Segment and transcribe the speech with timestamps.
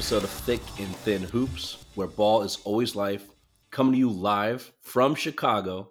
[0.00, 3.22] episode of Thick and Thin Hoops, where ball is always life,
[3.70, 5.90] coming to you live from Chicago.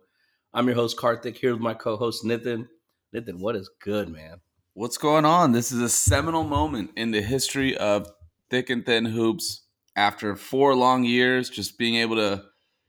[0.52, 2.68] I'm your host, Karthik, here with my co host, Nathan.
[3.14, 4.42] Nathan, what is good, man?
[4.74, 5.52] What's going on?
[5.52, 8.10] This is a seminal moment in the history of
[8.50, 9.62] Thick and Thin Hoops.
[9.96, 12.46] After four long years, just being able to,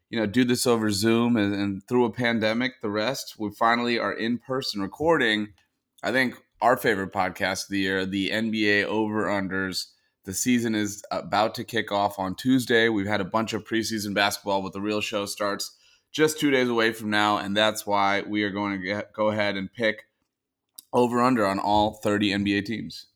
[0.08, 3.98] you know, do this over Zoom and, and through a pandemic, the rest, we finally
[3.98, 5.48] are in person recording.
[6.02, 9.88] I think our favorite podcast of the year, the NBA Over Unders.
[10.24, 12.88] The season is about to kick off on Tuesday.
[12.88, 15.76] We've had a bunch of preseason basketball, but the real show starts
[16.12, 19.30] just two days away from now, and that's why we are going to get, go
[19.30, 20.04] ahead and pick
[20.92, 23.06] over under on all 30 NBA teams.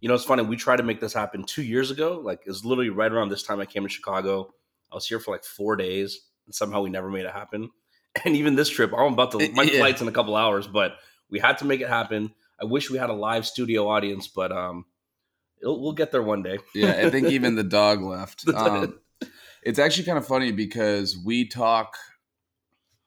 [0.00, 0.42] You know, it's funny.
[0.42, 2.20] We tried to make this happen two years ago.
[2.22, 4.54] Like, it was literally right around this time I came to Chicago.
[4.90, 7.70] I was here for like four days, and somehow we never made it happen.
[8.24, 9.78] And even this trip, I'm about to, my yeah.
[9.78, 10.96] flight's in a couple hours, but
[11.30, 12.32] we had to make it happen.
[12.60, 14.86] I wish we had a live studio audience, but um,
[15.62, 16.58] we'll get there one day.
[16.74, 18.46] yeah, I think even the dog left.
[18.48, 18.98] Um,
[19.62, 21.96] it's actually kind of funny because we talk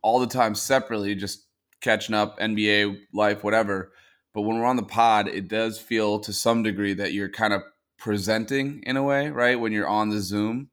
[0.01, 1.45] all the time separately, just
[1.81, 3.91] catching up, NBA life, whatever.
[4.33, 7.53] But when we're on the pod, it does feel to some degree that you're kind
[7.53, 7.61] of
[7.97, 9.59] presenting in a way, right?
[9.59, 10.69] When you're on the Zoom,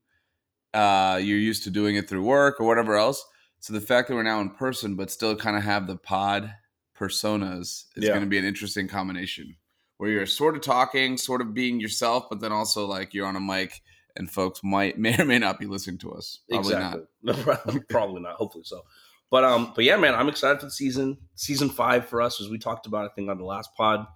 [0.73, 3.25] uh, you're used to doing it through work or whatever else.
[3.61, 6.55] So the fact that we're now in person, but still kind of have the pod
[6.97, 8.11] personas is yeah.
[8.11, 9.57] going to be an interesting combination
[9.99, 13.37] where you're sort of talking, sort of being yourself, but then also like you're on
[13.37, 13.83] a mic
[14.17, 16.41] and folks might may or may not be listening to us.
[16.49, 17.03] Probably exactly.
[17.23, 17.89] not.
[17.89, 18.35] Probably not.
[18.37, 18.83] Hopefully so.
[19.31, 21.19] But um, but yeah, man, I'm excited for the season.
[21.35, 24.07] Season five for us, as we talked about, I think on the last pod,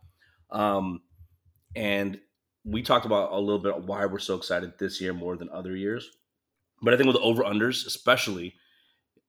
[0.51, 1.03] um,
[1.77, 2.19] and
[2.65, 5.77] we talked about a little bit why we're so excited this year more than other
[5.77, 6.09] years.
[6.81, 8.55] But I think with the over unders, especially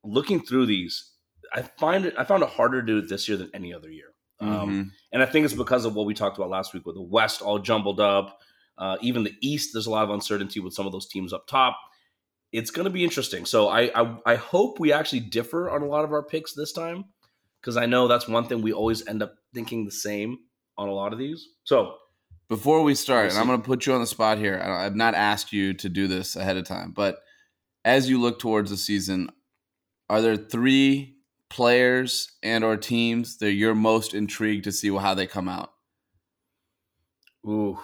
[0.06, 1.12] looking through these,
[1.54, 3.92] I find it I found it harder to do it this year than any other
[3.92, 4.12] year.
[4.44, 4.89] Um, mm-hmm.
[5.11, 7.41] And I think it's because of what we talked about last week with the West
[7.41, 8.40] all jumbled up.
[8.78, 11.47] Uh, even the East, there's a lot of uncertainty with some of those teams up
[11.47, 11.78] top
[12.53, 13.45] it's going to be interesting.
[13.45, 16.72] So I, I, I hope we actually differ on a lot of our picks this
[16.72, 17.06] time
[17.59, 20.38] because I know that's one thing we always end up thinking the same
[20.78, 21.50] on a lot of these.
[21.63, 21.95] So
[22.47, 24.59] before we start, and I'm going to put you on the spot here.
[24.59, 27.18] I've not asked you to do this ahead of time, but
[27.84, 29.29] as you look towards the season,
[30.09, 31.12] are there three
[31.53, 35.72] players and or teams that you're most intrigued to see how they come out?
[37.47, 37.78] Ooh,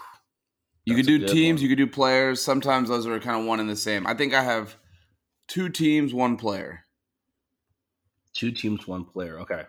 [0.85, 1.63] you could do teams, one.
[1.63, 2.41] you could do players.
[2.41, 4.07] Sometimes those are kind of one and the same.
[4.07, 4.75] I think I have
[5.47, 6.85] two teams, one player.
[8.33, 9.39] Two teams, one player.
[9.41, 9.63] Okay.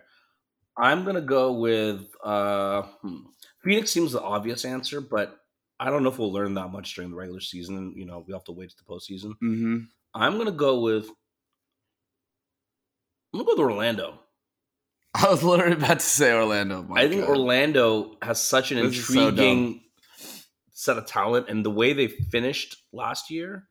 [0.77, 3.17] I'm gonna go with uh, hmm.
[3.63, 3.91] Phoenix.
[3.91, 5.37] Seems the obvious answer, but
[5.79, 7.93] I don't know if we'll learn that much during the regular season.
[7.95, 9.33] You know, we have to wait to the postseason.
[9.43, 9.77] Mm-hmm.
[10.15, 11.07] I'm gonna go with.
[13.33, 14.19] I'm gonna go with Orlando.
[15.13, 16.87] I was literally about to say Orlando.
[16.93, 17.29] I think God.
[17.29, 19.81] Orlando has such an this intriguing
[20.71, 23.67] set of talent, and the way they finished last year,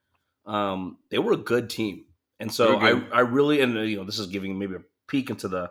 [0.47, 2.04] um, they were a good team.
[2.38, 5.48] And so I, I really, and you know, this is giving maybe a peek into
[5.48, 5.71] the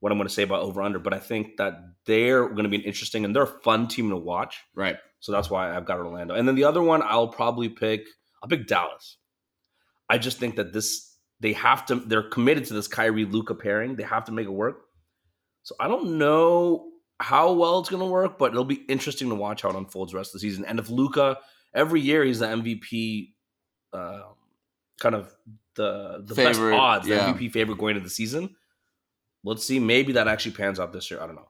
[0.00, 1.74] what I'm going to say about over under, but I think that
[2.06, 4.58] they're going to be an interesting and they're a fun team to watch.
[4.74, 4.96] Right.
[5.20, 6.34] So that's why I've got Orlando.
[6.34, 8.06] And then the other one, I'll probably pick.
[8.42, 9.18] I'll pick Dallas.
[10.08, 11.09] I just think that this
[11.40, 11.96] they have to.
[11.96, 13.96] They're committed to this Kyrie Luka pairing.
[13.96, 14.82] They have to make it work.
[15.62, 19.34] So I don't know how well it's going to work, but it'll be interesting to
[19.34, 20.64] watch how it unfolds the rest of the season.
[20.64, 21.38] And if Luka
[21.74, 23.32] every year he's the MVP,
[23.92, 24.22] uh,
[25.00, 25.34] kind of
[25.76, 27.32] the the favorite, best odds, yeah.
[27.32, 28.56] the MVP favorite going into the season.
[29.42, 31.20] Let's see, maybe that actually pans out this year.
[31.22, 31.48] I don't know.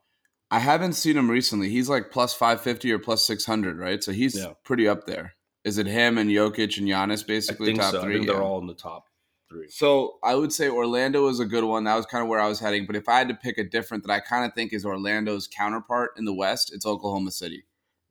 [0.49, 1.69] I haven't seen him recently.
[1.69, 4.01] He's like plus five fifty or plus six hundred, right?
[4.03, 4.53] So he's yeah.
[4.63, 5.33] pretty up there.
[5.63, 8.01] Is it him and Jokic and Giannis basically top so.
[8.01, 8.15] three?
[8.15, 9.05] Think they're all in the top
[9.51, 9.67] three.
[9.69, 11.83] So I would say Orlando is a good one.
[11.83, 12.85] That was kind of where I was heading.
[12.85, 15.47] But if I had to pick a different that I kind of think is Orlando's
[15.47, 17.65] counterpart in the West, it's Oklahoma City.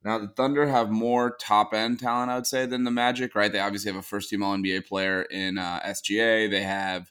[0.05, 3.35] Now the Thunder have more top end talent, I would say, than the Magic.
[3.35, 3.51] Right?
[3.51, 6.51] They obviously have a first team All NBA player in uh, SGA.
[6.51, 7.11] They have,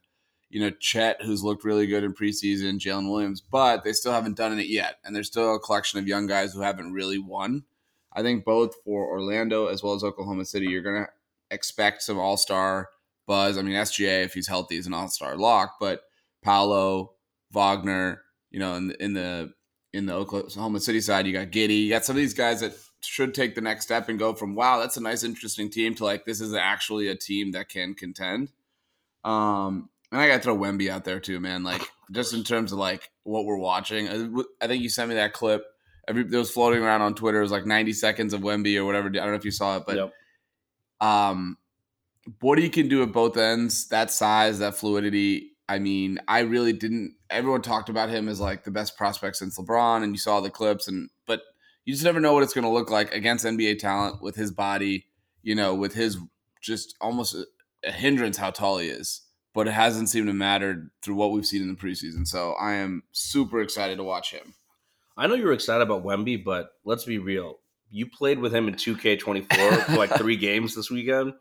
[0.50, 4.38] you know, Chet, who's looked really good in preseason, Jalen Williams, but they still haven't
[4.38, 7.64] done it yet, and there's still a collection of young guys who haven't really won.
[8.12, 11.10] I think both for Orlando as well as Oklahoma City, you're gonna
[11.52, 12.90] expect some All Star
[13.30, 13.58] buzz.
[13.58, 16.02] I mean, SGA, if he's healthy, is an all star lock, but
[16.42, 17.14] Paolo,
[17.52, 19.54] Wagner, you know, in the, in the
[19.94, 22.74] in the Oklahoma City side, you got Giddey, You got some of these guys that
[23.02, 26.04] should take the next step and go from wow, that's a nice, interesting team to
[26.04, 28.52] like this is actually a team that can contend.
[29.24, 31.64] Um, and I got to throw Wemby out there too, man.
[31.64, 34.44] Like just in terms of like what we're watching.
[34.60, 35.64] I, think you sent me that clip.
[36.08, 37.38] Every it was floating around on Twitter.
[37.38, 39.08] It was like 90 seconds of Wemby or whatever.
[39.08, 40.14] I don't know if you saw it, but yep.
[41.00, 41.58] um,
[42.42, 45.52] what he can do at both ends, that size, that fluidity.
[45.68, 47.16] I mean, I really didn't.
[47.30, 50.50] Everyone talked about him as like the best prospect since LeBron, and you saw the
[50.50, 51.42] clips, and but
[51.86, 54.52] you just never know what it's going to look like against NBA talent with his
[54.52, 55.06] body.
[55.42, 56.18] you know, with his
[56.62, 57.46] just almost a,
[57.86, 59.22] a hindrance how tall he is.
[59.54, 62.28] But it hasn't seemed to matter through what we've seen in the preseason.
[62.28, 64.54] So I am super excited to watch him.
[65.18, 67.60] I know you were excited about Wemby, but let's be real.
[67.92, 71.34] You played with him in 2K24 for like three games this weekend.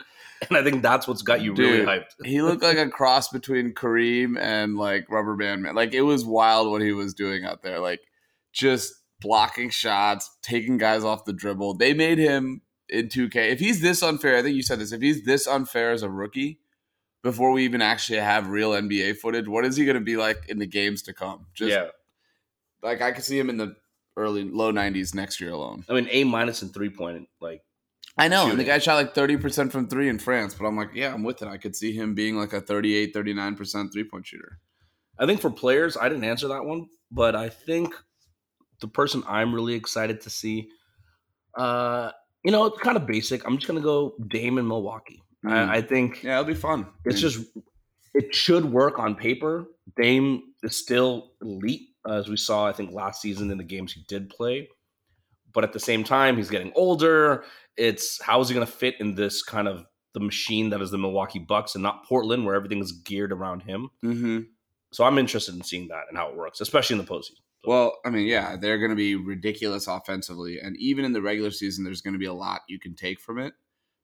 [0.49, 2.15] And I think that's what's got you really hyped.
[2.25, 5.75] he looked like a cross between Kareem and like Rubber Band Man.
[5.75, 7.81] Like it was wild what he was doing out there.
[7.81, 8.01] Like
[8.53, 11.75] just blocking shots, taking guys off the dribble.
[11.75, 13.51] They made him in 2K.
[13.53, 14.93] If he's this unfair, I think you said this.
[14.93, 16.61] If he's this unfair as a rookie,
[17.23, 20.39] before we even actually have real NBA footage, what is he going to be like
[20.49, 21.47] in the games to come?
[21.53, 21.89] Just yeah.
[22.83, 23.77] like I could see him in the
[24.19, 25.85] early low 90s next year alone.
[25.89, 27.29] I mean, A and three point.
[27.41, 27.63] Like,
[28.17, 28.51] I know.
[28.51, 31.23] And the guy shot like 30% from three in France, but I'm like, yeah, I'm
[31.23, 31.49] with it.
[31.49, 34.59] I could see him being like a 38, 39% three point shooter.
[35.19, 37.95] I think for players, I didn't answer that one, but I think
[38.81, 40.69] the person I'm really excited to see,
[41.57, 42.11] uh,
[42.45, 43.47] you know, it's kind of basic.
[43.47, 45.23] I'm just gonna go Dame in Milwaukee.
[45.45, 45.53] Mm.
[45.53, 46.87] I, I think Yeah, it'll be fun.
[47.05, 47.47] it's mean, just
[48.15, 49.67] it should work on paper.
[49.97, 54.05] Dame is still elite, as we saw, I think, last season in the games he
[54.09, 54.69] did play.
[55.53, 57.45] But at the same time, he's getting older.
[57.77, 60.91] It's how is he going to fit in this kind of the machine that is
[60.91, 63.91] the Milwaukee Bucks and not Portland, where everything is geared around him.
[64.05, 64.47] mhm.
[64.91, 67.41] So I'm interested in seeing that and how it works, especially in the postseason.
[67.65, 70.59] Well, I mean, yeah, they're going to be ridiculous offensively.
[70.59, 73.21] And even in the regular season, there's going to be a lot you can take
[73.21, 73.53] from it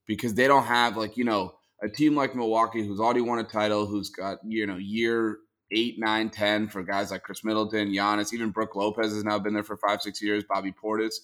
[0.07, 3.45] because they don't have, like, you know, a team like Milwaukee who's already won a
[3.45, 5.39] title, who's got, you know, year
[5.71, 9.55] eight, nine, 10 for guys like Khris Middleton, Giannis, even Brook Lopez has now been
[9.55, 11.15] there for five, six years, Bobby Portis.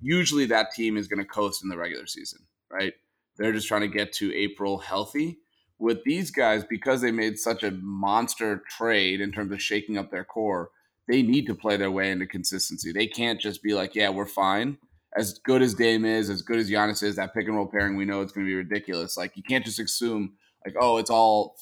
[0.00, 2.94] Usually that team is going to coast in the regular season, right?
[3.36, 5.38] They're just trying to get to April healthy.
[5.78, 10.10] With these guys, because they made such a monster trade in terms of shaking up
[10.10, 10.70] their core,
[11.08, 12.92] they need to play their way into consistency.
[12.92, 14.76] They can't just be like, yeah, we're fine.
[15.16, 17.96] As good as Dame is, as good as Giannis is, that pick and roll pairing,
[17.96, 19.16] we know it's going to be ridiculous.
[19.16, 21.56] Like, you can't just assume, like, oh, it's all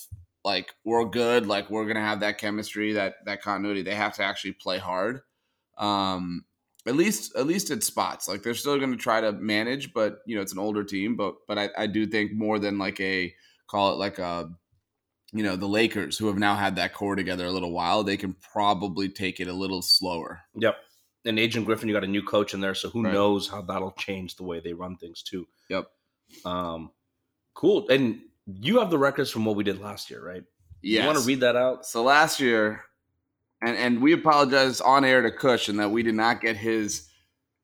[0.44, 3.82] like we're good, like we're going to have that chemistry, that that continuity.
[3.82, 5.20] They have to actually play hard.
[5.76, 6.44] Um,
[6.87, 8.29] at least, at least at spots.
[8.29, 11.17] Like, they're still going to try to manage, but you know, it's an older team.
[11.17, 13.35] But, but I, I do think more than like a
[13.67, 14.50] call it like a
[15.32, 18.17] you know the Lakers, who have now had that core together a little while, they
[18.17, 20.41] can probably take it a little slower.
[20.55, 20.76] Yep.
[21.26, 23.12] And Adrian Griffin, you got a new coach in there, so who Right.
[23.12, 25.46] knows how that'll change the way they run things too.
[25.69, 25.91] Yep.
[26.46, 26.91] Um,
[27.55, 27.87] cool.
[27.91, 30.43] And you have the records from what we did last year, right?
[30.83, 31.03] Yeah.
[31.03, 31.85] You want to read that out?
[31.85, 32.83] So last year,
[33.61, 37.09] and and we apologize on air to Kush and that we did not get his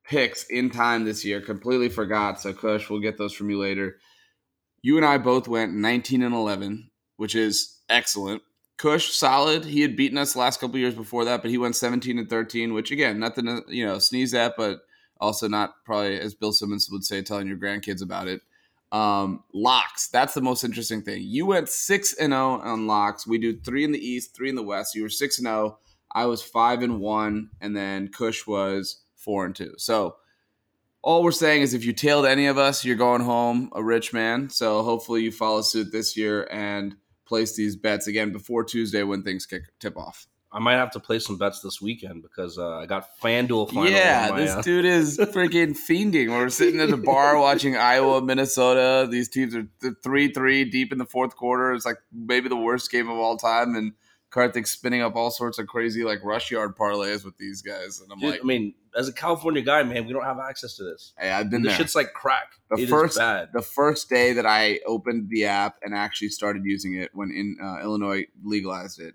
[0.05, 1.41] picks in time this year.
[1.41, 2.41] Completely forgot.
[2.41, 3.97] So Kush, we'll get those from you later.
[4.83, 8.43] You and I both went 19 and 11, which is excellent.
[8.77, 9.65] Kush, solid.
[9.65, 12.29] He had beaten us the last couple years before that, but he went 17 and
[12.29, 14.81] 13, which again, nothing to you know sneeze at, but
[15.21, 18.43] also not probably as Bill Simmons would say, telling your grandkids about it.
[18.93, 20.09] Um, locks.
[20.09, 21.23] That's the most interesting thing.
[21.25, 23.27] You went six and zero on locks.
[23.27, 24.95] We do three in the East, three in the West.
[24.95, 25.79] You were six and zero.
[26.13, 29.75] I was five and one, and then Kush was four and two.
[29.79, 30.17] So
[31.03, 34.13] all we're saying is, if you tailed any of us, you're going home a rich
[34.13, 34.49] man.
[34.49, 36.95] So hopefully you follow suit this year and
[37.27, 40.27] place these bets again before Tuesday when things kick tip off.
[40.55, 43.91] I might have to play some bets this weekend because uh, I got FanDuel final.
[43.91, 46.29] Yeah, my, this uh, dude is freaking fiending.
[46.31, 49.08] We're sitting at the bar watching Iowa, Minnesota.
[49.11, 49.67] These teams are
[50.05, 51.73] three three deep in the fourth quarter.
[51.73, 53.94] It's like maybe the worst game of all time, and
[54.31, 58.13] Karthik's spinning up all sorts of crazy like rush yard parlays with these guys, and
[58.13, 60.84] I'm dude, like, I mean, as a California guy, man, we don't have access to
[60.84, 61.15] this.
[61.19, 61.79] hey, I've been This there.
[61.79, 62.53] shit's like crack.
[62.70, 63.49] The It is first- bad.
[63.53, 67.56] the first day that I opened the app and actually started using it when in
[67.61, 69.15] uh, Illinois legalized it.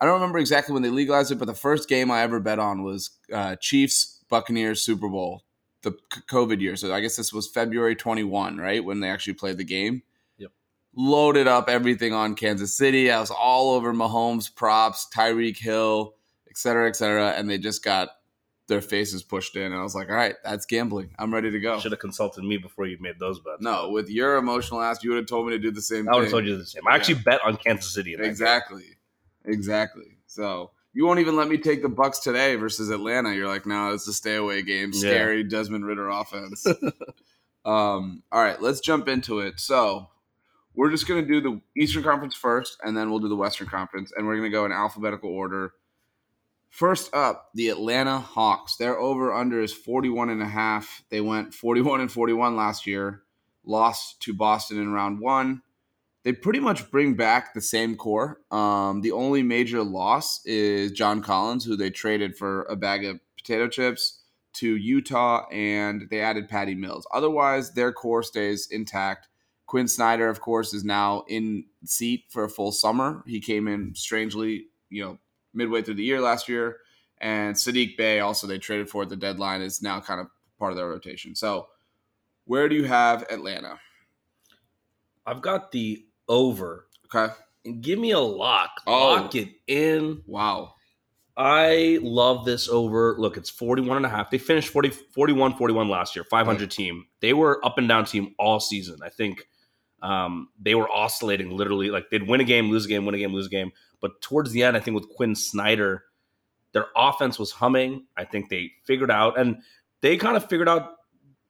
[0.00, 2.58] I don't remember exactly when they legalized it, but the first game I ever bet
[2.58, 5.44] on was uh, Chiefs Buccaneers Super Bowl,
[5.82, 6.76] the c- COVID year.
[6.76, 8.84] So I guess this was February 21, right?
[8.84, 10.02] When they actually played the game.
[10.38, 10.50] Yep.
[10.94, 13.10] Loaded up everything on Kansas City.
[13.10, 16.14] I was all over Mahomes props, Tyreek Hill,
[16.50, 17.30] et cetera, et cetera.
[17.30, 18.10] And they just got
[18.68, 19.62] their faces pushed in.
[19.62, 21.10] And I was like, all right, that's gambling.
[21.18, 21.78] I'm ready to go.
[21.78, 23.60] Should have consulted me before you made those bets.
[23.60, 26.14] No, with your emotional ass, you would have told me to do the same I
[26.16, 26.82] would have told you the same.
[26.86, 28.14] I actually bet on Kansas City.
[28.18, 28.82] Exactly.
[28.82, 28.95] game.
[29.46, 30.18] Exactly.
[30.26, 33.34] So you won't even let me take the Bucks today versus Atlanta.
[33.34, 34.92] You're like, no, it's a stay away game.
[34.94, 35.00] Yeah.
[35.00, 36.66] Scary Desmond Ridder offense.
[37.64, 39.60] um, all right, let's jump into it.
[39.60, 40.08] So
[40.74, 44.12] we're just gonna do the Eastern Conference first, and then we'll do the Western Conference,
[44.16, 45.72] and we're gonna go in alphabetical order.
[46.70, 48.76] First up, the Atlanta Hawks.
[48.76, 51.02] Their over under is 41 and a half.
[51.10, 53.22] They went 41 and 41 last year,
[53.64, 55.62] lost to Boston in round one.
[56.26, 58.40] They pretty much bring back the same core.
[58.50, 63.20] Um, the only major loss is John Collins, who they traded for a bag of
[63.36, 67.06] potato chips to Utah and they added Patty Mills.
[67.14, 69.28] Otherwise, their core stays intact.
[69.66, 73.22] Quin Snyder, of course, is now in seat for a full summer.
[73.24, 75.18] He came in strangely, you know,
[75.54, 76.78] midway through the year last year.
[77.18, 80.26] And Saddiq Bey, also they traded for at the deadline, is now kind of
[80.58, 81.36] part of their rotation.
[81.36, 81.68] So,
[82.46, 83.78] where do you have Atlanta?
[85.24, 86.86] I've got the over.
[87.06, 87.32] Okay.
[87.64, 88.70] And give me a lock.
[88.86, 89.14] Oh.
[89.14, 90.22] Lock it in.
[90.26, 90.74] Wow.
[91.36, 93.14] I love this over.
[93.18, 94.30] Look, it's 41 and a half.
[94.30, 97.06] They finished 40, 41 41 last year, 500 team.
[97.20, 99.00] They were up and down team all season.
[99.04, 99.46] I think
[100.00, 101.90] um, they were oscillating literally.
[101.90, 103.72] Like they'd win a game, lose a game, win a game, lose a game.
[104.00, 106.04] But towards the end, I think with Quin Snyder,
[106.72, 108.06] their offense was humming.
[108.16, 109.58] I think they figured out, and
[110.00, 110.95] they kind of figured out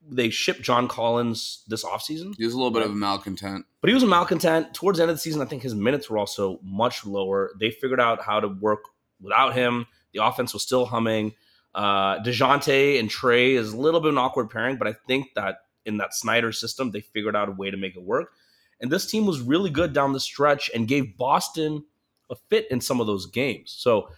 [0.08, 2.34] they shipped John Collins this offseason.
[2.36, 3.66] He was a little bit of a malcontent.
[3.80, 4.74] But he was a malcontent.
[4.74, 7.52] Towards the end of the season, I think his minutes were also much lower.
[7.58, 8.80] They figured out how to work
[9.20, 9.86] without him.
[10.12, 11.34] The offense was still humming.
[11.74, 15.34] Uh, DeJounte and Trae is a little bit of an awkward pairing, but I think
[15.34, 18.32] that in that Snyder system, they figured out a way to make it work.
[18.80, 21.84] And this team was really good down the stretch and gave Boston
[22.30, 23.74] a fit in some of those games.
[23.76, 24.08] So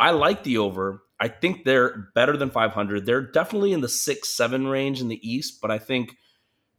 [0.00, 1.02] I like the over.
[1.20, 3.04] I think they're better than 500.
[3.04, 6.16] They're definitely in the six, seven range in the East, but I think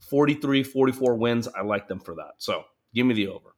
[0.10, 2.34] 43, 44 wins, I like them for that.
[2.40, 2.64] So
[2.94, 3.56] give me the over.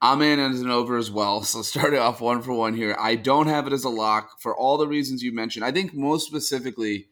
[0.00, 1.42] I'm in as an over as well.
[1.52, 2.96] So starting off one for one here.
[2.98, 5.64] I don't have it as a lock for all the reasons you mentioned.
[5.64, 7.08] I think most specifically,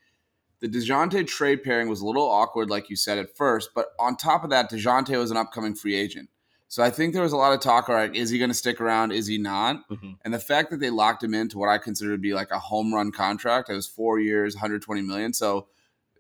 [0.61, 3.71] the DeJounte trade pairing was a little awkward, like you said at first.
[3.75, 6.29] But on top of that, DeJounte was an upcoming free agent.
[6.71, 8.55] So I think there was a lot of talk, all right, is he going to
[8.55, 9.11] stick around?
[9.11, 9.89] Is he not?
[9.91, 10.19] Mhm.
[10.25, 12.61] And the fact that they locked him into what I consider to be like a
[12.61, 15.33] home run contract, it was four years, 120 million.
[15.33, 15.67] So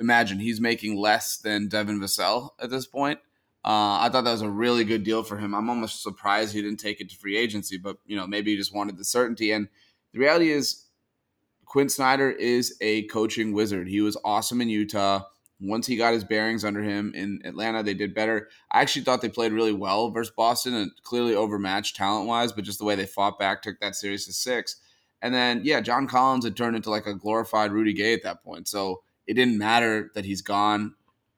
[0.00, 3.21] imagine he's making less than Devin Vassell at this point.
[3.64, 5.54] Uh, I thought that was a really good deal for him.
[5.54, 8.57] I'm almost surprised he didn't take it to free agency, but you know maybe he
[8.57, 9.52] just wanted the certainty.
[9.52, 9.69] And
[10.12, 10.87] the reality is,
[11.64, 13.87] Quin Snyder is a coaching wizard.
[13.87, 15.26] He was awesome in Utah.
[15.60, 18.48] Once he got his bearings under him in Atlanta, they did better.
[18.70, 22.64] I actually thought they played really well versus Boston and clearly overmatched talent wise, but
[22.64, 24.76] just the way they fought back took that series to six.
[25.20, 28.42] And then, yeah, John Collins had turned into like a glorified Rudy Gay at that
[28.42, 28.68] point.
[28.68, 30.94] So it didn't matter that he's gone.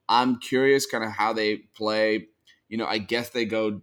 [0.09, 2.29] I'm curious kind of how they play.
[2.69, 3.83] You know, I guess they go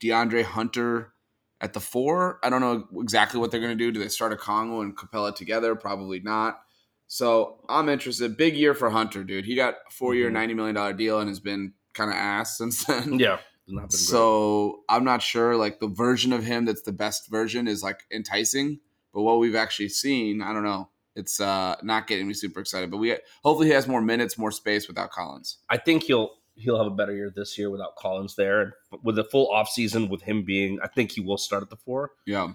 [0.00, 1.12] DeAndre Hunter
[1.60, 2.38] at the four.
[2.42, 3.90] I don't know exactly what they're going to do.
[3.90, 5.74] Do they start Okongwu and Capela together?
[5.74, 6.60] Probably not.
[7.08, 8.36] So I'm interested.
[8.36, 9.44] Big year for Hunter, dude.
[9.46, 10.50] He got a four year, Mhm.
[10.50, 13.18] $90 million deal and has been kind of ass since then.
[13.18, 13.38] Yeah.
[13.66, 13.92] Not been great.
[13.92, 15.56] So I'm not sure.
[15.56, 18.80] Like the version of him that's the best version is like enticing,
[19.12, 20.90] but what we've actually seen, I don't know.
[21.16, 22.90] It's uh not getting me super excited.
[22.90, 25.58] But we hopefully he has more minutes, more space without Collins.
[25.68, 28.60] I think he'll he'll have a better year this year without Collins there.
[28.62, 28.72] And
[29.02, 32.12] with a full offseason with him being, I think he will start at the four.
[32.26, 32.52] Yeah.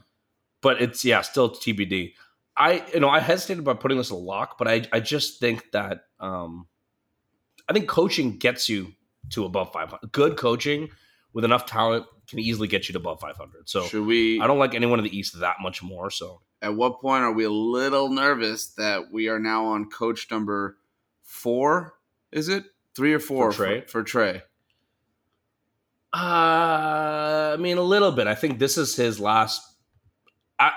[0.62, 2.14] But it's yeah, still TBD.
[2.56, 5.72] I you know I hesitated by putting this a lock, but I I just think
[5.72, 6.68] that um
[7.68, 8.94] I think coaching gets you
[9.32, 10.12] to above 500.
[10.12, 10.90] Good coaching
[11.32, 13.68] with enough talent can easily get you to above 500.
[13.68, 16.10] So Should we I don't like anyone in the East that much more.
[16.10, 20.30] So at what point are we a little nervous that we are now on coach
[20.32, 20.78] number
[21.24, 21.96] four?
[22.32, 22.66] Is it?
[22.96, 23.90] Three or four For Trae?
[23.90, 24.42] For, for Trae.
[26.14, 28.28] Uh, I mean, a little bit.
[28.28, 29.73] I think this is his last.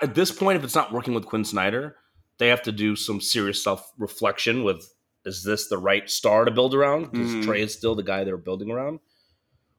[0.03, 1.97] At this point, if it's not working with Quin Snyder,
[2.39, 4.65] they have to do some serious self reflection.
[4.65, 4.93] With
[5.25, 7.11] is this the right star to build around?
[7.11, 7.45] Because Mhm.
[7.45, 9.01] Trae is still the guy they're building around.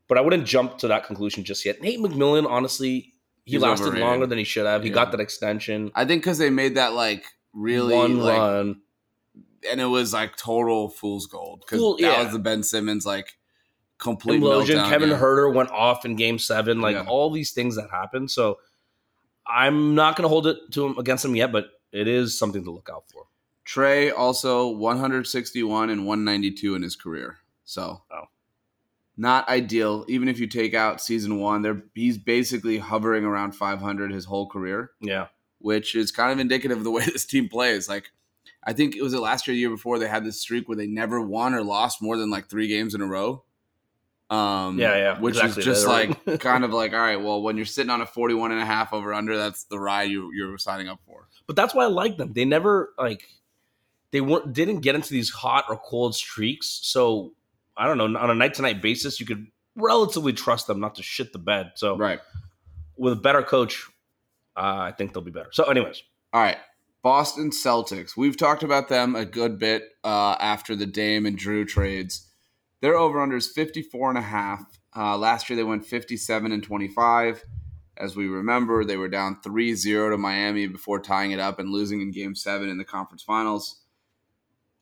[0.08, 1.82] But I wouldn't jump to that conclusion just yet.
[1.82, 3.14] Nate McMillan, honestly,
[3.46, 4.08] he He's lasted overrated.
[4.08, 4.84] longer than he should have.
[4.84, 4.96] He Yeah.
[4.96, 5.92] got that extension.
[5.96, 8.82] I think because they made that like really one like, run.
[9.70, 12.24] and it was like total fool's gold because Fool- that yeah.
[12.24, 13.38] was the Ben Simmons like
[13.98, 14.78] complete implosion.
[14.80, 15.20] meltdown, Kevin yeah.
[15.20, 16.82] Huerter went off in Game Seven.
[16.82, 18.30] Like all these things that happened.
[18.32, 18.60] So
[19.50, 22.64] I'm not going to hold it to him against him yet, but it is something
[22.66, 23.24] to look out for.
[23.66, 27.38] Trae also 161 and 192 in his career.
[27.66, 28.24] So Oh.
[29.18, 30.06] not ideal.
[30.08, 34.48] Even if you take out season one, there he's basically hovering around 500 his whole
[34.48, 35.28] career, Yeah.
[35.60, 37.90] which is kind of indicative of the way this team plays.
[37.90, 38.10] Like
[38.64, 40.78] I think it was the last year, the year before they had this streak where
[40.78, 43.44] they never won or lost more than like three games in a row.
[44.30, 45.62] Um, Yeah, yeah, which exactly.
[45.62, 48.52] is just like kind of like, all right, well, when you're sitting on a 41
[48.52, 51.28] and a half over under, that's the ride you, you're signing up for.
[51.46, 52.34] But that's why I like them.
[52.34, 53.24] They never like
[54.12, 56.80] they weren't didn't get into these hot or cold streaks.
[56.84, 57.34] So
[57.78, 60.96] I don't know on a night to night basis, you could relatively trust them not
[60.96, 61.72] to shit the bed.
[61.76, 62.20] So Right.
[62.98, 63.86] with a better coach,
[64.58, 65.50] uh, I think they'll be better.
[65.52, 66.02] So, anyways,
[66.34, 66.58] All right.
[67.04, 68.18] Boston Celtics.
[68.18, 72.27] We've talked about them a good bit uh, after the Dame and Jrue trades.
[72.82, 74.80] Their over under is 54 and a half.
[74.96, 77.44] Uh, last year they went 57 and 25.
[77.98, 82.02] As we remember, they were down 3-0 to Miami before tying it up and losing
[82.02, 83.82] in game 7 in the conference finals.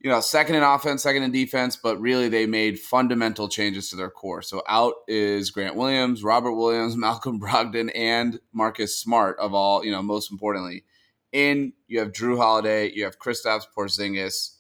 [0.02, 3.96] you know, second in offense, second in defense, but really they made fundamental changes to
[3.96, 4.42] their core.
[4.42, 9.92] So out is Grant Williams, Robert Williams, Malcolm Brogdon, and Marcus Smart of all, you
[9.92, 10.84] know, most importantly.
[11.32, 14.55] In you have Jrue Holiday, you have Kristaps Porzingis,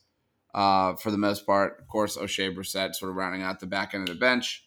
[0.55, 1.77] uh, for the most part.
[1.79, 4.65] Of course, Oshae Brissett sort of rounding out the back end of the bench.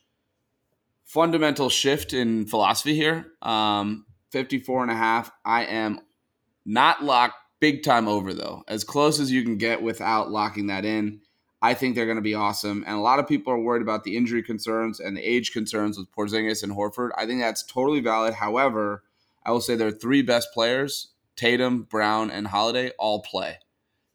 [1.04, 3.32] Fundamental shift in philosophy here.
[3.40, 5.32] Um, 54 and a half.
[5.44, 6.00] I am
[6.66, 10.84] not locked big time over though, as close as you can get without locking that
[10.84, 11.22] in.
[11.60, 14.04] I think they're going to be awesome, and a lot of people are worried about
[14.04, 17.10] the injury concerns and the age concerns with Porzingis and Horford.
[17.18, 18.34] I think that's totally valid.
[18.34, 19.02] However,
[19.44, 23.58] I will say their three best players, Tatum, Brown, and Holiday, all play.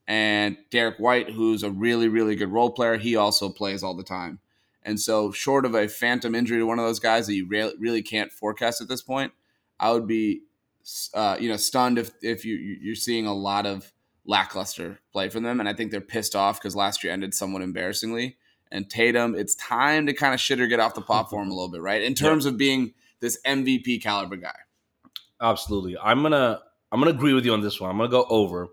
[0.08, 4.04] And Derrick White, who's a really, really good role player, he also plays all the
[4.04, 4.40] time.
[4.84, 7.74] And so, short of a phantom injury to one of those guys that you re-
[7.80, 9.32] really can't forecast at this point,
[9.80, 10.42] I would be
[11.14, 13.94] uh, you know stunned if if you you're seeing a lot of
[14.26, 17.62] lackluster play from them, and I think they're pissed off because last year ended somewhat
[17.62, 18.38] embarrassingly.
[18.72, 21.46] And Tatum, it's time to kind of shit or get off the pot for a
[21.46, 22.02] little bit, right?
[22.02, 24.56] In terms of being this MVP caliber guy.
[25.42, 26.60] Absolutely, I'm gonna
[26.92, 27.90] I'm gonna agree with you on this one.
[27.90, 28.70] I'm gonna go over.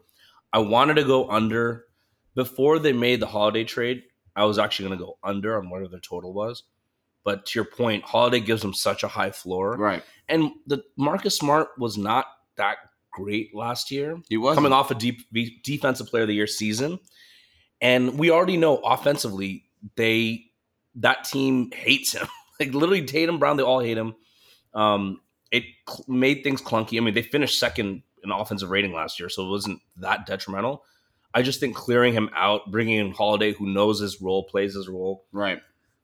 [0.52, 1.84] I wanted to go under
[2.34, 4.02] before they made the holiday trade.
[4.36, 6.64] I was actually gonna go under on whatever their total was.
[7.24, 9.76] But to your point, Holiday gives them such a high floor.
[9.76, 10.02] Right.
[10.28, 12.26] And the Marcus Smart was not
[12.56, 12.78] that
[13.12, 14.18] great last year.
[14.28, 15.22] He was coming off a deep
[15.62, 16.98] defensive player of the year season.
[17.80, 19.64] And we already know offensively,
[19.96, 20.44] they
[20.96, 22.26] that team hates him.
[22.60, 24.14] like literally Tatum Brown, they all hate him.
[24.74, 26.96] Um, it cl- made things clunky.
[26.96, 30.84] I mean, they finished second in offensive rating last year, so it wasn't that detrimental.
[31.32, 34.88] I just think clearing him out, bringing in Holiday, who knows his role, plays his
[34.88, 35.60] role, right,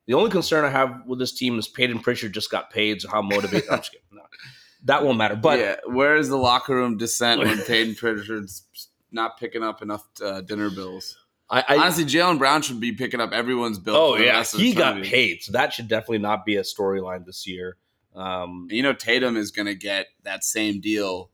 [0.07, 3.09] the only concern I have with this team is Payton Pritchard just got paid, so
[3.09, 3.69] how motivated?
[3.71, 4.07] I'm just kidding.
[4.13, 4.23] No,
[4.85, 5.35] that won't matter.
[5.35, 8.63] But yeah, where is the locker room dissent when Payton Pritchard's
[9.11, 11.19] not picking up enough uh, dinner bills?
[11.51, 13.97] I, I, Honestly, Jaylen Brown should be picking up everyone's bill.
[13.97, 17.77] Oh yeah, he got paid, so that should definitely not be a storyline this year.
[18.15, 21.31] Um, you know, Tatum is going to get that same deal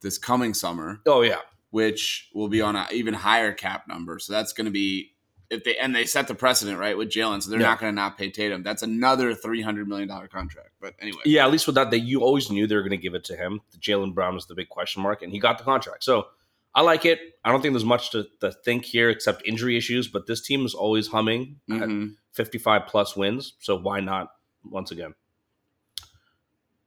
[0.00, 1.00] this coming summer.
[1.06, 4.18] Oh yeah, which will be on an even higher cap number.
[4.18, 5.12] So that's going to be
[5.50, 7.68] if they and they set the precedent right with Jaylen, so they're yeah.
[7.68, 8.62] not going to not pay Tatum.
[8.62, 10.70] That's another three hundred million dollar contract.
[10.80, 12.96] But anyway, yeah, at least with that, they you always knew they were going to
[12.96, 13.60] give it to him.
[13.78, 16.04] Jaylen Brown was the big question mark, and he got the contract.
[16.04, 16.28] So
[16.74, 17.18] I like it.
[17.44, 20.64] I don't think there's much to, to think here except injury issues, but this team
[20.66, 22.02] is always humming mm-hmm.
[22.02, 23.54] at 55 plus wins.
[23.58, 24.28] So why not
[24.64, 25.14] once again?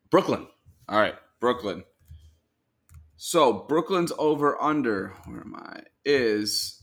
[0.10, 0.48] Brooklyn.
[0.88, 1.84] All right, Brooklyn.
[3.24, 5.82] So Brooklyn's over under, where am I?
[6.04, 6.82] Is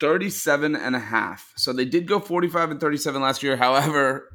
[0.00, 1.52] 37 and a half.
[1.56, 3.54] So they did go 45 and 37 last year.
[3.58, 4.30] However,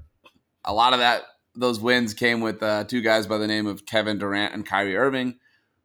[0.64, 1.24] a lot of that
[1.56, 4.96] those wins came with uh, two guys by the name of Kevin Durant and Kyrie
[4.96, 5.40] Irving,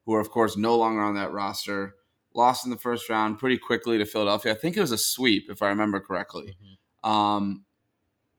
[0.04, 1.94] who are of course no longer on that roster.
[2.34, 4.52] Lost in the first round pretty quickly to Philadelphia.
[4.52, 6.58] I think it was a sweep, if I remember correctly.
[6.62, 7.10] Mm-hmm.
[7.10, 7.64] Um,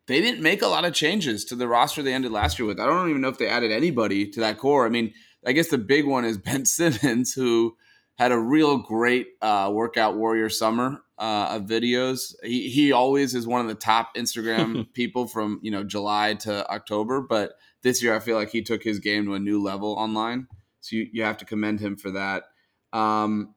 [0.05, 2.79] they didn't make a lot of changes to the roster they ended last year with.
[2.79, 4.85] I don't even know if they added anybody to that core.
[4.85, 5.11] I mean,
[5.45, 7.75] I guess the big one is Ben Simmons, who
[8.15, 12.35] had a real great uh, workout warrior summer uh, of videos.
[12.43, 16.69] He he always is one of the top Instagram people from you know July to
[16.69, 19.93] October, but this year I feel like he took his game to a new level
[19.93, 20.47] online.
[20.81, 22.43] So you, you have to commend him for that.
[22.91, 23.55] Um,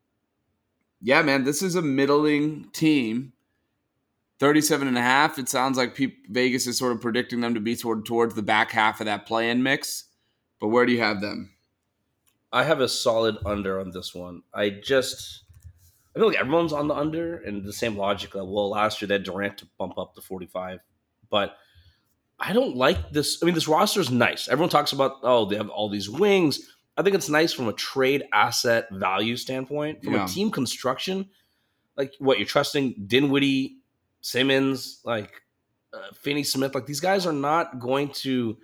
[1.00, 3.32] yeah, man, this is a middling team.
[4.38, 5.38] 37 and a half.
[5.38, 5.96] It sounds like
[6.28, 9.24] Vegas is sort of predicting them to be toward, towards the back half of that
[9.24, 10.04] play in mix.
[10.60, 11.55] But where do you have them?
[12.52, 14.42] I have a solid under on this one.
[14.54, 15.44] I just
[16.14, 18.34] I feel like everyone's on the under and the same logic.
[18.34, 20.80] Like, well, last year they had Durant to bump up to 45,
[21.28, 21.56] but
[22.38, 23.42] I don't like this.
[23.42, 24.48] I mean, this roster is nice.
[24.48, 26.60] Everyone talks about oh they have all these wings.
[26.96, 30.02] I think it's nice from a trade asset value standpoint.
[30.02, 30.24] From yeah.
[30.24, 31.28] a team construction,
[31.96, 33.76] like what you're trusting Dinwiddie,
[34.20, 35.42] Simmons, like
[35.92, 38.56] uh, Finney Smith, like these guys are not going to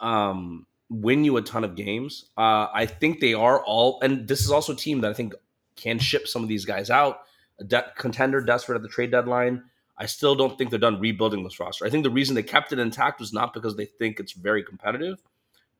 [0.00, 2.30] um win you a ton of games.
[2.36, 5.34] Uh, I think they are all, and this is also a team that I think
[5.76, 7.20] can ship some of these guys out.
[7.60, 9.64] A de- contender desperate at the trade deadline.
[9.98, 11.84] I still don't think they're done rebuilding this roster.
[11.84, 14.62] I think the reason they kept it intact was not because they think it's very
[14.62, 15.18] competitive,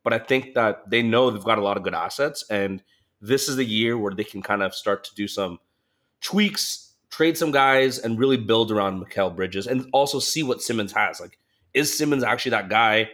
[0.02, 2.82] but I think that they know they've got a lot of good assets, and
[3.20, 5.58] this is the year where they can kind of start to do some
[6.20, 10.92] tweaks, trade some guys, and really build around Mikal Bridges, and also see what Simmons
[10.92, 11.20] has.
[11.20, 11.38] Like,
[11.72, 13.10] is Simmons actually that guy?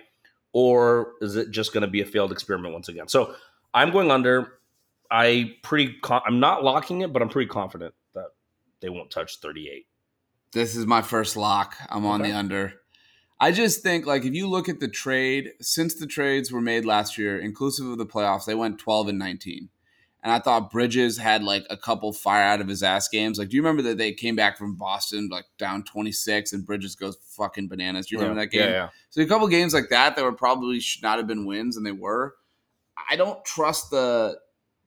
[0.54, 3.08] Or is it just going to be a failed experiment once again?
[3.08, 3.34] So
[3.74, 4.54] I'm going under.
[5.10, 5.94] I pretty.
[6.00, 8.28] con- I'm not locking it, but I'm pretty confident that
[8.80, 9.86] they won't touch 38.
[10.52, 11.76] This is my first lock.
[11.90, 12.74] I'm on the under.
[13.40, 16.84] I just think like if you look at the trade since the trades were made
[16.84, 19.68] last year, inclusive of the playoffs, they went 12 and 19.
[20.24, 23.38] And I thought Bridges had like a couple fire out of his ass games.
[23.38, 26.96] Like, do you remember that they came back from Boston like down 26 and Bridges
[26.96, 28.06] goes fucking bananas?
[28.06, 28.62] Do you remember that game?
[28.62, 28.88] Yeah, yeah.
[29.10, 31.84] So a couple games like that that were probably should not have been wins, and
[31.84, 32.36] they were.
[33.10, 34.38] I don't trust the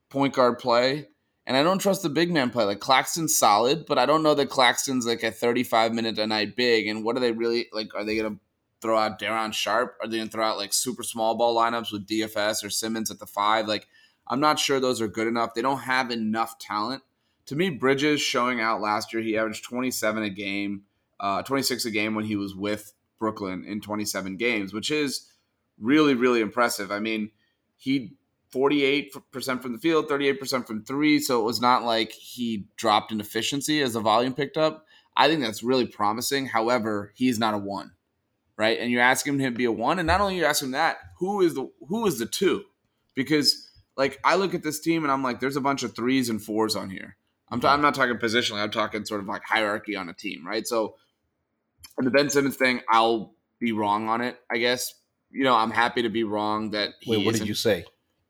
[0.08, 1.06] point guard play,
[1.46, 2.64] and I don't trust the big man play.
[2.64, 6.56] Like Claxton's solid, but I don't know that Claxton's like a 35 minute a night
[6.56, 6.88] big.
[6.88, 7.94] And what are they really like?
[7.94, 8.38] Are they gonna
[8.82, 9.96] throw out Day'Ron Sharpe?
[10.02, 13.20] Are they gonna throw out like super small ball lineups with DFS or Simmons at
[13.20, 13.68] the five?
[13.68, 13.86] Like
[14.28, 15.54] I'm not sure those are good enough.
[15.54, 17.02] They don't have enough talent.
[17.46, 20.82] To me, Bridges showing out last year, he averaged 27 a game,
[21.18, 25.32] uh, 26 a game when he was with Brooklyn in 27 games, which is
[25.80, 26.90] really, really impressive.
[26.92, 27.30] I mean,
[27.76, 28.12] he
[28.52, 31.18] 48% from the field, 38% from three.
[31.20, 34.86] So it was not like he dropped in efficiency as the volume picked up.
[35.16, 36.46] I think that's really promising.
[36.46, 37.92] However, he's not a one,
[38.56, 38.78] right?
[38.78, 40.98] And you're asking him to be a one, and not only you ask him that,
[41.18, 42.64] who is the who is the two?
[43.16, 43.67] Because
[43.98, 46.40] like I look at this team and I'm like, there's a bunch of threes and
[46.42, 47.16] fours on here.
[47.50, 48.62] I'm, i I'm not talking positionally.
[48.62, 50.66] I'm talking sort of like hierarchy on a team, right?
[50.66, 50.94] So
[51.98, 54.38] and the Ben Simmons thing, I'll be wrong on it.
[54.50, 54.94] I guess
[55.30, 56.90] you know I'm happy to be wrong that.
[57.00, 57.16] He's.
[57.18, 57.84] Wait, what did you say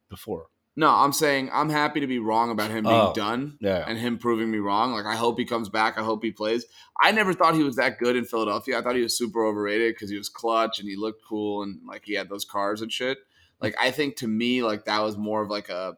[0.09, 0.46] before?
[0.76, 3.85] No, I'm saying I'm happy to be wrong about him being Oh, done Yeah.
[3.88, 4.92] and him proving me wrong.
[4.92, 5.98] Like I hope he comes back.
[5.98, 6.66] I hope he plays.
[7.02, 8.78] I never thought he was that good in Philadelphia.
[8.78, 11.81] I thought he was super overrated because he was clutch and he looked cool and
[11.85, 13.18] like he had those cars and shit.
[13.61, 15.97] Like I think to me, like that was more of like a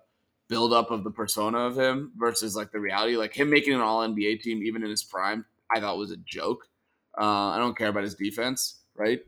[0.49, 3.16] build up of the persona of him versus like the reality.
[3.16, 5.44] Like him making an All NBA team even in his prime,
[5.75, 6.66] I thought was a joke.
[7.18, 9.20] Uh, I don't care about his defense, right?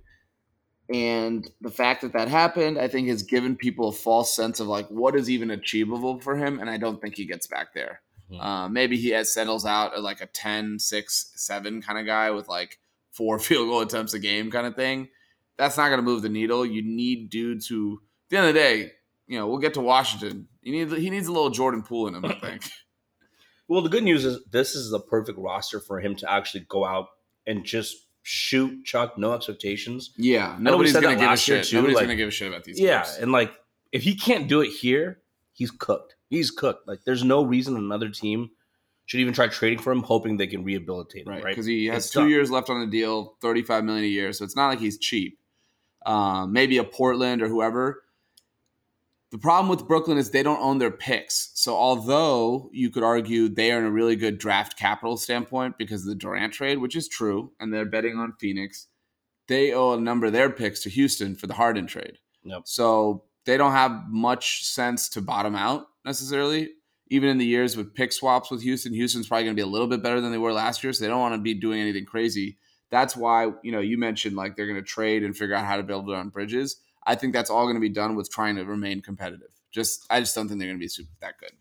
[0.92, 4.66] And the fact that that happened, I think, has given people a false sense of
[4.66, 6.58] like what is even achievable for him.
[6.58, 8.02] And I don't think he gets back there.
[8.30, 8.42] Mhm.
[8.42, 12.30] Uh, maybe he has settles out at like a 10, 6, 7 kind of guy
[12.30, 12.78] with like
[13.10, 15.08] four field goal attempts a game kind of thing.
[15.56, 16.66] That's not going to move the needle.
[16.66, 18.90] You need dudes who, the end of the day,
[19.28, 20.48] you know, we'll get to Washington.
[20.62, 22.62] You need he needs a little Jordan Poole in him, I think.
[23.68, 26.84] Well, the good news is this is the perfect roster for him to actually go
[26.84, 27.06] out
[27.46, 30.12] and just shoot, chuck, no expectations.
[30.16, 31.64] yeah, nobody's gonna give a shit.
[31.64, 32.76] too, Nobody's like- going to give a shit about these.
[32.78, 32.84] Guys.
[32.84, 33.16] Yeah, games.
[33.20, 33.52] and like
[33.92, 35.20] if he can't do it here,
[35.52, 36.16] he's cooked.
[36.28, 36.86] He's cooked.
[36.88, 38.50] Like there's no reason another team
[39.06, 41.32] should even try trading for him, hoping they can rehabilitate him.
[41.32, 41.42] right?
[41.44, 41.50] Right?
[41.50, 42.28] Because he has It's two tough.
[42.28, 45.38] years left on the deal, thirty-five million a year, so it's not like he's cheap.
[46.06, 48.02] Um, maybe a Portland or whoever.
[49.32, 51.52] The problem with Brooklyn is they don't own their picks.
[51.54, 56.02] So although you could argue they are in a really good draft capital standpoint because
[56.02, 58.88] of the Durant trade, which is true, and they're betting on Phoenix,
[59.48, 62.18] they owe a number of their picks to Houston for the Harden trade.
[62.44, 62.62] Yep.
[62.66, 66.68] So they don't have much sense to bottom out necessarily.
[67.08, 69.70] Even in the years with pick swaps with Houston, Houston's probably going to be a
[69.70, 70.92] little bit better than they were last year.
[70.92, 72.58] So they don't want to be doing anything crazy.
[72.90, 75.78] That's why you know you mentioned like they're going to trade and figure out how
[75.78, 76.76] to build it on bridges.
[77.06, 79.50] I think that's all going to be done with trying to remain competitive.
[79.70, 81.52] Just I just don't think they're going to be super that good.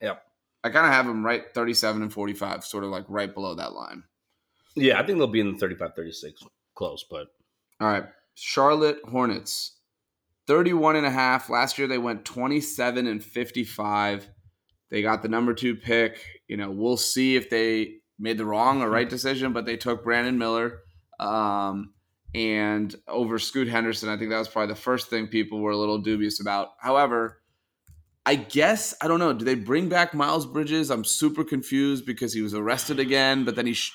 [0.00, 0.22] Yep.
[0.62, 3.74] I kind of have them right 37 and 45, sort of like right below that
[3.74, 4.04] line.
[4.76, 6.42] Yeah, I think they'll be in the 35, 36
[6.74, 7.28] close, but
[7.80, 8.04] All right.
[8.34, 9.78] Charlotte Hornets.
[10.46, 11.48] 31 and a half.
[11.48, 14.28] Last year they went 27 and 55.
[14.90, 16.22] They got the number 2 pick.
[16.48, 20.04] You know, we'll see if they made the wrong or right decision, but they took
[20.04, 20.80] Brandon Miller
[21.18, 21.93] um,
[22.34, 24.08] and over Scoot Henderson.
[24.08, 26.70] I think that was probably the first thing people were a little dubious about.
[26.80, 27.40] However,
[28.26, 29.32] I guess I don't know.
[29.32, 30.90] Do they bring back Miles Bridges?
[30.90, 33.92] I'm super confused because he was arrested again, but then he sh-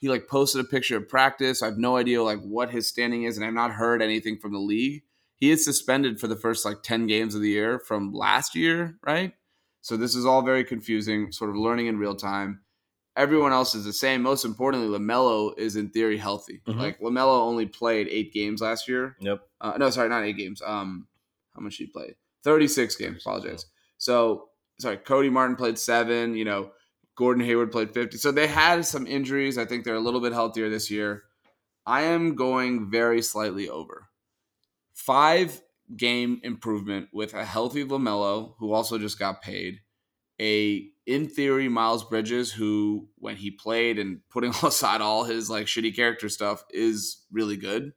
[0.00, 1.62] he like posted a picture of practice.
[1.62, 4.52] I have no idea like what his standing is, and I've not heard anything from
[4.52, 5.02] the league.
[5.36, 8.98] He is suspended for the first like ten games of the year from last year,
[9.06, 9.34] right?
[9.82, 11.30] So this is all very confusing.
[11.30, 12.62] Sort of learning in real time.
[13.18, 14.22] Everyone else is the same.
[14.22, 16.62] Most importantly, Lamelo is in theory healthy.
[16.66, 16.76] Mhm.
[16.76, 19.16] Like Lamelo only played eight games last year.
[19.20, 19.40] yep.
[19.60, 20.62] Uh, no, sorry, not eight games.
[20.64, 21.08] Um,
[21.54, 22.16] how much did he play?
[22.44, 23.22] Thirty-six games.
[23.26, 23.66] Apologize.
[23.98, 26.36] So sorry, Cody Martin played seven.
[26.36, 26.70] You know,
[27.16, 28.16] Gordon Hayward played fifty.
[28.18, 29.58] So they had some injuries.
[29.58, 31.24] I think they're a little bit healthier this year.
[31.84, 34.08] I am going very slightly over.
[34.94, 35.62] Five
[35.96, 39.80] game improvement with a healthy Lamelo, who also just got paid.
[40.40, 45.66] A in theory Miles Bridges, who when he played and putting aside all his like
[45.66, 47.94] shitty character stuff, is really good.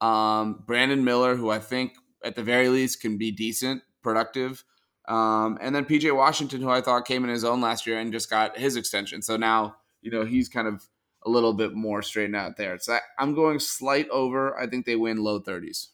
[0.00, 1.92] Um, Brandon Miller, who I think
[2.24, 4.64] at the very least can be decent, productive.
[5.08, 8.12] Um, and then PJ Washington, who I thought came in his own last year and
[8.12, 9.22] just got his extension.
[9.22, 10.88] So now, you know, he's kind of
[11.24, 12.78] a little bit more straightened out there.
[12.80, 14.58] So I, I'm going slight over.
[14.58, 15.88] I think they win low 30s.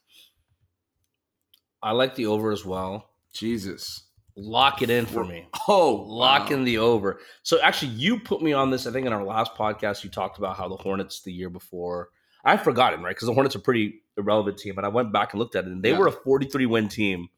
[1.83, 3.11] I like the over as well.
[3.33, 4.06] Jesus.
[4.37, 5.47] Lock it in for me.
[5.69, 6.57] Oh, Lock wow.
[6.57, 7.19] in the over.
[7.43, 8.87] So actually, you put me on this.
[8.87, 12.11] I think in our last podcast, you talked about how the Hornets the year before.
[12.45, 13.15] I forgot it, right?
[13.15, 15.71] Because the Hornets are pretty irrelevant team, and I went back and looked at it,
[15.73, 15.99] and they Yeah.
[15.99, 17.29] were a 43 win team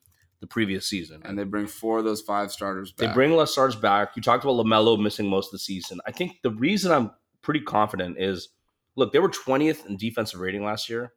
[0.40, 1.22] the previous season.
[1.24, 3.08] And they bring four of those five starters back.
[3.08, 4.14] They bring less starters back.
[4.14, 6.00] You talked about LaMelo missing most of the season.
[6.06, 7.11] I think the reason I'm
[7.42, 8.48] pretty confident is
[8.96, 11.12] look, they were 20th in defensive rating last year,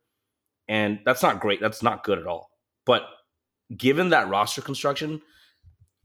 [0.67, 1.59] and that's not great.
[1.59, 2.51] That's not good at all.
[2.85, 3.03] But
[3.75, 5.21] given that roster construction,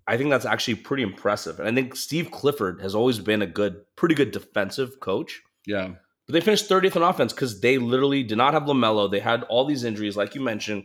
[0.08, 1.58] I think that's actually pretty impressive.
[1.58, 5.42] And I think Steve Clifford has always been a good, pretty good defensive coach.
[5.66, 5.94] Yeah.
[6.26, 9.10] But they finished 30th in offense because they literally did not have LaMelo.
[9.10, 10.84] They had all these injuries, like you mentioned.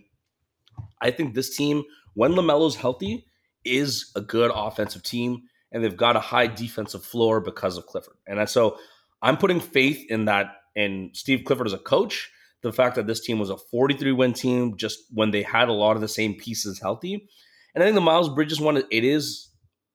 [1.02, 3.26] I think this team, when LaMelo's healthy,
[3.64, 8.16] is a good offensive team, and they've got a high defensive floor because of Clifford.
[8.28, 8.78] And so
[9.22, 12.32] I'm putting faith in that, in Steve Clifford as a coach,
[12.62, 15.74] the fact that this team was a 43 win team just when they had a
[15.74, 17.28] lot of the same pieces healthy.
[17.74, 19.50] And I think the Miles Bridges one, it is,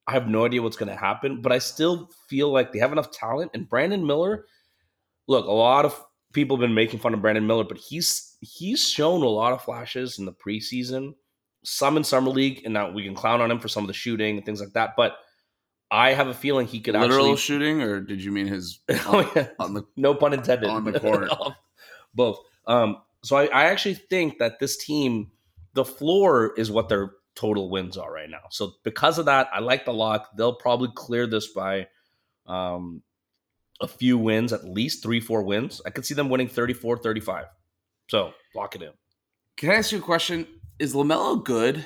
[0.07, 2.93] I have no idea what's going to happen, but I still feel like they have
[2.93, 3.51] enough talent.
[3.55, 4.47] And Brandon Miller,
[5.27, 6.01] look, a lot of
[6.33, 9.63] people have been making fun of Brandon Miller, but he's he's shown a lot of
[9.63, 11.15] flashes in the preseason,
[11.65, 13.95] some in summer league, and now we can clown on him for some of the
[13.95, 14.95] shooting and things like that.
[14.97, 15.17] But
[15.91, 17.09] I have a feeling he could actually.
[17.09, 19.49] literal actually shooting, or did you mean his Oh, yeah.
[19.59, 21.31] on the no pun intended On the court.
[22.15, 22.39] both.
[22.67, 25.31] Um, so I, I actually think that this team,
[25.75, 28.43] the floor is what their total wins are right now.
[28.51, 30.37] So because of that, I like the lock.
[30.37, 31.87] They'll probably clear this by
[32.47, 33.03] um,
[33.81, 35.81] a few wins, at least three, four wins.
[35.87, 37.45] I could see them winning 34, 35.
[38.09, 38.91] So lock it in.
[39.57, 40.47] Can I ask you a question?
[40.79, 41.85] Is Lamelo good?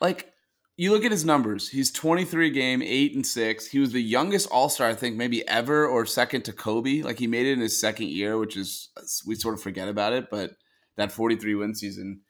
[0.00, 0.32] Like,
[0.76, 1.68] you look at his numbers.
[1.68, 3.66] He's 23 game, eight and six.
[3.66, 7.02] He was the youngest All Star, I think, maybe ever, or second to Kobe.
[7.02, 8.90] Like he made it in his second year, which is
[9.26, 10.30] we sort of forget about it.
[10.30, 10.52] But
[10.96, 12.20] that 43 win season,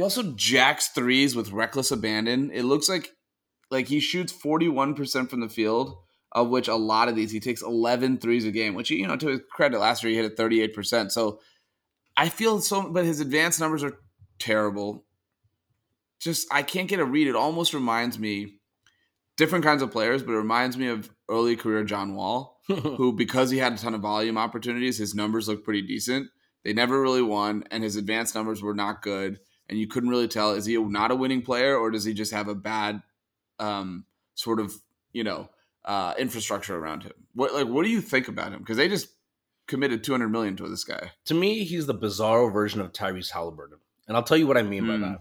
[0.00, 2.50] he also jacks threes with reckless abandon.
[2.54, 3.10] It looks like
[3.70, 5.94] like he shoots 41 percent from the field,
[6.32, 8.72] of which a lot of these he takes 11 threes a game.
[8.72, 11.12] Which you know, to his credit, last year he hit it 38 percent.
[11.12, 11.40] So
[12.16, 13.98] I feel so, but his advanced numbers are
[14.38, 15.04] terrible.
[16.18, 17.28] Just I can't get a read.
[17.28, 18.54] It almost reminds me
[19.36, 23.50] different kinds of players, but it reminds me of early career John Wall, who because
[23.50, 26.28] he had a ton of volume opportunities, his numbers looked pretty decent.
[26.64, 29.40] They never really won, and his advanced numbers were not good.
[29.70, 32.32] And you couldn't really tell is he not a winning player or does he just
[32.32, 33.02] have a bad
[33.58, 34.04] um,
[34.34, 34.74] sort of
[35.12, 35.48] you know
[35.86, 37.12] uh, infrastructure around him?
[37.34, 38.58] What like what do you think about him?
[38.58, 39.08] Because they just
[39.68, 41.12] committed 200 million to this guy.
[41.26, 43.78] to me, he's the bizarro version of Tyrese Halliburton.
[44.08, 45.02] And I'll tell you what I mean by Hmm.
[45.02, 45.18] that.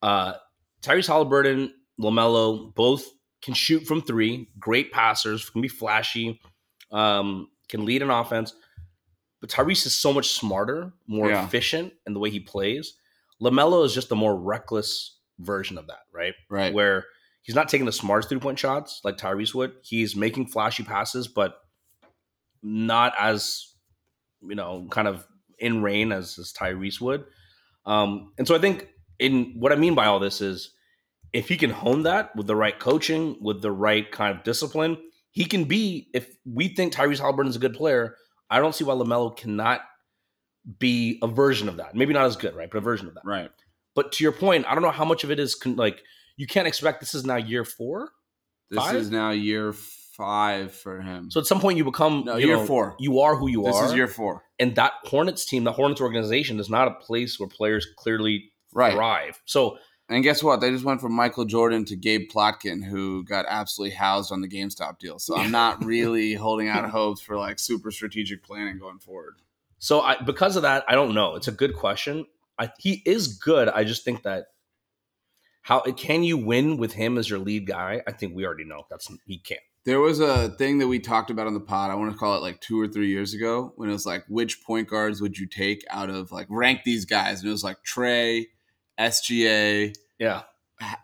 [0.00, 0.32] Uh,
[0.80, 3.04] Tyrese Halliburton, LaMelo, both
[3.42, 6.40] can shoot from three, great passers, can be flashy,
[6.90, 8.54] um, can lead an offense.
[9.42, 11.44] But Tyrese is so much smarter, more Yeah.
[11.44, 12.94] efficient in the way he plays.
[13.42, 16.34] LaMelo is just a more reckless version of that, right?
[16.50, 16.72] Right.
[16.72, 17.04] Where
[17.42, 19.72] he's not taking the smartest three point shots like Tyrese would.
[19.82, 21.56] He's making flashy passes, but
[22.62, 23.68] not as
[24.42, 25.26] you know, kind of
[25.58, 27.24] in rain as, as Tyrese would.
[27.86, 30.72] Um, and so I think in what I mean by all this is
[31.32, 34.96] if he can hone that with the right coaching, with the right kind of discipline,
[35.30, 36.08] he can be.
[36.14, 38.16] If we think Tyrese Halliburton is a good player,
[38.50, 39.82] I don't see why Lamelo cannot
[40.78, 41.94] be a version of that.
[41.94, 42.70] Maybe not as good, right?
[42.70, 43.22] But a version of that.
[43.24, 43.50] Right.
[43.94, 46.02] But to your point, I don't know how much of it is con- like
[46.36, 48.10] you can't expect this is now year four.
[48.70, 48.96] This Five?
[48.96, 51.30] is now year five for him.
[51.30, 52.96] So at some point you become No, you year know, four.
[52.98, 53.82] You are who you this are.
[53.82, 54.42] This is year four.
[54.58, 58.92] and that Hornets team, the Hornets organization, is not a place where players clearly Right.
[58.92, 59.40] thrive.
[59.46, 59.78] So
[60.10, 60.60] And guess what?
[60.60, 64.48] They just went from Michael Jordan to Gabe Plotkin, who got absolutely housed on the
[64.48, 65.18] GameStop deal.
[65.18, 69.34] So I'm not really holding out hopes for like super strategic planning going forward.
[69.78, 71.36] So I, because of that, I don't know.
[71.36, 72.26] It's a good question.
[72.58, 73.68] I, he is good.
[73.68, 74.46] I just think that
[75.62, 78.02] how can you win with him as your lead guy?
[78.06, 79.60] I think we already know that's he can't.
[79.84, 81.90] There was a thing that we talked about on the pod.
[81.90, 84.24] I want to call it like two or three years ago when it was like,
[84.28, 87.40] which point guards would you take out of like rank these guys?
[87.40, 88.46] And it was like Trae,
[88.98, 90.42] SGA, Yeah,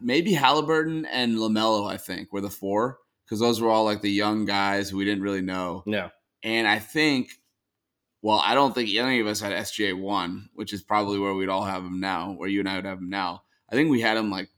[0.00, 1.90] maybe Halliburton and Lamelo.
[1.90, 5.04] I think were the four because those were all like the young guys who we
[5.04, 5.82] didn't really know.
[5.87, 6.10] yeah,
[6.42, 7.30] And I think,
[8.24, 11.50] well, I don't think any of us had SGA one, which is probably where we'd
[11.50, 13.42] all have him now, where you and I would have him now.
[13.70, 14.48] I think we had him like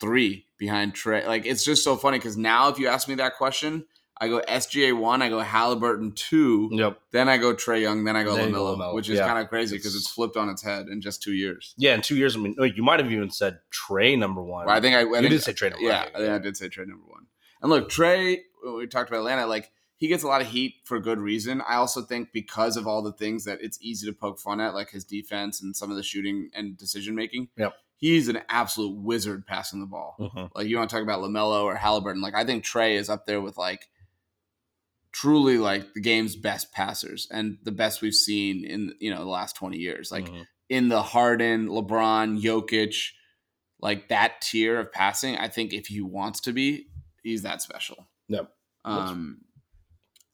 [0.00, 1.24] three behind Trae.
[1.24, 3.84] Like it's just so funny because now if you ask me that question,
[4.20, 8.16] I go SGA one, I go Halliburton two, yep, then I go Trae Young, then
[8.16, 9.26] I go Then LaMelo, LaMelo, which is yeah.
[9.28, 11.74] kind of crazy because It's- it's flipped on its head in just two years.
[11.78, 11.94] yeah.
[11.94, 14.68] In two years, I mean, you might have even said Trae number one.
[14.68, 16.10] I think I, I you think, did say Trae number yeah, one.
[16.16, 17.26] I think I did say Trae number one.
[17.62, 18.38] And look, Trae,
[18.76, 19.70] we talked about Atlanta, like
[20.02, 21.60] he gets a lot of heat for good reason.
[21.60, 24.74] I also think because of all the things that it's easy to poke fun at,
[24.74, 27.50] like his defense and some of the shooting and decision making.
[27.56, 27.72] Yep.
[27.98, 30.16] He's an absolute wizard passing the ball.
[30.18, 30.50] Mhm.
[30.56, 32.20] Like you want to talk about Lamelo or Halliburton.
[32.20, 33.86] Like I think Trae is up there with like
[35.12, 39.30] truly like the game's best passers and the best we've seen in you know the
[39.30, 40.10] last 20 years.
[40.10, 40.46] Like Mhm.
[40.68, 43.12] in the Harden, LeBron, Jokic,
[43.78, 45.36] like that tier of passing.
[45.36, 46.88] I think if he wants to be,
[47.22, 48.08] he's that special.
[48.26, 48.52] Yep.
[48.84, 49.42] Um,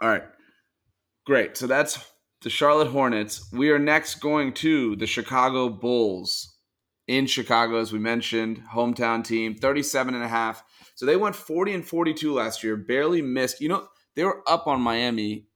[0.01, 0.25] all right.
[1.27, 1.57] Great.
[1.57, 1.99] So that's
[2.43, 3.49] the Charlotte Hornets.
[3.53, 6.55] We are next going to the Chicago Bulls
[7.07, 10.63] in Chicago, as we mentioned, hometown team, 37 and a half.
[10.95, 13.61] So they went 40 and 42 last year, barely missed.
[13.61, 15.47] You know, they were up on Miami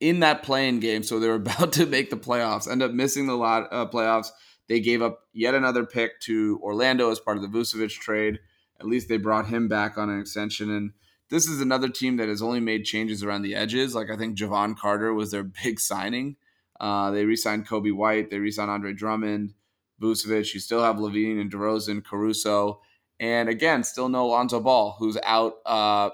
[0.00, 3.26] in that play-in game, so they were about to make the playoffs, end up missing
[3.26, 4.28] the lot uh, playoffs.
[4.68, 8.40] They gave up yet another pick to Orlando as part of the Vucevic trade.
[8.80, 10.70] At least they brought him back on an extension.
[10.70, 10.92] And
[11.34, 13.92] this is another team that has only made changes around the edges.
[13.92, 16.36] Like I think Jevon Carter was their big signing.
[16.78, 18.30] Uh, they re-signed Coby White.
[18.30, 19.54] They re-signed Andre Drummond,
[20.00, 20.54] Vucevic.
[20.54, 22.80] You still have LaVine and DeRozan, Caruso,
[23.18, 26.10] and again, still no Lonzo Ball, who's out uh,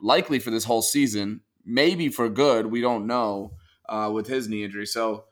[0.00, 2.66] likely for this whole season, maybe for good.
[2.66, 3.54] We don't know
[3.88, 4.86] uh, with his knee injury.
[4.86, 5.24] So,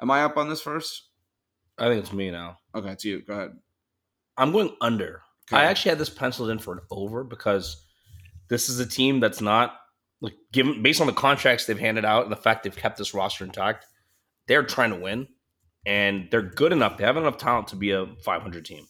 [0.00, 1.08] am I up on this first?
[1.78, 2.58] I think it's me now.
[2.74, 3.22] Okay, it's you.
[3.22, 3.52] Go ahead.
[4.36, 5.22] I'm going under.
[5.48, 5.60] Okay.
[5.60, 7.84] I actually had this penciled in for an over because
[8.52, 9.78] this is a team that's not
[10.20, 13.14] like given based on the contracts they've handed out and the fact they've kept this
[13.14, 13.86] roster intact.
[14.46, 15.28] They're trying to win,
[15.86, 16.98] and they're good enough.
[16.98, 18.86] They have enough talent to be a 500 team.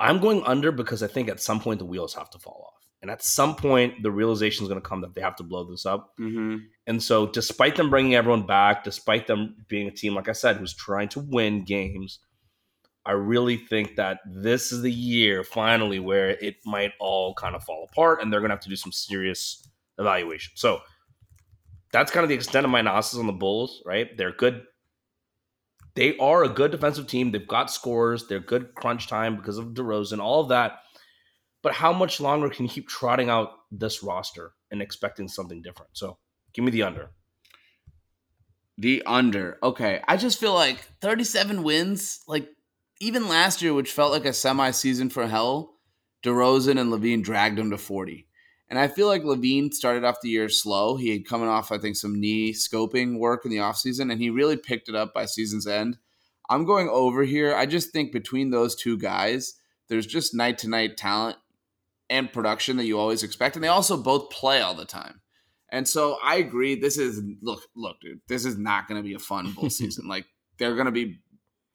[0.00, 2.88] I'm going under because I think at some point the wheels have to fall off,
[3.02, 5.62] and at some point the realization is going to come that they have to blow
[5.70, 6.14] this up.
[6.18, 6.56] Mm-hmm.
[6.88, 10.56] And so, despite them bringing everyone back, despite them being a team, like I said,
[10.56, 12.18] who's trying to win games,
[13.06, 17.62] I really think that this is the year finally where it might all kind of
[17.62, 19.66] fall apart and they're going to have to do some serious
[19.98, 20.52] evaluation.
[20.56, 20.80] So,
[21.92, 24.14] that's kind of the extent of my analysis on the Bulls, right?
[24.16, 24.64] They're good.
[25.94, 27.30] They are a good defensive team.
[27.30, 28.26] They've got scores.
[28.26, 30.80] They're good crunch time because of DeRozan, all of that.
[31.62, 35.90] But how much longer can you keep trotting out this roster and expecting something different?
[35.94, 36.18] So,
[36.52, 37.10] give me the under.
[38.78, 39.58] The under.
[39.62, 40.02] Okay.
[40.06, 42.48] I just feel like 37 wins, like
[43.00, 45.74] even last year, which felt like a semi season for hell,
[46.24, 48.26] DeRozan and LaVine dragged them to 40.
[48.68, 50.96] And I feel like LaVine started off the year slow.
[50.96, 54.28] He had coming off, I think, some knee scoping work in the offseason, and he
[54.30, 55.98] really picked it up by season's end.
[56.48, 57.54] I'm going over here.
[57.54, 59.54] I just think between those two guys,
[59.88, 61.36] there's just night to night talent
[62.08, 63.56] and production that you always expect.
[63.56, 65.20] And they also both play all the time.
[65.70, 66.78] And so I agree.
[66.78, 68.20] This is look, look, dude.
[68.28, 70.06] This is not going to be a fun bull season.
[70.06, 70.26] like
[70.58, 71.20] they're going to be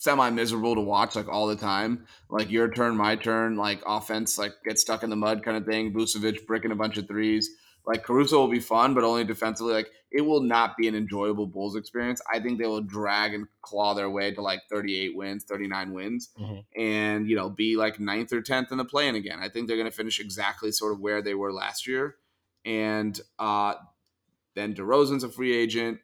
[0.01, 2.05] semi miserable to watch, like all the time.
[2.27, 3.55] Like your turn, my turn.
[3.55, 5.93] Like offense, like get stuck in the mud kind of thing.
[5.93, 7.51] Vucevic bricking a bunch of threes.
[7.85, 9.73] Like Caruso will be fun, but only defensively.
[9.73, 12.19] Like it will not be an enjoyable Bulls experience.
[12.33, 16.29] I think they will drag and claw their way to like 38 wins, 39 wins,
[16.39, 16.81] Mm-hmm.
[16.81, 19.37] and you know be like ninth or tenth in the play-in again.
[19.39, 22.15] I think they're going to finish exactly sort of where they were last year,
[22.65, 23.75] and uh,
[24.55, 25.99] then DeRozan's a free agent.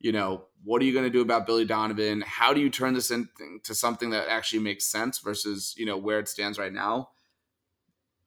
[0.00, 2.22] You know what are you going to do about Billy Donovan?
[2.26, 6.18] How do you turn this into something that actually makes sense versus you know where
[6.18, 7.10] it stands right now?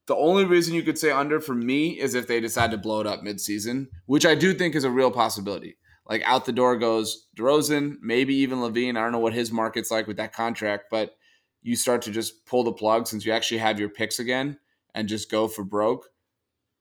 [0.06, 3.00] The only reason you could say under for me is if they decide to blow
[3.00, 5.76] it up midseason, which I do think is a real possibility.
[6.08, 8.96] Like out the door goes DeRozan, maybe even LaVine.
[8.96, 11.12] I don't know what his market's like with that contract, but
[11.62, 14.58] you start to just pull the plug since you actually have your picks again
[14.94, 16.08] and just go for broke.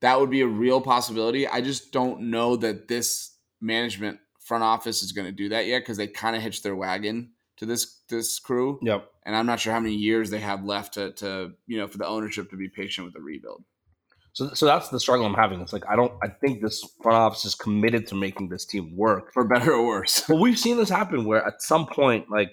[0.01, 1.47] That would be a real possibility.
[1.47, 4.19] I just don't know that this management
[4.51, 7.31] front office is going to do that yet because they kind of hitched their wagon
[7.57, 9.09] to this this crew, Yep.
[9.25, 11.97] and I'm not sure how many years they have left to to you know for
[11.97, 13.63] the ownership to be patient with the rebuild.
[14.33, 15.61] So, so that's the struggle I'm having.
[15.61, 16.13] It's like I don't.
[16.21, 19.31] I think this front office is committed to making this team work.
[19.33, 22.51] For better or worse, But we've seen this happen where at some point, like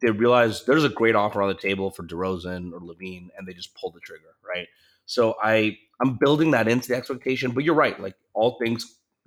[0.00, 3.52] they realize there's a great offer on the table for DeRozan or LaVine, and they
[3.54, 4.68] just pull the trigger, right?
[5.06, 7.50] So I I'm building that into the expectation.
[7.52, 7.98] But you're right.
[8.00, 8.80] Like all things,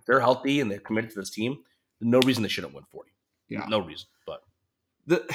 [0.06, 1.58] they're healthy and they're committed to this team.
[2.02, 3.12] No reason they shouldn't win 40.
[3.50, 3.66] Yeah.
[3.70, 4.08] No reason.
[4.26, 4.42] But
[5.06, 5.26] the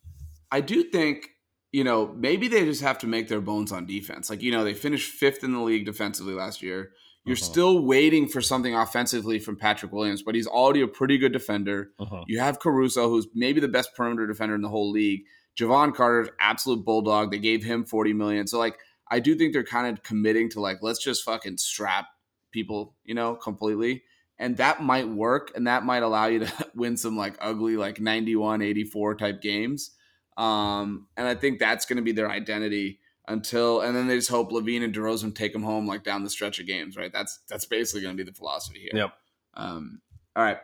[0.50, 1.28] I do think
[1.72, 4.30] you know maybe they just have to make their bones on defense.
[4.30, 6.90] Like you know they finished fifth in the league defensively last year.
[7.24, 7.44] You're Uh-huh.
[7.44, 11.90] still waiting for something offensively from Patrick Williams, but he's already a pretty good defender.
[11.98, 12.24] uh-huh.
[12.26, 15.24] You have Caruso, who's maybe the best perimeter defender in the whole league.
[15.58, 17.30] Jevon Carter's absolute bulldog.
[17.30, 18.46] They gave him 40 million.
[18.46, 18.78] So like
[19.10, 22.06] I do think they're kind of committing to like let's just fucking strap
[22.50, 24.04] people, you know, completely.
[24.38, 28.00] And that might work and that might allow you to win some like ugly like
[28.00, 29.90] 91 84 type games.
[30.36, 34.30] Um and I think that's going to be their identity until and then they just
[34.30, 37.12] hope LaVine and DeRozan take them home like down the stretch of games, right?
[37.12, 39.02] That's that's basically going to be the philosophy here.
[39.02, 39.12] Yep.
[39.54, 40.00] Um
[40.36, 40.58] all right.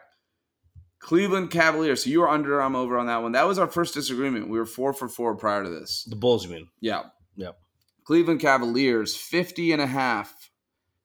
[1.01, 2.05] Cleveland Cavaliers.
[2.05, 3.33] So you were under, I'm over on that one.
[3.33, 4.49] That was our first disagreement.
[4.49, 6.05] We were four for four prior to this.
[6.09, 6.69] the Bulls, you mean?
[6.81, 7.03] Yeah.
[7.37, 7.59] Yep.
[8.05, 10.44] Cleveland Cavaliers, 50 and a half.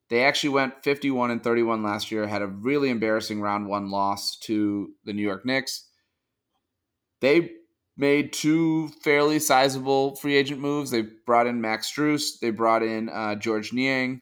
[0.10, 4.38] They actually went 51 and 31 last year, had a really embarrassing round one loss
[4.40, 5.86] to the New York Knicks.
[7.22, 7.52] They
[7.96, 10.90] made two fairly sizable free agent moves.
[10.90, 12.40] They brought in Max Strus.
[12.40, 14.22] They brought in uh, Georges Niang.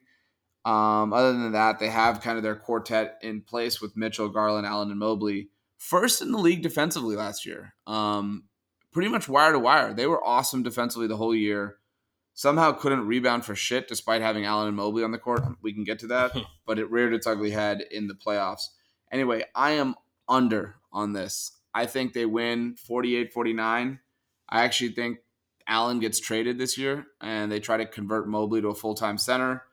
[0.66, 4.68] Um, other than that, they have kind of their quartet in place with Mitchell, Garland,
[4.68, 5.50] Allen, and Mobley.
[5.78, 7.76] First in the league defensively last year.
[7.86, 8.46] Um,
[8.92, 9.94] pretty much wire to wire.
[9.94, 11.78] They were awesome defensively the whole year.
[12.38, 15.42] Somehow couldn't rebound for shit despite having Allen and Mobley on the court.
[15.64, 18.68] We can get to that, but it reared its ugly head in the playoffs.
[19.12, 19.96] Anyway, I am
[20.30, 21.54] under on this.
[21.74, 24.00] I think they win 48 49.
[24.50, 25.18] I actually think
[25.68, 29.18] Allen gets traded this year and they try to convert Mobley to a full time
[29.18, 29.64] center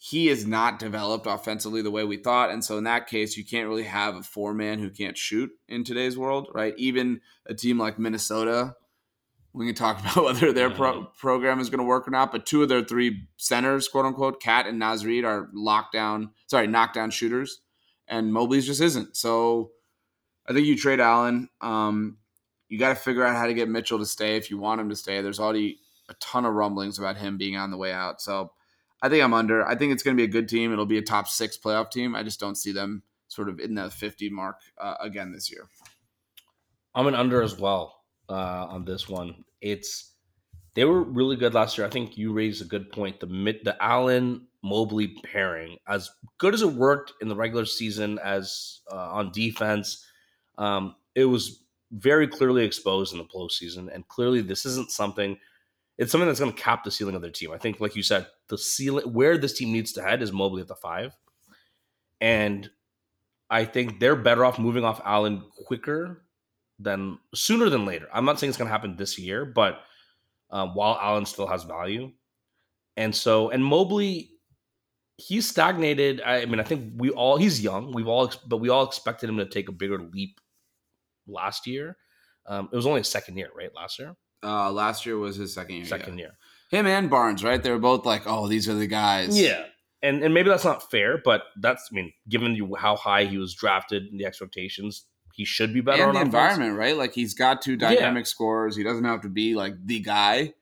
[0.00, 2.50] he is not developed offensively the way we thought.
[2.50, 5.50] And so in that case, you can't really have a four man who can't shoot
[5.66, 6.72] in today's world, right?
[6.78, 8.76] Even a team like Minnesota,
[9.58, 12.30] we can talk about whether their pro- program is going to work or not.
[12.30, 16.68] But two of their three centers, quote unquote, Cat and Naz Reid, are lockdown, sorry,
[16.68, 17.60] knockdown shooters,
[18.06, 19.16] and Mobley's just isn't.
[19.16, 19.72] So
[20.48, 21.48] I think you trade Allen.
[21.60, 22.18] Um,
[22.68, 24.88] you got to figure out how to get Mitchell to stay if you want him
[24.90, 25.20] to stay.
[25.20, 28.20] There's already a ton of rumblings about him being on the way out.
[28.20, 28.52] So
[29.02, 29.66] I think I'm under.
[29.66, 30.72] I think it's going to be a good team.
[30.72, 32.14] It'll be a top six playoff team.
[32.14, 35.66] I just don't see them sort of in the 50 mark uh, again this year.
[36.94, 37.98] I'm an under as well
[38.28, 39.44] uh, on this one.
[39.60, 40.14] It's
[40.74, 41.86] they were really good last year.
[41.86, 43.20] I think you raised a good point.
[43.20, 48.18] The mid, the Allen Mobley pairing, as good as it worked in the regular season
[48.22, 50.04] as uh, on defense,
[50.56, 53.92] um, it was very clearly exposed in the postseason.
[53.92, 55.36] And clearly, this isn't something
[55.98, 57.50] it's something that's going to cap the ceiling of their team.
[57.50, 60.62] I think, like you said, the ceiling where this team needs to head is Mobley
[60.62, 61.16] at the five,
[62.20, 62.70] and
[63.50, 66.22] I think they're better off moving off Allen quicker
[66.78, 68.08] than sooner than later.
[68.12, 69.80] I'm not saying it's going to happen this year, but
[70.50, 72.12] um, while Allen still has value,
[72.96, 74.30] and so and Mobley,
[75.16, 76.22] he's stagnated.
[76.24, 77.92] I, I mean, I think we all he's young.
[77.92, 80.40] We've all, but we all expected him to take a bigger leap
[81.26, 81.96] last year.
[82.46, 83.70] Um, it was only a second year, right?
[83.74, 84.16] Last year.
[84.42, 85.84] Uh, last year was his second year.
[85.84, 86.26] Second yeah.
[86.26, 86.38] year.
[86.70, 87.62] Him and Barnes, right?
[87.62, 89.64] They were both like, "Oh, these are the guys." Yeah,
[90.02, 93.38] and and maybe that's not fair, but that's I mean, given you how high he
[93.38, 95.04] was drafted and the expectations,
[95.38, 96.04] he should be better.
[96.04, 96.94] And the environment, right?
[96.96, 98.28] Like he's got two dynamic yeah.
[98.28, 98.76] scores.
[98.76, 100.52] He doesn't have to be like the guy,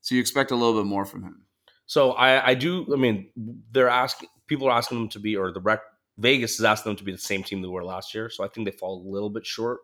[0.00, 1.42] so you expect a little bit more from him.
[1.86, 2.86] So I I do.
[2.92, 3.30] I mean,
[3.70, 5.80] they're asking people are asking them to be, or the rec
[6.18, 8.28] Vegas is asking them to be the same team they were last year.
[8.28, 9.80] So I think they fall a little bit short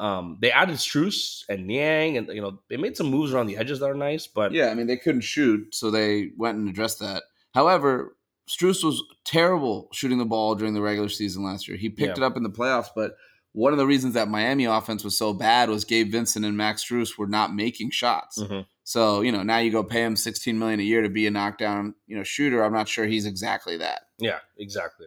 [0.00, 3.58] um, they added Strus and Niang, and you know they made some moves around the
[3.58, 4.26] edges that are nice.
[4.26, 7.24] But yeah, I mean they couldn't shoot, so they went and addressed that.
[7.52, 8.16] However,
[8.48, 11.76] Strus was terrible shooting the ball during the regular season last year.
[11.76, 12.24] He picked yeah.
[12.24, 13.12] it up in the playoffs, but
[13.52, 16.84] one of the reasons that Miami offense was so bad was Gabe Vincent and Max
[16.84, 18.38] Strus were not making shots.
[18.38, 18.60] Mm-hmm.
[18.84, 21.30] So you know now you go pay him sixteen million a year to be a
[21.30, 22.64] knockdown you know shooter.
[22.64, 24.02] I'm not sure he's exactly that.
[24.18, 25.06] Yeah, exactly.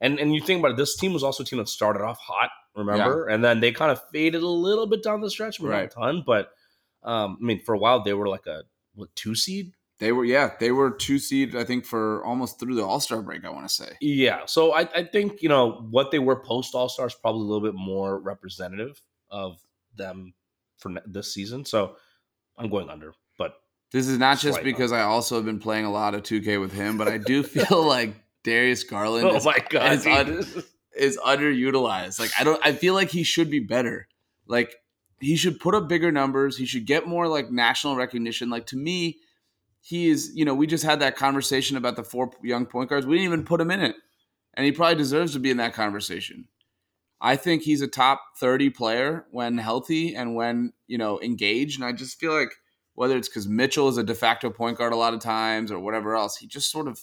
[0.00, 2.18] And and you think about it, this team was also a team that started off
[2.18, 3.26] hot remember?
[3.28, 3.34] Yeah.
[3.34, 5.82] And then they kind of faded a little bit down the stretch, but right.
[5.82, 6.24] not a ton.
[6.24, 6.50] But
[7.02, 8.62] um, I mean, for a while they were like a
[8.94, 9.72] what two seed.
[9.98, 11.56] They were, yeah, they were two seed.
[11.56, 13.44] I think for almost through the All Star break.
[13.44, 14.44] I want to say, yeah.
[14.46, 17.66] So I, I think you know what they were post All Stars probably a little
[17.66, 19.58] bit more representative of
[19.96, 20.34] them
[20.76, 21.64] for this season.
[21.64, 21.96] So
[22.58, 23.54] I'm going under, but
[23.90, 25.04] this is not just because under.
[25.04, 27.82] I also have been playing a lot of 2K with him, but I do feel
[27.82, 29.26] like Darius Garland.
[29.26, 32.20] Oh my god, is, is underutilized.
[32.20, 34.08] Like I don't I feel like he should be better.
[34.46, 34.74] Like
[35.20, 36.58] he should put up bigger numbers.
[36.58, 38.50] He should get more like national recognition.
[38.50, 39.18] Like to me,
[39.86, 43.06] he is, you know, we just had that conversation about the four young point guards.
[43.06, 43.94] We didn't even put him in it.
[44.54, 46.48] And he probably deserves to be in that conversation.
[47.20, 51.78] I think he's a top 30 player when healthy and when, you know, engaged.
[51.78, 52.52] And I just feel like
[52.94, 55.78] whether it's because Mitchell is a de facto point guard a lot of times or
[55.78, 57.00] whatever else, he just sort of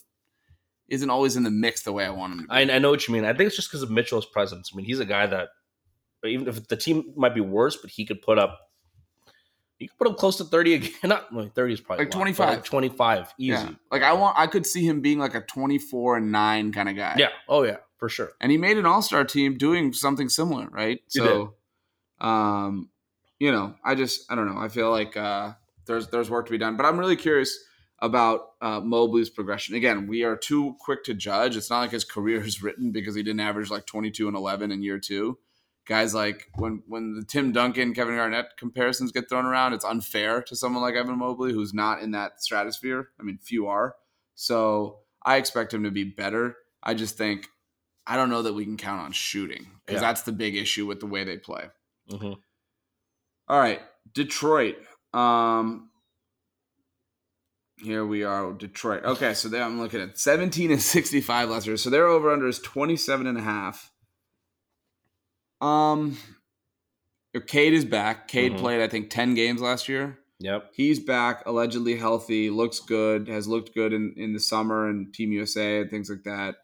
[0.89, 2.51] isn't always in the mix the way I want him to be.
[2.51, 3.23] I, I know what you mean.
[3.23, 4.71] I think it's just because of Mitchell's presence.
[4.73, 5.47] I mean, he's a guy that
[6.25, 8.59] even if the team might be worse, but he could put up
[9.84, 10.91] he could put him close to 30 again.
[11.03, 12.49] Not well, 30 is probably like 25.
[12.49, 13.34] Like 25.
[13.38, 13.51] Easy.
[13.51, 13.69] Yeah.
[13.91, 16.95] Like I want I could see him being like a 24 and 9 kind of
[16.95, 17.15] guy.
[17.17, 17.29] Yeah.
[17.47, 18.31] Oh yeah, for sure.
[18.41, 21.01] And he made an all-star team doing something similar, right?
[21.11, 21.55] He so
[22.19, 22.27] did.
[22.27, 22.89] um
[23.39, 24.59] you know, I just I don't know.
[24.59, 25.53] I feel like uh
[25.86, 26.77] there's there's work to be done.
[26.77, 27.57] But I'm really curious
[27.99, 29.75] about uh, Mobley's progression.
[29.75, 31.55] Again, we are too quick to judge.
[31.55, 34.71] It's not like his career is written because he didn't average like 22 and 11
[34.71, 35.38] in year two.
[35.86, 40.41] Guys like when when the Tim Duncan, Kevin Garnett comparisons get thrown around, it's unfair
[40.43, 43.09] to someone like Evan Mobley who's not in that stratosphere.
[43.19, 43.95] I mean, few are.
[44.36, 46.55] So I expect him to be better.
[46.81, 47.47] I just think
[48.07, 50.07] I don't know that we can count on shooting because yeah.
[50.07, 51.65] that's the big issue with the way they play.
[52.09, 52.34] Mm-hmm.
[53.47, 53.81] All right,
[54.13, 54.77] Detroit.
[55.13, 55.89] Um,
[57.77, 59.03] here we are, Detroit.
[59.03, 61.77] Okay, so there I'm looking at 17 and 65 last year.
[61.77, 63.91] So their over under is 27 and a half.
[65.64, 66.18] Um
[67.47, 68.28] Cade is back.
[68.28, 68.59] Cade Mhm.
[68.59, 70.20] played, I think, 10 games last year.
[70.39, 70.72] Yep.
[70.76, 75.32] He's back, allegedly healthy, looks good, has looked good in, in the summer and Team
[75.32, 76.55] USA and things like that.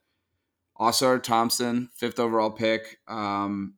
[0.79, 2.99] Ausar Thompson, fifth overall pick.
[3.07, 3.75] Um,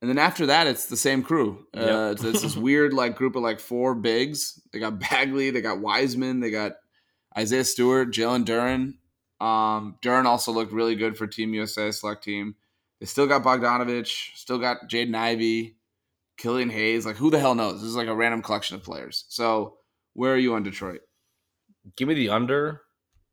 [0.00, 1.66] and then after that, it's the same crew.
[1.76, 2.12] Uh, Yep.
[2.12, 4.60] it's, it's this weird like group of like four bigs.
[4.72, 6.76] They got Bagley, they got Wiseman, they got
[7.36, 8.94] Isaiah Stewart, Jalen Duren.
[9.44, 12.54] Um, Duren also looked really good for Team USA select team.
[13.00, 15.76] They still got Bogdanovic, still got Jaden Ivey,
[16.36, 17.06] Killian Hayes.
[17.06, 17.80] Like who the hell knows?
[17.80, 19.24] This is like a random collection of players.
[19.28, 19.78] So
[20.14, 21.00] where are you on Detroit?
[21.96, 22.82] Give me the under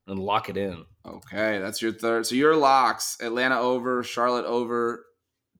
[0.07, 0.85] and lock it in.
[1.05, 2.25] Okay, that's your third.
[2.25, 5.05] So your locks: Atlanta over, Charlotte over,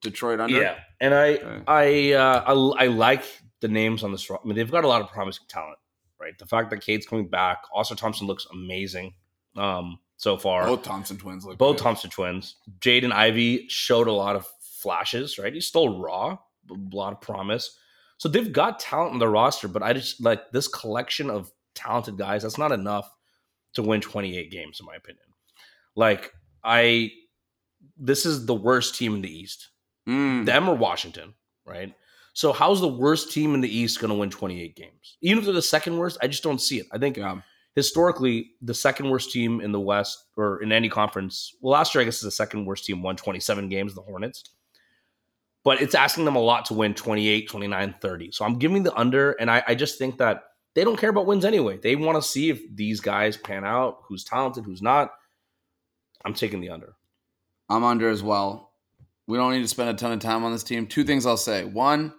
[0.00, 0.60] Detroit under.
[0.60, 1.62] Yeah, and I Okay.
[1.66, 3.24] I, uh, I I like
[3.60, 4.30] the names on this.
[4.30, 5.78] I mean, they've got a lot of promising talent,
[6.20, 6.36] right?
[6.38, 9.14] The fact that Cade's coming back, Austin Thompson looks amazing
[9.56, 10.66] um, so far.
[10.66, 11.82] both Thompson twins look Both good.
[11.84, 12.56] Thompson twins.
[12.80, 15.54] Jaden Ivey showed a lot of flashes, right?
[15.54, 16.36] He's still raw,
[16.70, 17.76] a lot of promise.
[18.18, 22.18] So they've got talent in the roster, but I just like this collection of talented
[22.18, 22.42] guys.
[22.42, 23.10] That's not enough
[23.74, 25.24] to win 28 games, in my opinion.
[25.94, 26.32] Like
[26.64, 27.12] I,
[27.96, 29.68] this is the worst team in the East.
[30.08, 30.46] Mm.
[30.46, 31.94] Them or Washington, right?
[32.32, 35.16] So how's the worst team in the East going to win 28 games?
[35.20, 36.86] Even if they're the second worst, I just don't see it.
[36.92, 37.40] I think Yeah.
[37.74, 42.02] Historically, the second worst team in the West or in any conference, well, last year
[42.02, 44.44] I guess is the second worst team won 27 games, the Hornets.
[45.64, 48.32] But it's asking them a lot to win 28, 29, 30.
[48.32, 50.44] So I'm giving the under, and I, I just think that
[50.74, 51.78] they don't care about wins anyway.
[51.78, 55.10] They want to see if these guys pan out, who's talented, who's not.
[56.24, 56.94] I'm taking the under.
[57.68, 58.72] I'm under as well.
[59.26, 60.86] We don't need to spend a ton of time on this team.
[60.86, 61.64] Two things I'll say.
[61.64, 62.14] One,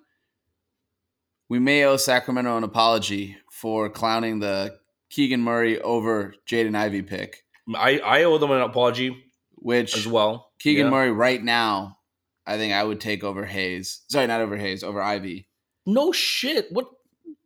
[1.48, 4.78] we may owe Sacramento an apology for clowning the
[5.10, 7.44] Keegan Murray over Jaden Ivey pick,
[7.76, 9.24] I, I owe them an apology
[9.56, 10.52] which as well.
[10.60, 10.92] Keegan Yeah.
[10.92, 11.98] Murray right now,
[12.46, 14.02] I think I would take over Hayes.
[14.10, 15.48] Sorry, not over Hayes, over Ivey.
[15.86, 16.68] No shit.
[16.72, 16.88] What?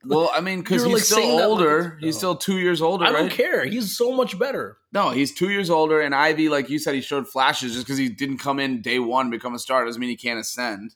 [0.06, 1.98] Well, I mean, because he's like, still that like older.
[2.02, 3.20] he's still two years older, I right?
[3.20, 3.64] don't care.
[3.64, 4.78] He's so much better.
[4.92, 7.74] No, he's two years older, and Ivey, like you said, he showed flashes.
[7.74, 10.40] Just because he didn't come in day one, become a star, doesn't mean he can't
[10.40, 10.96] ascend.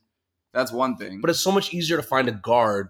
[0.54, 1.22] That's one thing.
[1.22, 2.90] But it's so much easier to find a guard,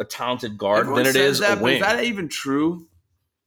[0.00, 1.76] a talented guard, Everyone than it is that, a wing.
[1.76, 2.88] Is that even true?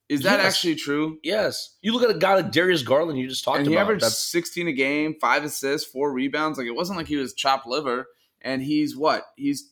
[0.09, 0.53] Is that Yes.
[0.55, 1.19] actually true?
[1.23, 3.19] yes, you look at a guy like Darius Garland.
[3.19, 3.81] You just talked and he about.
[3.83, 6.57] averaged That's 16 a game, five assists, four rebounds.
[6.57, 8.07] Like it wasn't like he was chopped liver.
[8.41, 9.25] And he's what?
[9.35, 9.71] He's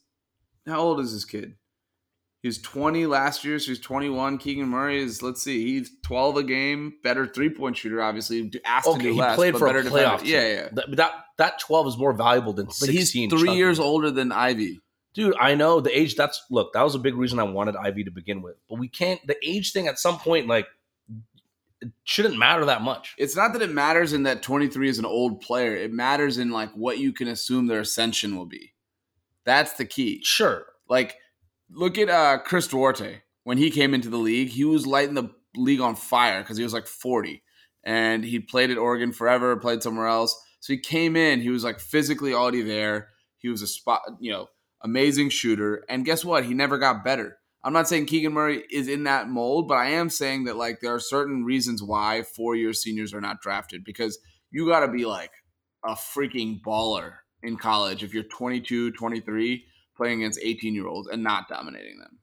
[0.68, 1.56] how old is this kid?
[2.42, 4.38] He was 20 last year, so he's 21.
[4.38, 8.52] Keegan Murray is, let's see, he's 12 a game, better three point shooter, obviously.
[8.66, 9.14] Asked to okay.
[9.14, 10.20] He less, played for a better playoff.
[10.20, 10.26] defender.
[10.26, 10.70] Yeah, yeah.
[10.74, 14.80] That, that that twelve is more valuable than But he's three years older than Ivey.
[15.16, 15.36] Dude.
[15.40, 16.16] I know the age.
[16.16, 16.74] That's look.
[16.74, 18.58] That was a big reason I wanted Ivey to begin with.
[18.70, 19.26] But we can't.
[19.26, 20.68] The age thing at some point, like,
[21.82, 23.16] it shouldn't matter that much.
[23.18, 25.74] It's not that it matters in that 23 is an old player.
[25.74, 28.74] It matters in like what you can assume their ascension will be.
[29.46, 30.22] That's the key.
[30.24, 30.66] Sure.
[30.90, 31.16] Like,
[31.72, 33.22] look at uh Chris Duarte.
[33.46, 36.64] When he came into the league, he was lighting the league on fire because he
[36.64, 37.42] was like 40.
[37.86, 40.36] And he played at Oregon forever, played somewhere else.
[40.60, 43.10] So he came in, he was like physically already there.
[43.38, 44.48] He was a spot, you know,
[44.86, 45.84] amazing shooter.
[45.90, 46.46] And guess what?
[46.46, 47.38] He never got better.
[47.64, 50.80] I'm not saying Keegan Murray is in that mold, but I am saying that like
[50.80, 54.20] there are certain reasons why four year seniors are not drafted because
[54.52, 55.32] you got to be like
[55.84, 59.66] a freaking baller in college if you're 22, 23
[59.98, 62.20] playing against 18 year olds and not dominating them.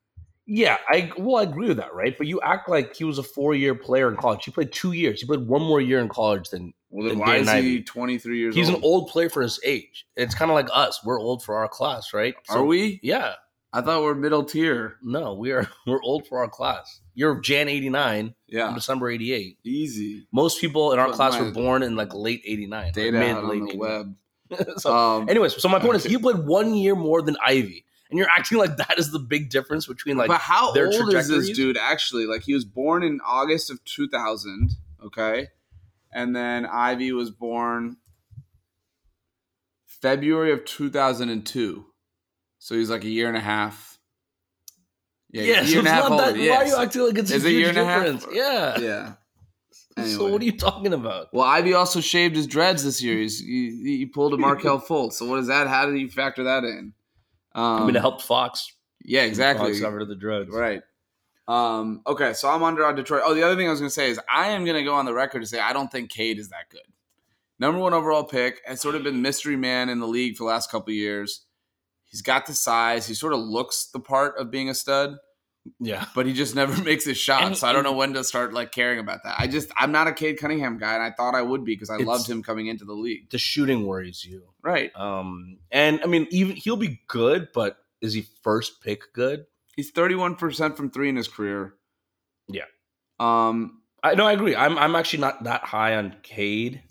[0.47, 2.17] Yeah, I well, I agree with that, right?
[2.19, 4.45] But you act like he was a four-year player in college.
[4.45, 5.21] He played two years.
[5.21, 7.69] He played one more year in college than Well, then Then why Dan is Ivey.
[7.77, 8.57] he 23 years old?
[8.59, 8.79] he's old?
[8.79, 10.05] an old player for his age.
[10.17, 11.01] It's kind of like us.
[11.05, 12.35] We're old for our class, right?
[12.49, 12.99] Are we?
[13.03, 13.35] Yeah.
[13.73, 14.97] I thought we're middle tier.
[15.03, 15.67] No, we are.
[15.87, 17.01] We're old for our class.
[17.15, 18.27] You're Jan '89.
[18.27, 19.57] I'm Yeah, December '88.
[19.65, 20.27] easy.
[20.31, 23.63] Most people in our class were born in like late '89, Data mid out late
[23.63, 23.79] on the 89.
[23.79, 24.17] web.
[24.79, 28.19] so, um, anyways, so my point is, he played one year more than Ivey, and
[28.19, 31.29] you're acting like that is the big difference between like but how their old is
[31.29, 32.27] this dude actually?
[32.27, 34.73] Like he was born in August of 2000,
[35.07, 35.49] okay?
[36.13, 37.97] And then Ivey was born
[39.87, 41.87] February of 2002.
[42.59, 43.99] So he's like a year and a half.
[45.31, 46.29] Yeah, yeah, so year and it's a half not that.
[46.37, 46.51] older.
[46.51, 48.05] Why are you acting like it's Is a it huge year and a half?
[48.05, 48.27] difference?
[48.31, 48.79] Yeah.
[48.79, 49.13] yeah.
[50.07, 51.29] So what are you talking about?
[51.33, 53.19] Well, Ivey also shaved his dreads this year.
[53.19, 55.15] He's, he, he pulled a Markelle Fultz.
[55.15, 55.69] So what is that?
[55.69, 56.95] How did you factor that in?
[57.55, 58.73] Um, I mean, it helped Fox.
[59.05, 59.69] Yeah, exactly.
[59.69, 60.55] Fox got rid of the drugs.
[60.55, 60.83] Right.
[61.49, 63.23] Um, okay, so I'm under on Detroit.
[63.25, 64.95] Oh, the other thing I was going to say is I am going to go
[64.95, 66.81] on the record to say I don't think Cade is that good.
[67.59, 70.49] Number one overall pick has sort of been mystery man in the league for the
[70.49, 71.45] last couple of years.
[72.05, 73.07] He's got the size.
[73.07, 75.17] He sort of looks the part of being a stud,
[75.81, 76.07] Yeah.
[76.15, 77.57] but he just never makes his shot.
[77.57, 79.37] So I don't know when to start like caring about that.
[79.39, 81.91] I just I'm not a Cade Cunningham guy, and I thought I would be because
[81.91, 83.31] I loved him coming into the league.
[83.31, 84.43] The shooting worries you.
[84.63, 84.91] Right.
[84.97, 89.47] Um, and I mean, even he'll be good, but is he first pick good?
[89.77, 91.75] He's 31 percent from three in his career.
[92.49, 92.65] Yeah.
[93.21, 93.83] Um.
[94.03, 94.57] I no, I agree.
[94.57, 96.83] I'm I'm actually not that high on Cade.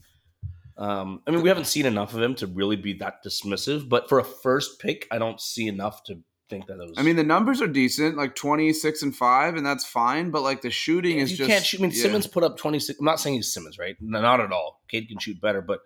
[0.77, 4.09] Um, I mean, we haven't seen enough of him to really be that dismissive, but
[4.09, 6.21] for a first pick, I don't see enough to
[6.51, 6.93] think that it was.
[6.97, 10.29] I mean, the numbers are decent, like 26 and five, and that's fine.
[10.29, 11.79] But like the shooting is you just can't shoot.
[11.79, 12.03] I mean, yeah.
[12.03, 12.99] Simmons put up 26.
[12.99, 13.95] I'm not saying he's Simmons, right?
[13.99, 14.81] No, not at all.
[14.89, 15.79] Cade can shoot better, but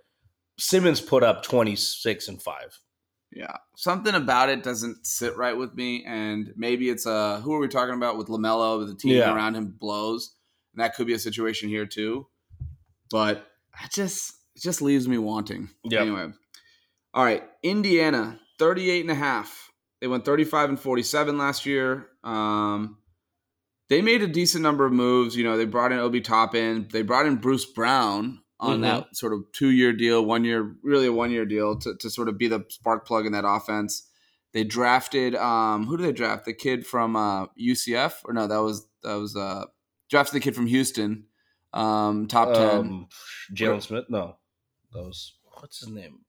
[0.60, 2.78] Simmons put up 26 and five.
[3.32, 7.60] Yeah, something about it doesn't sit right with me, and maybe it's uh who are
[7.60, 8.80] we talking about with LaMelo?
[8.80, 9.34] With the team Yeah.
[9.34, 10.36] around him blows,
[10.74, 12.28] and that could be a situation here too.
[13.12, 13.46] But
[13.84, 15.70] it just it just leaves me wanting.
[15.84, 16.02] Yep.
[16.02, 16.28] Anyway,
[17.14, 19.65] all right, Indiana 38 and a half.
[20.06, 22.10] They went 35 and 47 last year.
[22.24, 23.00] Um,
[23.90, 25.36] they made a decent number of moves.
[25.36, 26.88] You know, they brought in Obi Toppin.
[26.92, 28.82] They brought in Bruce Brown on Mhm.
[28.84, 32.10] that sort of two year deal, one year, really a one year deal to, to
[32.12, 34.08] sort of be the spark plug in that offense.
[34.54, 36.46] They drafted um, who did they draft?
[36.46, 38.46] The kid from uh, UCF or no?
[38.46, 39.66] That was that was uh,
[40.08, 41.26] drafted the kid from Houston,
[41.74, 43.08] um, top ten, Um,
[43.56, 44.06] Jalen Smith?
[44.10, 44.38] No,
[44.94, 46.20] that was what's his name?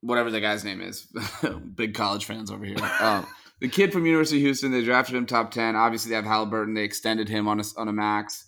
[0.00, 1.06] Whatever the guy's name is.
[1.74, 2.76] Big college fans over here.
[3.00, 3.26] um,
[3.60, 4.70] the kid from University of Houston.
[4.70, 5.74] They drafted him top ten.
[5.76, 6.74] Obviously, they have Halliburton.
[6.74, 8.46] They extended him on a on a max.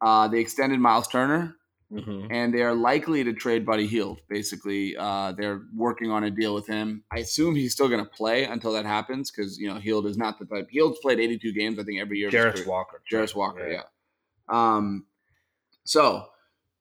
[0.00, 1.56] Uh, they extended Miles Turner.
[1.92, 2.28] Mm-hmm.
[2.32, 4.20] and they are likely to trade Buddy Hield.
[4.26, 7.04] Basically, uh, they're working on a deal with him.
[7.12, 10.16] I assume he's still going to play until that happens because you know Hield is
[10.16, 10.68] not the type.
[10.70, 12.28] Hield's played 82 games, I think, every year.
[12.28, 12.66] of his Jarrett career.
[12.66, 13.02] Walker.
[13.12, 13.82] Jarace Walker, yeah.
[14.48, 15.04] Um,
[15.84, 16.28] so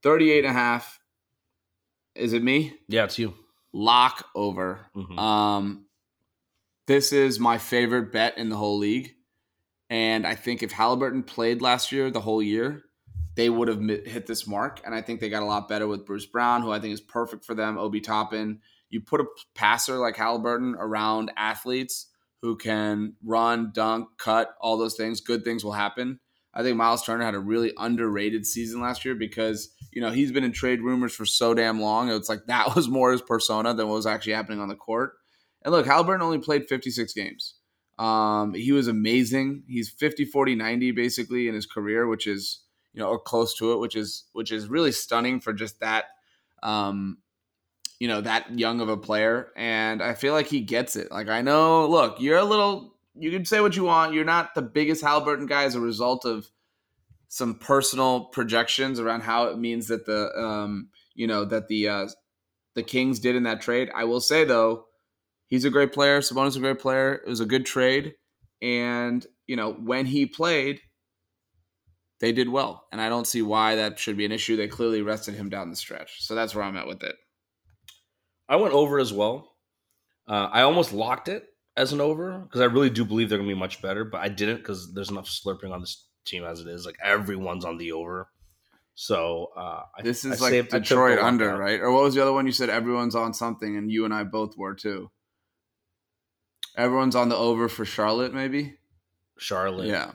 [0.02, 1.02] 38 and a half.
[2.16, 2.74] Is it me?
[2.88, 3.34] Yeah, it's you.
[3.74, 4.88] Lock over.
[4.96, 5.18] Mhm.
[5.18, 5.86] Um,
[6.88, 9.16] this is my favorite bet in the whole league,
[9.90, 12.84] and I think if Halliburton played last year the whole year,
[13.36, 14.82] they would have hit this mark.
[14.86, 17.02] And I think they got a lot better with Bruce Brown, who I think is
[17.02, 17.78] perfect for them.
[17.78, 18.62] Obi Toppin.
[18.90, 22.08] You put a passer like Halliburton around athletes
[22.42, 25.22] who can run, dunk, cut, all those things.
[25.22, 26.20] Good things will happen.
[26.54, 30.32] I think Miles Turner had a really underrated season last year because you know he's
[30.32, 32.10] been in trade rumors for so damn long.
[32.10, 35.14] It's like that was more his persona than what was actually happening on the court.
[35.64, 37.56] And look, Halliburton only played 56 games.
[38.00, 39.64] Um, he was amazing.
[39.68, 42.62] He's 50, 40, 90 basically in his career, which is
[42.94, 46.06] you know or close to it, which is which is really stunning for just that.
[46.64, 47.18] Um,
[48.00, 51.12] you know that young of a player, and I feel like he gets it.
[51.12, 52.91] Like I know, look, you're a little.
[53.16, 54.14] You can say what you want.
[54.14, 56.50] You're not the biggest Halliburton guy as a result of
[57.28, 62.08] some personal projections around how it means that the um, you know that the uh,
[62.76, 63.90] the Kings did in that trade.
[63.96, 64.86] I will say though,
[65.48, 66.20] he's a great player.
[66.20, 67.14] Sabonis is a great player.
[67.14, 68.16] It was a good trade,
[68.62, 70.82] and you know when he played,
[72.20, 74.56] they did well, and I don't see why that should be an issue.
[74.56, 77.16] They clearly rested him down the stretch, so that's where I'm at with it.
[78.48, 79.56] I went over as well.
[80.28, 81.46] Uh, I almost locked it
[81.78, 84.22] as an over because I really do believe they're going to be much better, but
[84.22, 86.86] I didn't because there's enough slurping on this team as it is.
[86.86, 88.30] Like everyone's on the over.
[88.94, 91.80] So uh, I, This is I like Detroit under, right?
[91.80, 92.70] Or what was the other one you said?
[92.70, 95.10] Everyone's on something, and you and I both were too.
[96.78, 98.78] Everyone's on the over for Charlotte, maybe.
[99.38, 100.12] Charlotte, Yeah,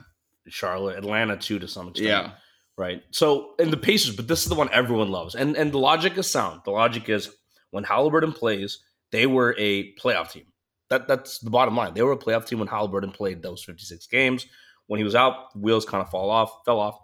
[0.47, 2.07] Charlotte, Atlanta too to some extent.
[2.07, 2.31] yeah.
[2.77, 3.01] right?
[3.11, 6.17] So and the Pacers, but this is the one everyone loves, and and the logic
[6.17, 6.61] is sound.
[6.63, 7.35] The logic is
[7.71, 8.79] when Halliburton plays,
[9.11, 10.45] they were a playoff team.
[10.89, 11.93] That that's the bottom line.
[11.93, 14.45] They were a playoff team when Halliburton played those 56 games.
[14.87, 16.99] When he was out, wheels kind of fall off, fell off.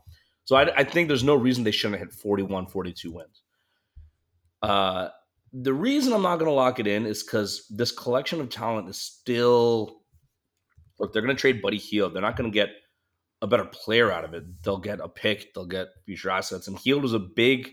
[0.46, 3.42] So I, I think there's no reason they shouldn't have hit 41, 42 wins.
[4.62, 5.10] Uh,
[5.52, 8.90] the reason I'm not going to lock it in is because this collection of talent
[8.90, 10.00] is still.
[11.00, 12.14] Look, they're going to trade Buddy Hield.
[12.14, 12.70] They're not going to get
[13.42, 14.44] a better player out of it.
[14.64, 16.68] They'll get a pick, they'll get future assets.
[16.68, 17.72] And Hield was a big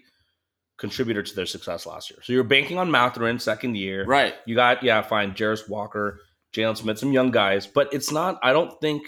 [0.80, 2.18] contributor to their success last year.
[2.22, 4.04] So you're banking on Mathurin second year.
[4.04, 4.34] Right.
[4.46, 6.20] You got, yeah, fine, Jarace Walker,
[6.54, 7.66] Jalen Smith, some young guys.
[7.66, 9.02] But it's not, I don't think,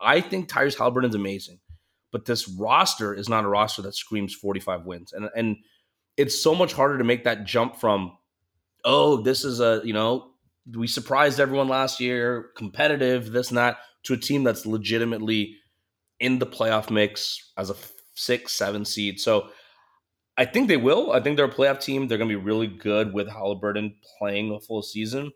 [0.00, 1.60] I think Tyrese Halliburton's amazing.
[2.10, 5.12] But this roster is not a roster that screams 45 wins.
[5.12, 5.58] And and
[6.16, 8.16] it's so much harder to make that jump from,
[8.84, 10.32] oh, this is a, you know,
[10.74, 15.56] we surprised everyone last year, competitive, this and that, to a team that's legitimately
[16.18, 17.76] in the playoff mix as a
[18.14, 19.20] six, seven seed.
[19.20, 19.50] So
[20.38, 21.10] I think they will.
[21.10, 22.06] I think they're a playoff team.
[22.06, 25.32] They're going to be really good with Halliburton playing a full season.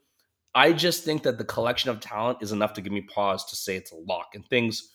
[0.55, 3.57] I just think that the collection of talent is enough to give me pause to
[3.57, 4.35] say it's a lock.
[4.35, 4.93] And things,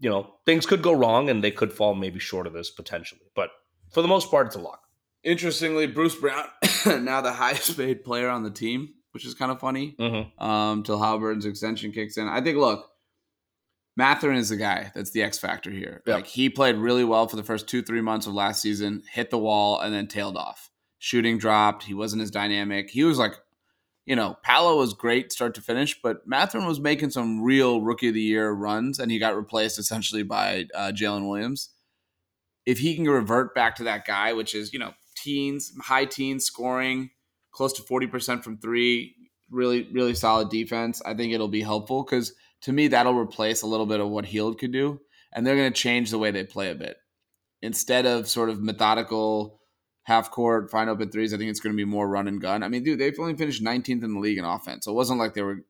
[0.00, 3.30] you know, things could go wrong and they could fall maybe short of this potentially.
[3.36, 3.50] But
[3.92, 4.82] for the most part, it's a lock.
[5.22, 6.46] Interestingly, Bruce Brown
[7.04, 9.94] now the highest paid player on the team, which is kind of funny.
[10.00, 10.42] Mm-hmm.
[10.42, 12.26] Um, till Halliburton's extension kicks in.
[12.26, 12.58] I think.
[12.58, 12.89] Look,
[14.00, 16.02] Mathurin is the guy that's the X factor here.
[16.06, 16.16] Yep.
[16.16, 19.28] Like he played really well for the first two, three months of last season, hit
[19.28, 20.70] the wall, and then tailed off.
[20.98, 21.84] Shooting dropped.
[21.84, 22.88] He wasn't as dynamic.
[22.88, 23.34] He was like,
[24.06, 28.08] you know, Paolo was great start to finish, but Mathurin was making some real rookie
[28.08, 31.68] of the year runs, and he got replaced essentially by uh, Jalen Williams.
[32.64, 36.46] If he can revert back to that guy, which is, you know, teens, high teens
[36.46, 37.10] scoring,
[37.52, 39.14] close to 40% from three,
[39.50, 42.32] really, really solid defense, I think it'll be helpful because
[42.62, 45.00] to me, that'll replace a little bit of what Hield could do.
[45.32, 46.96] And they're going to change the way they play a bit.
[47.62, 49.60] Instead of sort of methodical
[50.04, 52.62] half court, find open threes, I think it's going to be more run and gun.
[52.62, 54.84] I mean, dude, they've only finished 19th in the league in offense.
[54.86, 55.64] So it wasn't like they were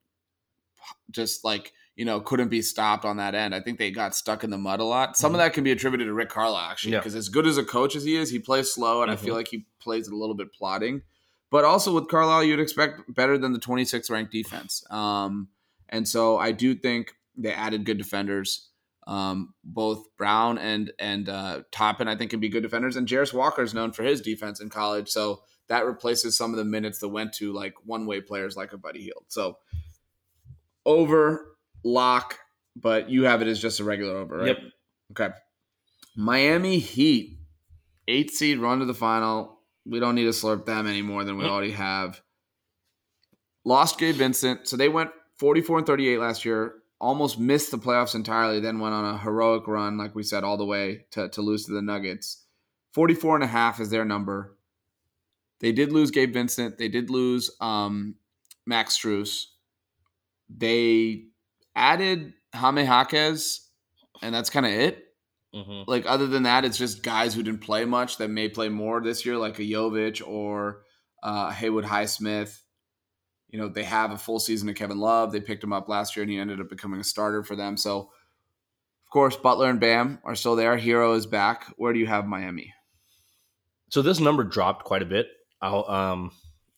[1.11, 3.55] just like, you know, couldn't be stopped on that end.
[3.55, 5.17] I think they got stuck in the mud a lot.
[5.17, 5.35] Some Mhm.
[5.35, 7.01] of that can be attributed to Rick Carlisle, actually, Yeah.
[7.01, 9.35] because as good as a coach as he is, he plays slow, and I feel
[9.35, 11.03] like he plays a little bit plodding.
[11.51, 14.85] But also with Carlisle, you'd expect better than the 26th ranked defense.
[14.91, 15.49] Um,
[15.91, 18.69] and so I do think they added good defenders.
[19.07, 22.97] Um, both Brown and and uh, Toppin, I think, can be good defenders.
[22.97, 26.57] And Jarace Walker is known for his defense in college, so that replaces some of
[26.57, 29.25] the minutes that went to like one way players like a Buddy Hield.
[29.29, 29.59] So
[30.87, 32.39] over lock,
[32.77, 34.47] but you have it as just a regular over, right?
[34.49, 34.59] Yep.
[35.13, 35.35] Okay.
[36.17, 37.39] Miami Heat,
[38.09, 39.61] eight seed run to the final.
[39.87, 42.21] We don't need to slurp them any more than we already have.
[43.65, 44.69] Lost Gabe Vincent.
[44.69, 45.11] So they went
[45.41, 49.67] 44 and 38 last year, almost missed the playoffs entirely, then went on a heroic
[49.67, 52.45] run, like we said, all the way to, to lose to the Nuggets.
[52.93, 54.59] 44 and a half is their number.
[55.61, 56.77] They did lose Gabe Vincent.
[56.77, 58.17] They did lose um,
[58.67, 59.47] Max Strus.
[60.55, 61.25] They
[61.75, 63.67] added Jaime Jaquez,
[64.21, 65.07] and that's kind of it.
[65.55, 65.85] Mhm.
[65.87, 69.01] Like other than that, it's just guys who didn't play much that may play more
[69.01, 70.83] this year, like a Jovic or
[71.23, 72.61] uh, Haywood Highsmith.
[73.51, 75.33] You know, they have a full season of Kevin Love.
[75.33, 77.77] They picked him up last year, and he ended up becoming a starter for them.
[77.77, 80.79] So, of course, Butler and Bam are still there.
[80.79, 81.67] Herro is back.
[81.77, 82.73] Where do you have Miami?
[83.91, 85.27] So this number dropped quite a bit.
[85.61, 86.31] I'll, um,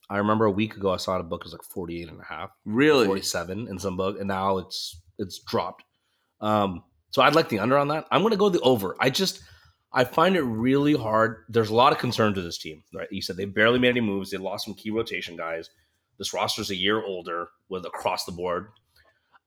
[0.08, 2.24] I remember a week ago I saw a book it was like 48 and a
[2.24, 3.06] half, Really?
[3.06, 5.84] 47 in some book, and now it's it's dropped.
[6.40, 8.06] Um, so I'd like the under on that.
[8.10, 8.96] I'm going to go the over.
[8.98, 9.42] I just
[9.92, 11.44] I find it really hard.
[11.50, 13.08] There's a lot of concern to this team, right?
[13.10, 14.30] You said they barely made any moves.
[14.30, 15.68] They lost some key rotation guys.
[16.18, 18.68] This roster's a year older with across the board.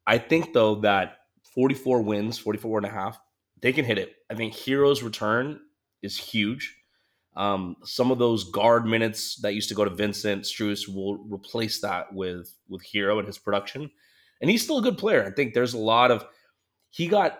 [0.07, 1.17] I think though that
[1.53, 3.19] 44 wins, 44 and a half,
[3.61, 4.13] they can hit it.
[4.29, 5.59] I think Herro's return
[6.01, 6.77] is huge.
[7.35, 11.81] Um, some of those guard minutes that used to go to Vincent Strus will replace
[11.81, 13.89] that with with Herro and his production.
[14.41, 15.25] And he's still a good player.
[15.25, 16.25] I think there's a lot of
[16.91, 17.39] he got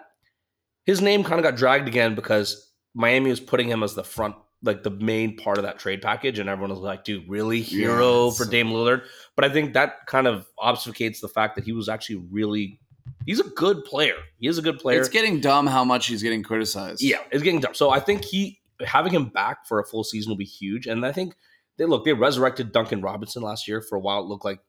[0.85, 4.35] his name kind of got dragged again because Miami was putting him as the front,
[4.63, 8.29] like the main part of that trade package, and everyone was like, "Dude, really, Herro
[8.29, 9.03] Yeah, for Dame Lillard?"
[9.35, 12.79] But I think that kind of obfuscates the fact that he was actually really,
[13.25, 14.15] he's a good player.
[14.39, 14.99] He is a good player.
[14.99, 17.01] It's getting dumb how much he's getting criticized.
[17.03, 17.75] Yeah, it's getting dumb.
[17.75, 20.87] So I think he having him back for a full season will be huge.
[20.87, 21.35] And I think
[21.77, 23.81] they look they resurrected Duncan Robinson last year.
[23.81, 24.59] For a while, it looked like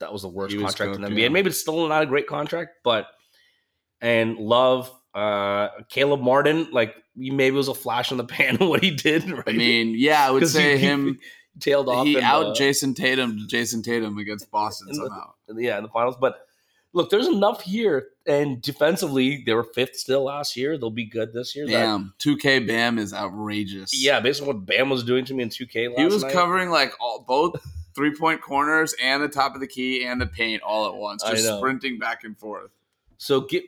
[0.00, 1.20] that was the worst was contract in the NBA.
[1.22, 1.28] yeah.
[1.28, 3.06] Maybe it's still not a great contract, but
[4.00, 8.56] and Love, uh, Caleb Martin, like he maybe it was a flash in the pan
[8.60, 9.28] of what he did.
[9.30, 9.42] Right?
[9.48, 11.18] I mean, yeah, I would say he- he him.
[11.60, 12.06] tailed off.
[12.06, 15.32] He out the- Jayson Tatum to Jayson Tatum against Boston In the- somehow.
[15.56, 16.16] yeah, in the finals.
[16.20, 16.46] But
[16.92, 20.76] look, there's enough here, and defensively, they were fifth still last year.
[20.78, 21.66] They'll be good this year.
[21.66, 23.92] That- 2K Bam is outrageous.
[23.94, 26.32] yeah, based on what Bam was doing to me in 2K last he was night.
[26.32, 27.54] covering like all both
[27.94, 31.22] three point corners and the top of the key and the paint all at once,
[31.22, 32.70] just sprinting back and forth.
[33.18, 33.62] So give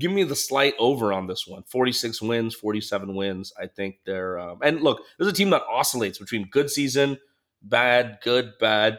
[0.00, 1.62] give me the slight over on this one.
[1.64, 3.52] 46 wins, 47 wins.
[3.60, 7.18] I think they're um, and look, there's a team that oscillates between good season,
[7.62, 8.98] bad, good, bad.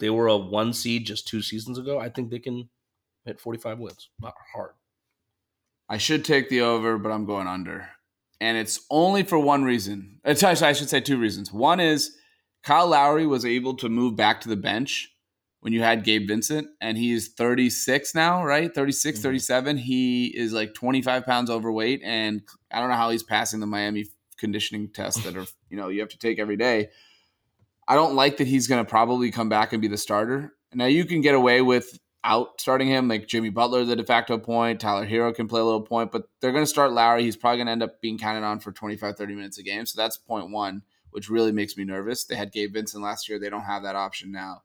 [0.00, 1.98] They were a one seed just two seasons ago.
[1.98, 2.68] I think they can
[3.24, 4.08] hit 45 wins.
[4.20, 4.72] Not hard.
[5.88, 7.88] I should take the over, but I'm going under.
[8.40, 10.20] And it's only for one reason.
[10.24, 11.52] I should say two reasons.
[11.52, 12.16] One is
[12.62, 15.10] Kyle Lowry was able to move back to the bench
[15.68, 18.74] when you had Gabe Vincent, and he's 36 now, right?
[18.74, 19.22] 36, Mhm.
[19.22, 19.76] 37.
[19.76, 22.40] He is like 25 pounds overweight, and
[22.70, 24.06] I don't know how he's passing the Miami
[24.38, 26.88] conditioning tests that are, you know, you have to take every day.
[27.86, 30.54] I don't like that he's going to probably come back and be the starter.
[30.72, 34.38] Now you can get away with out starting him, like Jimmy Butler, the de facto
[34.38, 34.80] point.
[34.80, 37.24] Tyler Herro can play a little point, but they're going to start Lowry.
[37.24, 39.84] He's probably going to end up being counted on for 25, 30 minutes a game.
[39.84, 42.24] So that's point one, which really makes me nervous.
[42.24, 43.38] They had Gabe Vincent last year.
[43.38, 44.62] They don't have that option now.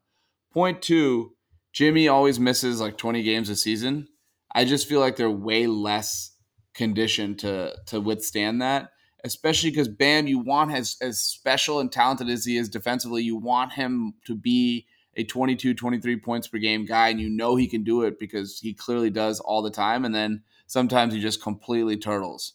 [0.54, 1.34] Point two,
[1.72, 4.08] Jimmy always misses like 20 games a season.
[4.54, 6.30] I just feel like they're way less
[6.74, 8.90] conditioned to to withstand that
[9.24, 13.36] especially because Bam, you want as as special and talented as he is defensively, you
[13.36, 14.86] want him to be
[15.16, 18.60] a 22, 23 points per game guy, and you know he can do it because
[18.60, 20.04] he clearly does all the time.
[20.04, 22.52] And then sometimes he just completely turtles.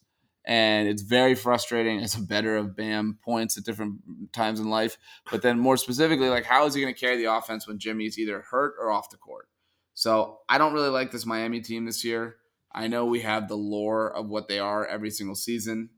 [0.49, 3.99] And it's very frustrating as a bettor of Bam points at different
[4.33, 4.97] times in life.
[5.29, 8.17] But then more specifically, like how is he going to carry the offense when Jimmy's
[8.17, 9.47] either hurt or off the court?
[9.93, 12.37] So I don't really like this Miami team this year.
[12.71, 15.91] I know we have the lore of what they are every single season,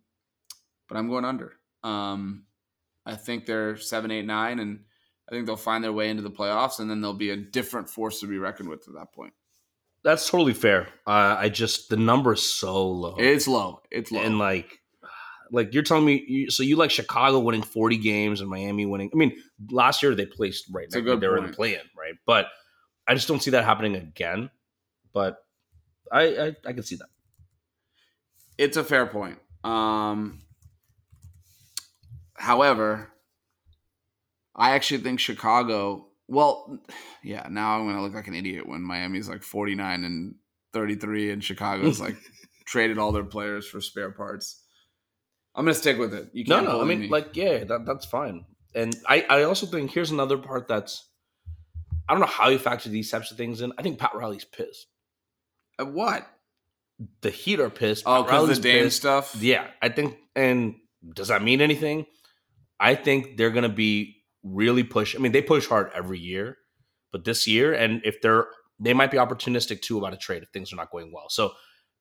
[0.90, 1.54] but I'm going under.
[1.82, 2.44] Um,
[3.06, 4.82] I think they're seven, eight, nine, and
[5.30, 7.88] I think they'll find their way into the playoffs, and then they'll be a different
[7.88, 9.34] force to be reckoned with at that point.
[10.04, 10.88] That's totally fair.
[11.06, 13.16] Uh, I just the number is so low.
[13.20, 13.82] It's low.
[13.92, 14.22] It's low.
[14.22, 14.80] and like,
[15.52, 19.12] like you're telling me, you, so you like Chicago winning 40 games and Miami winning.
[19.14, 19.36] I mean,
[19.70, 20.86] last year they placed right.
[20.86, 22.16] It's good they were in the play-in, right?
[22.26, 22.48] But
[23.08, 24.50] I just don't see that happening again.
[25.14, 25.38] But
[26.12, 27.10] I I, I can see that.
[28.58, 29.38] it's a fair point.
[29.64, 30.40] Um,
[32.36, 33.12] however,
[34.56, 36.08] I actually think Chicago.
[36.32, 36.80] Well,
[37.24, 37.48] yeah.
[37.52, 40.36] Now I'm going to look like an idiot when Miami's like 49 and
[40.74, 42.16] 33, and Chicago's like
[42.66, 44.64] traded all their players for spare parts.
[45.54, 46.30] I'm going to stick with it.
[46.32, 46.82] You No, can't no.
[46.82, 47.08] I mean, me.
[47.10, 48.46] like, yeah, that, that's fine.
[48.74, 51.06] And I, I also think here's another part that's
[52.08, 53.74] I don't know how you factor these types of things in.
[53.78, 54.88] I think Pat Riley's pissed.
[55.78, 56.26] Uh, what?
[57.22, 58.04] The Heat are pissed.
[58.06, 58.98] Oh, because the Dame pissed.
[58.98, 59.36] stuff.
[59.40, 60.16] Yeah, I think.
[60.36, 60.76] And
[61.14, 62.06] does that mean anything?
[62.80, 65.16] I think they're going to be really push.
[65.16, 66.58] I mean, they push hard every year,
[67.12, 68.48] but this year, and if they're,
[68.80, 71.30] they might be opportunistic too about a trade if things are not going well.
[71.30, 71.52] So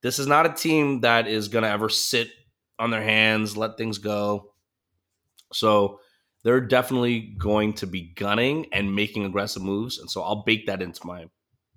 [0.03, 2.31] this is not a team that is going to ever sit
[2.79, 4.53] on their hands, let things go.
[5.53, 6.01] So
[6.43, 10.81] they're definitely going to be gunning and making aggressive moves, and so I'll bake that
[10.83, 11.27] into my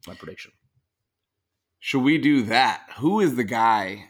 [0.08, 0.52] my prediction.
[1.80, 2.86] Should we do that?
[2.98, 4.06] Who is the guy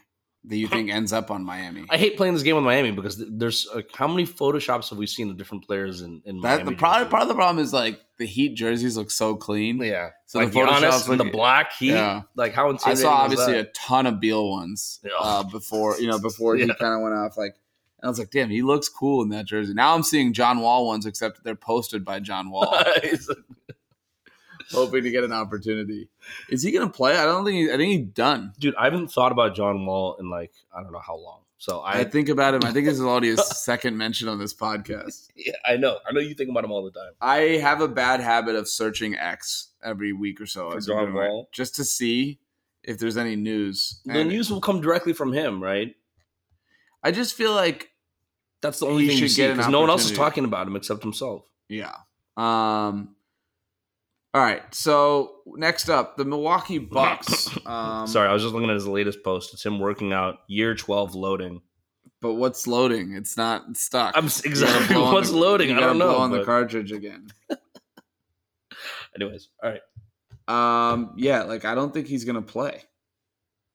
[0.46, 1.86] that you think ends up on Miami?
[1.90, 5.08] I hate playing this game with Miami because there's like how many photoshops have we
[5.08, 6.72] seen of different players in, in That Miami?
[6.72, 9.78] the problem, part of the problem is like the Heat jerseys look so clean.
[9.82, 10.10] yeah.
[10.26, 11.90] So like the Giannis Photoshop's and the black heat.
[11.92, 12.24] Yeah.
[12.36, 15.12] Like how I saw obviously a ton of Beal ones Yeah.
[15.20, 17.38] uh, before you know before he kind of went off.
[17.38, 17.56] Like
[18.00, 19.74] and I was like, damn, he looks cool in that jersey.
[19.74, 22.76] Now I'm seeing John Wall ones, except they're posted by John Wall,
[24.72, 26.10] hoping to get an opportunity.
[26.50, 27.18] Is he gonna play?
[27.18, 27.58] I don't think.
[27.58, 28.54] He, I think he's done.
[28.60, 31.42] Dude, I haven't thought about John Wall in like I don't know how long.
[31.58, 32.62] So I, I think about him.
[32.66, 35.30] I think this is already his second mention on this podcast.
[35.36, 35.98] yeah, I know.
[36.08, 37.14] I know you think about him all the time.
[37.22, 41.48] I have a bad habit of searching X every week or so John Wall?
[41.54, 42.40] just to see
[42.84, 44.02] if there's any news.
[44.04, 45.96] The And news will come directly from him, right?
[47.02, 47.92] I just feel like
[48.62, 50.76] That's the only thing you should get because no one else is talking about him
[50.76, 51.44] except himself.
[51.70, 51.96] Yeah.
[52.36, 53.16] Um.
[54.34, 54.64] All right.
[54.74, 57.50] So next up, the Milwaukee Bucks.
[57.66, 59.54] Um, Sorry, I was just looking at his latest post.
[59.54, 61.62] It's him working out, year twelve loading.
[62.20, 63.14] but what's loading?
[63.14, 64.18] It's not stuck.
[64.18, 65.72] I'm exactly what's the- loading.
[65.72, 66.16] I don't know.
[66.18, 67.28] On the cartridge again.
[69.16, 69.82] Anyways, all right.
[70.94, 71.14] Um.
[71.16, 71.44] Yeah.
[71.44, 72.82] Like I don't think he's gonna play.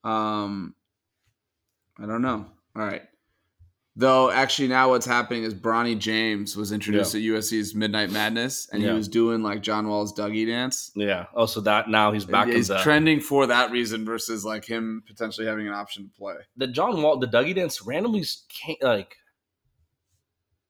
[0.05, 0.75] Um.
[1.99, 2.47] I don't know.
[2.77, 3.03] All right.
[4.01, 8.81] Though actually now what's happening is Bronny James was introduced at USC's Midnight Madness and
[8.81, 8.91] Yeah.
[8.91, 10.93] he was doing like John Wall's Dougie dance.
[10.95, 11.27] Yeah.
[11.35, 15.49] Oh, so that now he's back He's trending for that reason versus like him potentially
[15.49, 16.37] having an option to play.
[16.57, 19.17] the John Wall, the Dougie dance randomly came like,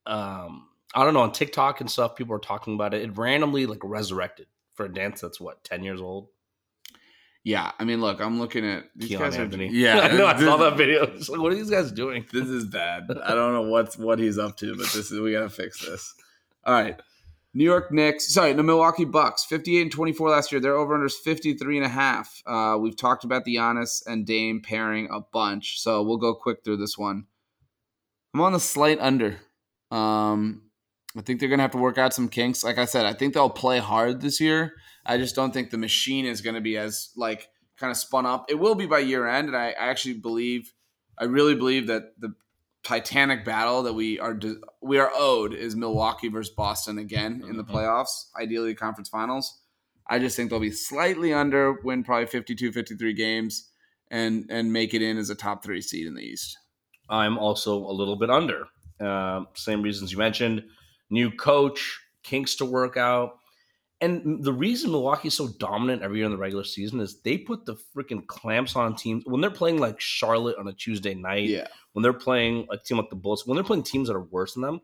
[0.07, 2.15] um, I don't know on TikTok and stuff.
[2.15, 3.03] People are talking about it.
[3.03, 6.29] It randomly like resurrected for a dance that's what ten years old.
[7.45, 10.27] Yeah, I mean, look, I'm looking at these Keelan guys are- yeah, I know.
[10.27, 11.03] I saw that video.
[11.03, 12.25] It's like, what are these guys doing?
[12.33, 13.03] This is bad.
[13.23, 16.13] I don't know what's what he's up to, but this is we gotta fix this.
[16.65, 16.99] All right.
[17.55, 20.61] New York Knicks, sorry, the Milwaukee Bucks, 58 and 24 last year.
[20.61, 22.43] Their over under is 53 and a half.
[22.45, 26.63] Uh, we've talked about the Giannis and Dame pairing a bunch, so we'll go quick
[26.63, 27.25] through this one.
[28.35, 29.37] I'm on the slight under.
[29.89, 30.61] Um,
[31.17, 32.63] I think they're gonna have to work out some kinks.
[32.63, 34.73] Like I said, I think they'll play hard this year.
[35.09, 38.45] I just don't think the machine is gonna be as like kind of spun up.
[38.49, 40.73] It will be by year end, and I, I actually believe,
[41.17, 42.33] I really believe that the
[42.83, 44.39] titanic battle that we are
[44.81, 47.71] we are owed is Milwaukee versus Boston again in the Mhm.
[47.71, 49.61] playoffs, ideally conference finals.
[50.07, 53.69] I just think they'll be slightly under, win probably 52, 53 games,
[54.09, 56.57] and and make it in as a top three seed in the East.
[57.09, 58.67] I'm also a little bit under.
[58.99, 60.63] Uh, same reasons you mentioned.
[61.09, 63.37] New coach, kinks to work out.
[64.01, 67.65] And the reason Milwaukee's so dominant every year in the regular season is they put
[67.65, 71.67] the freaking clamps on teams when they're playing like Charlotte on a Tuesday night, Yeah,
[71.91, 74.53] when they're playing a team like the Bulls, when they're playing teams that are worse
[74.53, 74.79] than them,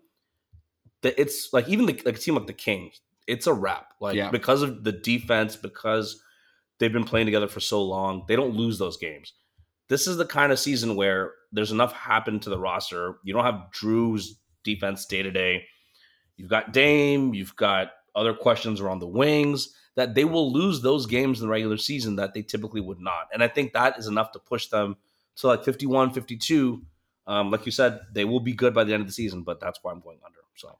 [1.01, 3.93] that it's like even the, like a team like the Kings, it's a wrap.
[4.01, 4.31] Like Yeah.
[4.31, 6.21] because of the defense, because
[6.79, 9.31] they've been playing together for so long, they don't lose those games.
[9.87, 13.15] This is the kind of season where there's enough happened to the roster.
[13.23, 15.65] You don't have Jrue's defense day to day.
[16.35, 19.73] You've got Dame, you've got other questions around the wings.
[19.95, 23.29] that they will lose those games in the regular season that they typically would not.
[23.33, 24.97] And I think that is enough to push them
[25.37, 26.81] to like 51, 52.
[27.27, 29.59] Um, like you said, they will be good by the end of the season, but
[29.61, 30.39] that's why I'm going under.
[30.55, 30.77] So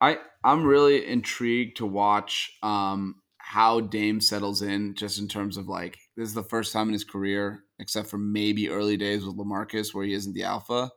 [0.00, 5.68] I I'm really intrigued to watch um, how Dame settles in, just in terms of
[5.68, 9.36] like this is the first time in his career, except for maybe early days with
[9.36, 10.90] LaMarcus, where he isn't the alpha.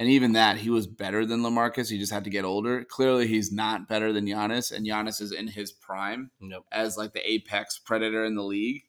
[0.00, 1.90] And even that, he was better than LaMarcus.
[1.90, 2.84] He just had to get older.
[2.84, 6.64] Clearly, he's not better than Giannis, and Giannis is in his prime Nope.
[6.72, 8.84] as like the apex predator in the league.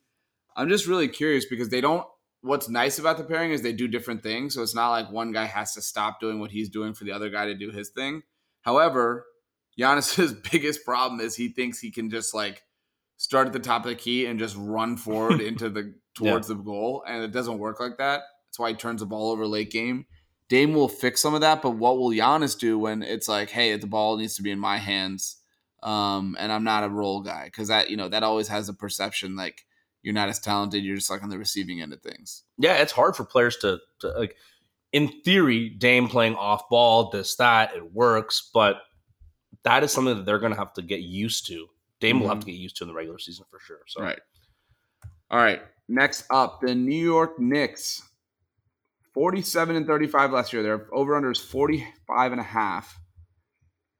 [0.55, 2.07] I'm just really curious because they don't.
[2.39, 4.53] What's nice about the pairing is they do different things.
[4.53, 7.12] So it's not like one guy has to stop doing what he's doing for the
[7.12, 8.24] other guy to do his thing.
[8.62, 9.26] However,
[9.78, 12.64] Giannis's biggest problem is he thinks he can just like
[13.18, 16.55] start at the top of the key and just run forward into the towards the
[16.55, 18.22] goal, and it doesn't work like that.
[18.47, 20.05] That's why he turns the ball over late game.
[20.52, 23.74] Dame will fix some of that, but what will Giannis do when it's like, hey,
[23.78, 25.38] the ball needs to be in my hands,
[25.82, 27.45] um, and I'm not a role guy?
[27.45, 29.66] Because that you know that always has a perception like
[30.04, 30.84] you're not as talented.
[30.84, 32.43] You're just like on the receiving end of things.
[32.58, 34.36] Yeah, it's hard for players to, to like.
[34.91, 38.82] In theory, Dame playing off ball, this that it works, but
[39.64, 41.68] that is something that they're going to have to get used to.
[42.02, 43.80] Dame will have to get used to in the regular season for sure.
[43.88, 44.20] So Right.
[45.30, 45.62] All right.
[45.88, 48.04] Next up, the New York Knicks.
[49.14, 50.64] 47 and 35 last year.
[50.64, 52.97] Their over under is 45 and a half.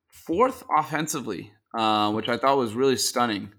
[0.08, 3.52] Fourth offensively, uh, which I thought was really stunning.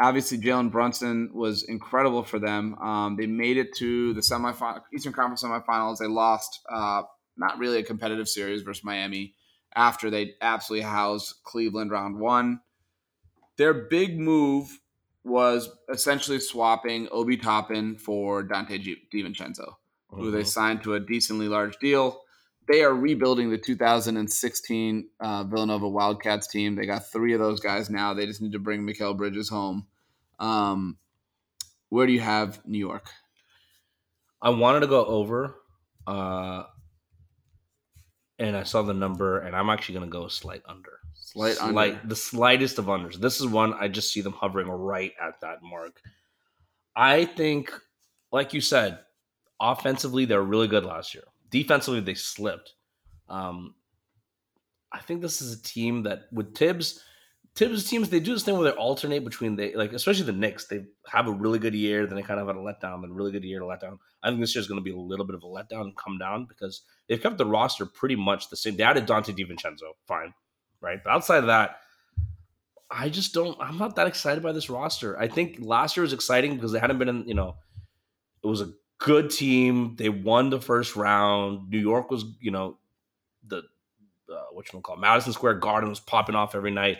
[0.00, 2.74] Obviously, Jalen Brunson was incredible for them.
[2.78, 5.98] Um, they made it to the semifinal, Eastern Conference semifinals.
[5.98, 7.02] They lost, uh,
[7.36, 9.34] not really a competitive series versus Miami
[9.74, 12.60] after they absolutely housed Cleveland round one.
[13.56, 14.68] Their big move
[15.24, 19.08] was essentially swapping Obi Toppin for Donte Gi-
[20.10, 20.46] DiVincenzo, who they Mhm.
[20.46, 22.22] signed to a decently large deal.
[22.66, 26.74] They are rebuilding the 2016 uh, Villanova Wildcats team.
[26.74, 28.12] They got three of those guys now.
[28.12, 29.86] They just need to bring Mikal Bridges home.
[30.38, 30.98] Um,
[31.88, 33.08] where do you have New York?
[34.42, 35.56] I wanted to go over,
[36.06, 36.64] uh,
[38.38, 41.00] and I saw the number, and I'm actually going to go a slight under.
[41.14, 42.00] Slight under.
[42.04, 43.14] the slightest of unders.
[43.16, 46.00] This is one I just see them hovering right at that mark.
[46.94, 47.72] I think,
[48.30, 49.00] like you said,
[49.60, 51.24] offensively they're really good last year.
[51.50, 52.74] Defensively they slipped.
[53.28, 53.74] Um,
[54.92, 57.02] I think this is a team that with Thibs,
[57.54, 60.66] Thibs teams they do this thing where they alternate between they like especially the Knicks.
[60.66, 63.14] They have a really good year, then they kind of had a letdown, then a
[63.14, 63.98] really good year to letdown.
[64.22, 66.18] I think this year is going to be a little bit of a letdown come
[66.18, 68.76] down because they've kept the roster pretty much the same.
[68.76, 70.32] They added Donte DiVincenzo, fine,
[70.80, 70.98] right?
[71.02, 71.76] But outside of that,
[72.90, 73.56] I just don't.
[73.60, 75.18] I'm not that excited by this roster.
[75.18, 77.28] I think last year was exciting because they hadn't been in.
[77.28, 77.56] You know,
[78.42, 79.94] it was a good team.
[79.96, 81.70] They won the first round.
[81.70, 82.78] New York was, you know,
[83.46, 83.58] the
[84.30, 86.98] uh, what you call Madison Square Garden was popping off every night.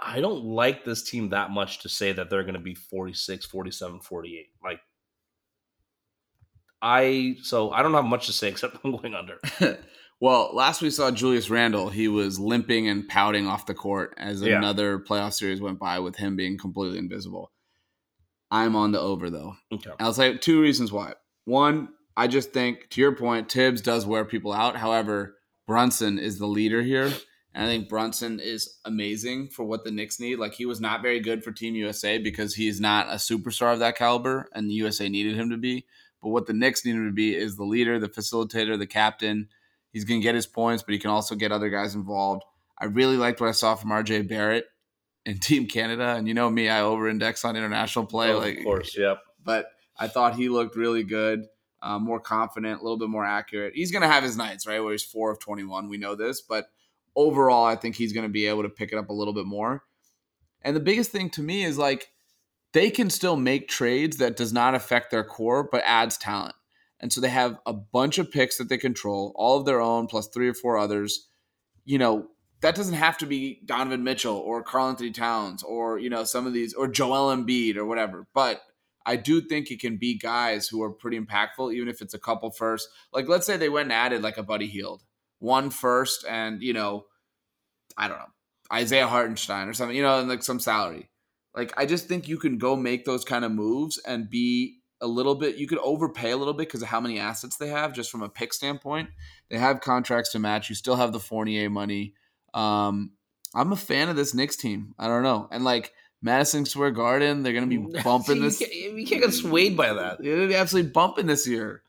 [0.00, 3.46] I don't like this team that much to say that they're going to be 46,
[3.46, 4.46] 47, 48.
[4.62, 4.80] Like,
[6.82, 9.38] I, so I don't have much to say except I'm going under.
[10.20, 14.42] well, last we saw Julius Randle, he was limping and pouting off the court as
[14.42, 14.58] Yeah.
[14.58, 17.52] another playoff series went by with him being completely invisible.
[18.50, 19.56] I'm on the over though.
[19.72, 19.90] Okay.
[19.98, 21.14] I'll say two reasons why.
[21.44, 24.76] One, I just think, to your point, Thibs does wear people out.
[24.76, 25.36] However,
[25.66, 27.12] Brunson is the leader here.
[27.54, 30.40] And I think Brunson is amazing for what the Knicks need.
[30.40, 33.78] Like, he was not very good for Team USA because he's not a superstar of
[33.78, 35.86] that caliber, and the USA needed him to be.
[36.20, 39.48] But what the Knicks need him to be is the leader, the facilitator, the captain.
[39.92, 42.42] He's going to get his points, but he can also get other guys involved.
[42.76, 44.66] I really liked what I saw from RJ Barrett
[45.26, 46.14] in Team Canada.
[46.16, 48.32] And you know me, I over index on international play.
[48.32, 49.18] Oh, like, of course, yep.
[49.42, 49.66] but
[49.96, 51.46] I thought he looked really good,
[51.82, 53.74] uh, more confident, a little bit more accurate.
[53.74, 55.88] He's going to have his nights, right, where he's four of 21.
[55.88, 56.66] We know this, but
[57.16, 59.46] overall, I think he's going to be able to pick it up a little bit
[59.46, 59.84] more.
[60.62, 62.08] And the biggest thing to me is like
[62.72, 66.54] they can still make trades that does not affect their core, but adds talent.
[67.00, 70.06] And so they have a bunch of picks that they control, all of their own,
[70.06, 71.28] plus three or four others.
[71.84, 72.28] You know,
[72.64, 76.54] that doesn't have to be Donovan Mitchell or Karl-Anthony Towns or, you know, some of
[76.54, 78.26] these, or Joel Embiid or whatever.
[78.32, 78.62] But
[79.04, 82.18] I do think it can be guys who are pretty impactful, even if it's a
[82.18, 82.88] couple first.
[83.12, 85.02] Like, let's say they went and added like a Buddy Hield,
[85.40, 87.04] one first, and you know,
[87.98, 88.32] I don't know,
[88.72, 91.10] Isaiah Hartenstein or something, you know, and like some salary.
[91.54, 95.06] Like, I just think you can go make those kind of moves and be a
[95.06, 95.56] little bit.
[95.56, 98.22] You could overpay a little bit because of how many assets they have, just from
[98.22, 99.10] a pick standpoint.
[99.50, 100.70] They have contracts to match.
[100.70, 102.14] You still have the Fournier money.
[102.54, 103.12] Um,
[103.54, 104.94] I'm a fan of this Knicks team.
[104.98, 105.92] I don't know, and like.
[106.22, 108.60] Madison Square Garden, they're going to be bumping See, this.
[108.62, 110.22] You can't, you can't get swayed by that.
[110.22, 111.82] They're gonna be absolutely bumping this year.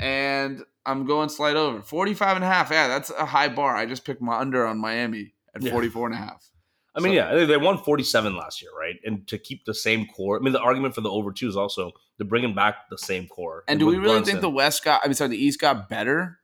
[0.00, 1.82] And I'm going slide over.
[1.82, 2.70] 45 and a half.
[2.70, 3.76] Yeah, that's a high bar.
[3.76, 5.70] I just picked my under on Miami at Yeah.
[5.70, 6.48] 44 and a half.
[6.94, 8.96] I mean, So- yeah, they- they won 47 last year, right?
[9.04, 11.56] And to keep the same core, I mean, the argument for the over two is
[11.56, 13.64] also they're bringing back the same core.
[13.68, 14.32] And do we really Brunson.
[14.32, 15.02] think the West got?
[15.04, 16.38] I mean, sorry, the East got better.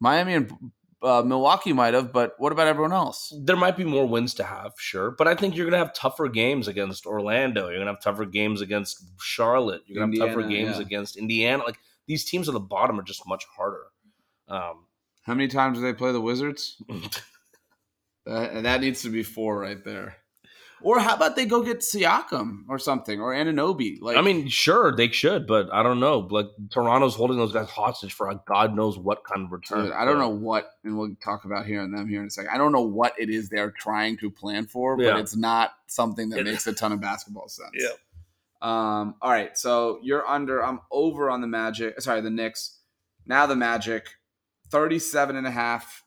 [0.00, 0.50] Miami and
[1.02, 3.32] uh, Milwaukee might have, but what about everyone else?
[3.40, 5.94] there might be more wins to have, sure, but I think you're going to have
[5.94, 7.68] tougher games against Orlando.
[7.68, 9.82] You're going to have tougher games against Charlotte.
[9.86, 10.82] You're going to have tougher games yeah.
[10.82, 11.62] against Indiana.
[11.64, 13.86] Like these teams at the bottom are just much harder.
[14.48, 14.86] Um,
[15.22, 16.82] How many times do they play the Wizards?
[18.26, 20.16] That, and that needs to be four right there.
[20.82, 23.98] Or how about they go get Siakam or something or Anunoby?
[24.00, 26.20] Like I mean, sure they should, but I don't know.
[26.30, 29.84] Like Toronto's holding those guys hostage for a God knows what kind of return.
[29.84, 32.30] dude, I don't know what, and we'll talk about here and them here in a
[32.30, 32.50] second.
[32.52, 35.18] I don't know what it is they're trying to plan for, but Yeah.
[35.18, 37.70] it's not something that makes a ton of basketball sense.
[37.74, 37.88] Yeah.
[38.62, 40.62] Um, all right, so you're under.
[40.64, 42.00] I'm over on the Magic.
[42.00, 42.78] Sorry, the Knicks.
[43.26, 44.08] Now the Magic,
[44.70, 46.04] 37 and a half.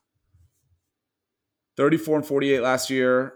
[1.78, 3.34] 34 and 48 last year.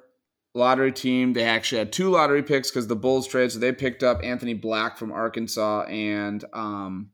[0.58, 1.34] Lottery team.
[1.34, 3.52] They actually had two lottery picks because the Bulls trade.
[3.52, 7.12] So they picked up Anthony Black from Arkansas and um,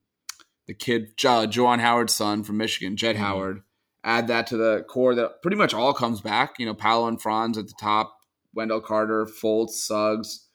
[0.67, 3.19] the kid, jo- Juwan Howard's son from Michigan, Jett Mhm.
[3.19, 3.61] Howard.
[4.03, 6.55] Add that to the core that pretty much all comes back.
[6.59, 8.17] You know, Paolo and Franz at the top,
[8.53, 10.47] Wendell Carter, Fultz, Suggs.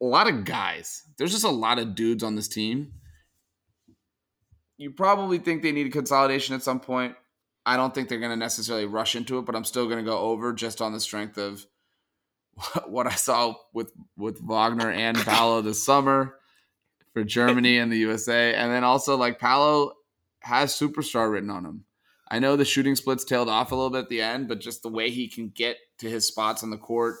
[0.00, 1.02] A lot of guys.
[1.18, 2.92] There's just a lot of dudes on this team.
[4.78, 7.14] You probably think they need a consolidation at some point.
[7.64, 10.08] I don't think they're going to necessarily rush into it, but I'm still going to
[10.08, 11.66] go over just on the strength of
[12.86, 16.36] what I saw with with Wagner and Paolo this summer
[17.12, 19.92] for Germany and the USA, and then also like Paolo
[20.40, 21.84] has superstar written on him.
[22.30, 24.82] I know the shooting splits tailed off a little bit at the end, but just
[24.82, 27.16] the way he can get to his spots on the court,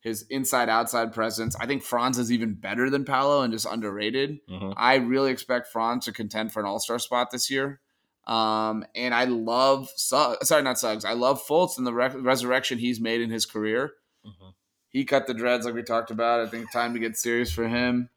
[0.00, 1.56] his inside outside presence.
[1.58, 4.38] I think Franz is even better than Paolo and just underrated.
[4.48, 4.74] Mhm.
[4.76, 7.80] I really expect Franz to contend for an All Star spot this year.
[8.26, 11.04] Um, and I love Suggs, sorry, not Suggs.
[11.04, 13.92] I love Fultz and the re- resurrection he's made in his career.
[14.26, 14.54] Mhm.
[14.94, 16.40] He cut the dreads like we talked about.
[16.40, 18.08] I think time to get serious for him.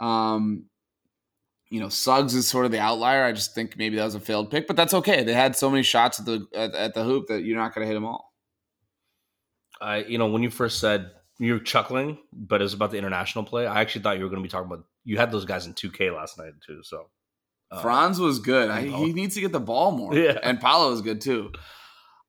[0.00, 0.64] Um,
[1.70, 3.22] you know, Suggs is sort of the outlier.
[3.22, 5.22] I just think maybe that was a failed pick, but that's okay.
[5.22, 7.84] They had so many shots at the at, at the hoop that you're not going
[7.84, 8.34] to hit them all.
[9.80, 12.98] I, you know, when you first said you were chuckling, but it was about the
[12.98, 13.64] international play.
[13.64, 14.84] I actually thought you were going to be talking about.
[15.04, 16.82] You had those guys in 2K last night too.
[16.82, 17.08] So
[17.70, 18.68] uh, Franz was good.
[18.68, 20.12] I, he needs to get the ball more.
[20.12, 20.40] Yeah.
[20.42, 21.52] and Paolo is good too.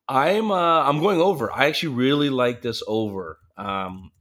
[0.08, 1.52] I'm uh I'm going over.
[1.52, 3.40] I actually really like this over.
[3.58, 4.12] Um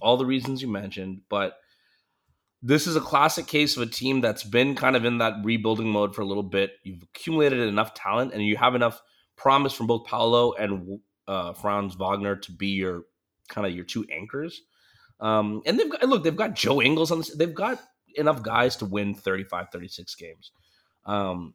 [0.00, 1.54] all the reasons you mentioned, but
[2.62, 5.88] this is a classic case of a team that's been kind of in that rebuilding
[5.88, 6.72] mode for a little bit.
[6.82, 9.00] You've accumulated enough talent and you have enough
[9.36, 13.02] promise from both Paolo and uh Franz Wagner to be your
[13.48, 14.62] kind of your two anchors.
[15.20, 17.34] Um and they've got look, they've got Joe Ingles on this.
[17.34, 17.80] They've got
[18.16, 20.52] enough guys to win 35 36 games.
[21.04, 21.54] Um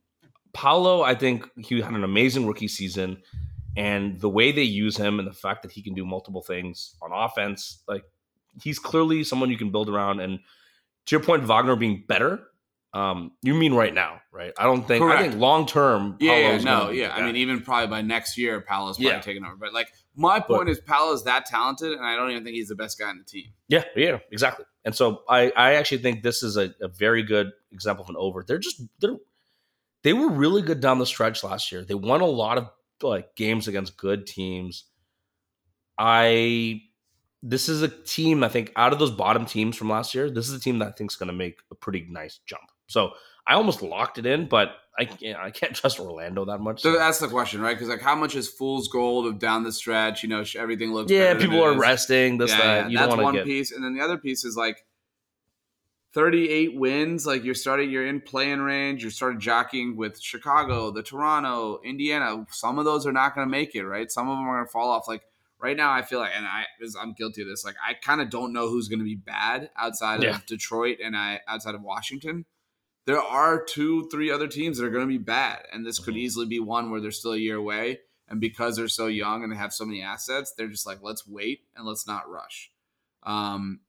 [0.54, 3.22] Paolo, I think he had an amazing rookie season
[3.78, 6.95] and the way they use him and the fact that he can do multiple things
[7.01, 8.03] on offense like
[8.61, 10.39] he's clearly someone you can build around and
[11.05, 12.41] to your point wagner being better
[12.93, 15.22] um you mean right now right i don't think i Correct.
[15.30, 17.15] think long term Yeah, yeah, no, yeah.
[17.15, 19.22] I mean, even probably by next year, Paolo's probably Yeah.
[19.22, 19.55] taking over.
[19.55, 22.76] But like, my point is, Paolo's that talented, and I don't even think he's the
[22.76, 23.45] best guy on the team.
[23.69, 27.51] yeah yeah exactly and so i i actually think this is a, a very good
[27.72, 29.15] example of an over they're just they're
[30.03, 32.67] they were really good down the stretch last year they won a lot of
[33.10, 34.86] like games against good teams
[35.97, 36.82] i
[37.43, 40.47] this is a team I think out of those bottom teams from last year, this
[40.47, 42.62] is a team that I think is going to make a pretty nice jump.
[42.86, 43.14] So
[43.47, 46.82] I almost locked it in, but I can't, I can't trust Orlando that much.
[46.82, 47.74] So that's the question, right?
[47.74, 50.21] Because like, how much is fool's gold of down the stretch?
[50.21, 51.12] You know, everything looks.
[51.12, 52.75] yeah, people are resting this Yeah, that.
[52.75, 54.86] yeah, You that's one get piece, and then the other piece is like.
[56.13, 59.01] 38 wins, like you're starting, you're in playing range.
[59.01, 62.46] You're starting jockeying with Chicago, the Toronto, Indiana.
[62.51, 64.12] Some of those are not going to make it, right?
[64.12, 65.08] Some of them are going to fall off.
[65.08, 65.24] Like
[65.58, 66.66] right now, I feel like, and I,
[67.00, 67.63] I'm guilty of this.
[67.63, 70.36] Like I kind of don't know who's going to be bad outside Yeah.
[70.36, 72.46] of Detroit and I outside of Washington.
[73.05, 76.13] There are two, three other teams that are going to be bad, and this could
[76.13, 76.20] Mhm.
[76.20, 78.01] easily be one where they're still a year away.
[78.28, 81.28] And because they're so young and they have so many assets, they're just like, let's
[81.28, 82.71] wait and let's not rush.
[83.24, 83.79] Um,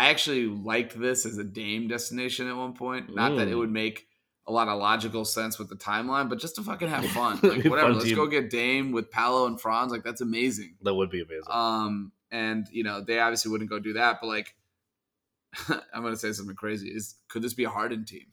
[0.00, 3.14] I actually liked this as a Dame destination at one point.
[3.14, 3.58] Not that it Mm.
[3.58, 4.06] would make
[4.46, 7.38] a lot of logical sense with the timeline, but just to fucking have fun.
[7.42, 7.80] Like whatever.
[7.88, 8.16] fun Let's team.
[8.16, 9.92] go get Dame with Paolo and Franz.
[9.92, 10.76] Like that's amazing.
[10.82, 11.44] that would be amazing.
[11.50, 14.54] Um, and you know, they obviously wouldn't go do that, but like
[15.92, 16.88] I'm gonna say something crazy.
[16.88, 18.26] Is could this be a Harden team?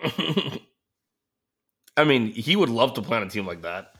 [1.96, 3.93] I mean, he would love to plan a team like that.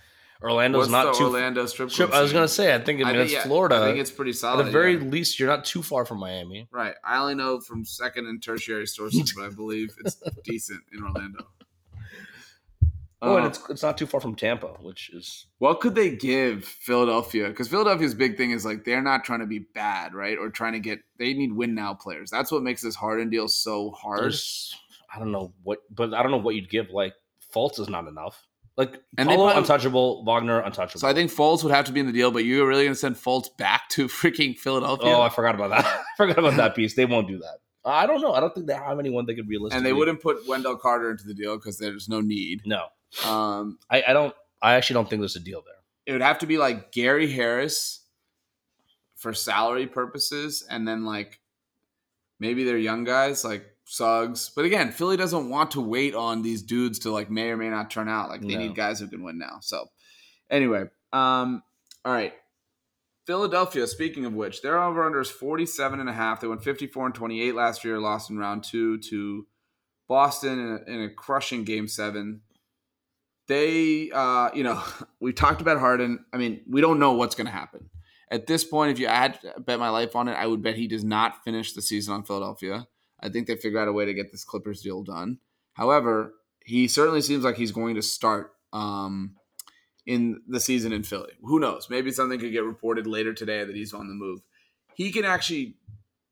[0.45, 1.25] Orlando's What's not too.
[1.25, 3.77] Orlando strip Strip- I was gonna say, I think I mean, it's yeah, Florida.
[3.77, 4.61] I think it's pretty solid.
[4.61, 5.03] At the very yeah.
[5.05, 6.69] least, you're not too far from Miami.
[6.71, 6.95] right.
[7.05, 11.47] I only know from second and tertiary sources, but I believe it's decent in Orlando.
[13.23, 16.11] Oh, and Uh, it's it's not too far from Tampa, which is what could they
[16.15, 17.49] give Philadelphia?
[17.49, 20.37] Because Philadelphia's big thing is like they're not trying to be bad, right?
[20.37, 22.31] Or trying to get they need win now players.
[22.31, 24.21] That's what makes this Harden deal so hard.
[24.21, 24.77] there's
[25.15, 26.91] I don't know what, but I don't know what you'd give.
[26.91, 27.15] Like
[27.55, 28.47] Fultz is not enough.
[28.77, 31.01] Like And Paolo probably- untouchable, Wagner untouchable.
[31.01, 32.95] So I think Fultz would have to be in the deal, but you're really going
[32.95, 35.11] to send Fultz back to freaking Philadelphia?
[35.13, 35.85] Oh, I forgot about that.
[35.87, 36.95] I forgot about that piece.
[36.95, 37.59] They won't do that.
[37.85, 38.33] I don't know.
[38.33, 39.77] I don't think they have anyone they could realistically.
[39.77, 42.63] and they wouldn't put Wendell Carter into the deal because there's no need.
[42.65, 42.87] No,
[43.27, 44.35] Um, I, I don't.
[44.63, 45.75] I actually don't think there's a deal there.
[46.07, 48.01] it would have to be like Gary Harris
[49.17, 51.41] for salary purposes, and then like
[52.41, 54.51] maybe they're young guys like Suggs.
[54.55, 57.71] But again, Philly doesn't want to wait on these dudes to like may or may
[57.71, 58.29] not turn out.
[58.29, 58.59] Like they No.
[58.59, 59.59] need guys who can win now.
[59.61, 59.87] So
[60.51, 61.63] anyway, um,
[62.05, 62.33] all right.
[63.27, 66.41] Philadelphia, speaking of which, their over under is 47 and a half.
[66.41, 69.47] They went 54 and 28 last year, lost in round two to
[70.09, 72.43] Boston in a, in a crushing game seven.
[73.49, 74.83] They, uh, you know,
[75.21, 76.25] we talked about Harden.
[76.33, 77.89] I mean, we don't know what's going to happen.
[78.31, 80.89] At this point, if you had bet my life on it, I would bet he
[80.89, 82.89] does not finish the season on Philadelphia.
[83.25, 85.39] I think they figure out a way to get this Clippers deal done.
[85.73, 86.35] However,
[86.65, 89.37] he certainly seems like he's going to start um,
[90.07, 91.33] in the season in Philly.
[91.43, 91.89] Who knows?
[91.89, 94.41] Maybe something could get reported later today that he's on the move.
[94.95, 95.77] He can actually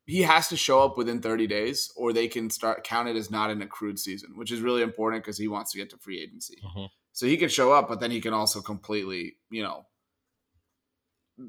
[0.04, 3.30] he has to show up within 30 days or they can start count it as
[3.30, 6.20] not an accrued season, which is really important because he wants to get to free
[6.20, 6.58] agency.
[6.62, 6.90] Mhm.
[7.12, 9.86] So he can show up, but then he can also completely, you know,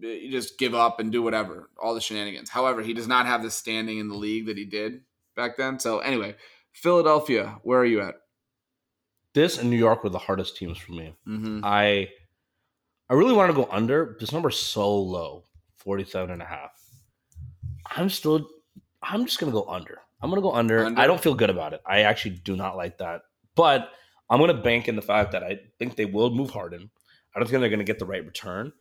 [0.02, 2.50] just give up and do whatever, all the shenanigans.
[2.50, 5.02] However, he does not have the standing in the league that he did
[5.36, 5.80] back then.
[5.80, 6.36] So anyway,
[6.72, 8.16] Philadelphia, where are you at?
[9.34, 11.16] This and New York were the hardest teams for me.
[11.28, 11.62] Mm-hmm.
[11.64, 12.10] I
[13.10, 14.16] I really want to go under.
[14.20, 15.44] This number's so low,
[15.78, 16.72] 47 and a half.
[17.96, 18.48] I'm still
[19.02, 20.00] I'm just gonna go under.
[20.22, 20.86] I'm gonna go under.
[20.86, 21.02] Under?
[21.02, 21.82] I don't feel good about it.
[21.86, 23.22] I actually do not like that.
[23.56, 23.90] But
[24.30, 26.90] I'm gonna bank in the fact that I think they will move Harden.
[27.36, 28.72] I don't think they're gonna get the right return.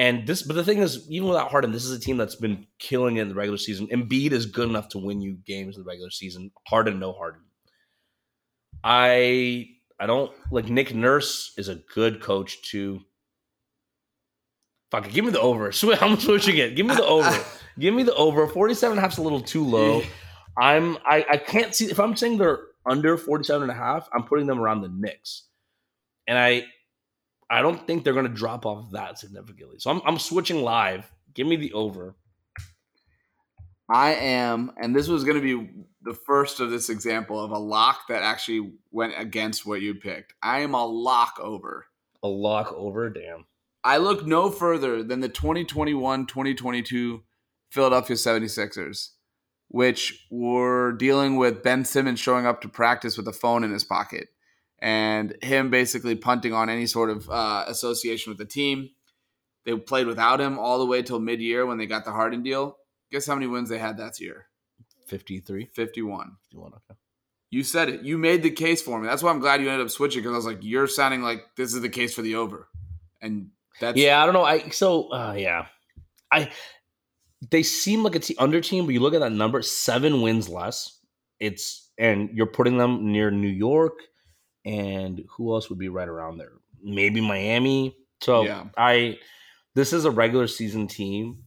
[0.00, 2.66] And this, but the thing is, even without Harden, this is a team that's been
[2.78, 3.86] killing it in the regular season.
[3.88, 6.52] Embiid is good enough to win you games in the regular season.
[6.66, 7.42] Harden, no Harden.
[8.82, 9.66] I
[10.00, 13.00] I don't like Nick Nurse is a good coach too.
[14.90, 15.66] Fuck it, give me the over.
[16.00, 16.76] I'm switching it.
[16.76, 17.44] Give me the over.
[17.78, 18.48] give me the over.
[18.48, 20.00] 47 and a half is a little too low.
[20.58, 24.22] I'm I, I can't see if I'm saying they're under 47 and a half, I'm
[24.22, 25.44] putting them around the Knicks.
[26.26, 26.64] And I
[27.50, 29.76] I don't think they're gonna drop off that significantly.
[29.78, 31.10] So I'm I'm switching live.
[31.34, 32.16] Give me the over.
[33.92, 35.68] I am, and this was going to be
[36.02, 40.32] the first of this example of a lock that actually went against what you picked.
[40.40, 41.86] I am a lock over.
[42.22, 43.46] A lock over, damn.
[43.82, 47.22] I look no further than the 2021 2022
[47.70, 49.10] Philadelphia 76ers,
[49.68, 53.84] which were dealing with Ben Simmons showing up to practice with a phone in his
[53.84, 54.28] pocket
[54.80, 58.90] and him basically punting on any sort of uh, association with the team.
[59.64, 62.42] They played without him all the way till mid year when they got the Harden
[62.42, 62.78] deal.
[63.12, 64.46] Guess how many wins they had that year?
[65.06, 65.66] 53.
[65.66, 66.36] 51.
[66.50, 66.98] 51, okay.
[67.50, 68.02] You said it.
[68.02, 69.08] You made the case for me.
[69.08, 71.42] That's why I'm glad you ended up switching because I was like, you're sounding like
[71.56, 72.68] this is the case for the over.
[73.20, 73.50] And
[73.80, 74.44] that's Yeah, I don't know.
[74.44, 75.66] I so uh, yeah,
[76.32, 76.50] I
[77.50, 80.48] they seem like a t- under team, but you look at that number, seven wins
[80.48, 80.98] less.
[81.40, 83.94] It's and you're putting them near New York,
[84.64, 86.52] and who else would be right around there?
[86.82, 87.96] Maybe Miami.
[88.20, 88.66] So Yeah.
[88.76, 89.18] I
[89.74, 91.44] this is a regular season team,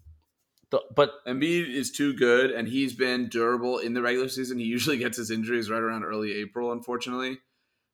[0.95, 4.57] but Embiid is too good, and he's been durable in the regular season.
[4.59, 7.39] He usually gets his injuries right around early April, unfortunately,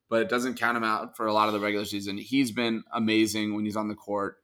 [0.10, 2.18] but it doesn't count him out for a lot of the regular season.
[2.18, 4.38] He's been amazing when he's on the court.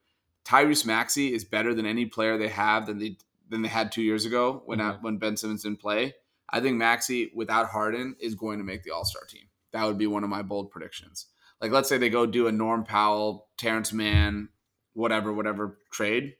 [0.44, 3.16] Tyrese Maxey is better than any player they have than they
[3.48, 5.02] than they had two years ago when Mhm.
[5.02, 6.14] when Ben Simmons didn't play.
[6.50, 9.46] I think Maxey without Harden is going to make the All Star team.
[9.72, 11.26] That would be one of my bold predictions.
[11.60, 14.48] Like let's say they go do a Norm Powell, Terance Mann,
[14.94, 16.34] whatever, whatever trade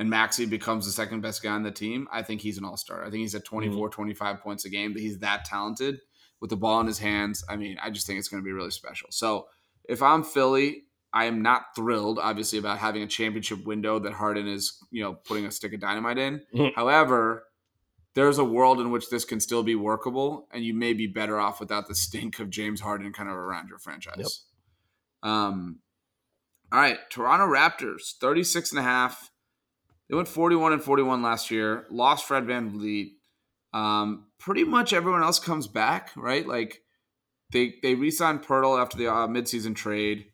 [0.00, 2.78] and Maxey becomes the second best guy on the team, I think he's an all
[2.78, 3.02] star.
[3.02, 5.98] I think he's at 24, 25 points a game, but he's that talented
[6.40, 7.44] with the ball in his hands.
[7.50, 9.08] I mean, I just think it's going to be really special.
[9.10, 9.48] So
[9.84, 14.48] if I'm Philly, I am not thrilled, obviously, about having a championship window that Harden
[14.48, 16.40] is, you know, putting a stick of dynamite in.
[16.54, 16.74] Mhm.
[16.74, 17.44] However,
[18.14, 21.38] there's a world in which this can still be workable, and you may be better
[21.38, 24.44] off without the stink of James Harden kind of around your franchise.
[25.22, 25.80] Um,
[26.72, 29.30] all right, Toronto Raptors, 36 and a half.
[30.08, 33.12] They went 41 and 41 last year, lost Fred VanVleet.
[33.72, 36.46] Um, pretty much everyone else comes back, right?
[36.46, 36.82] Like
[37.52, 40.26] they they re-signed Poeltl after the uh, midseason trade.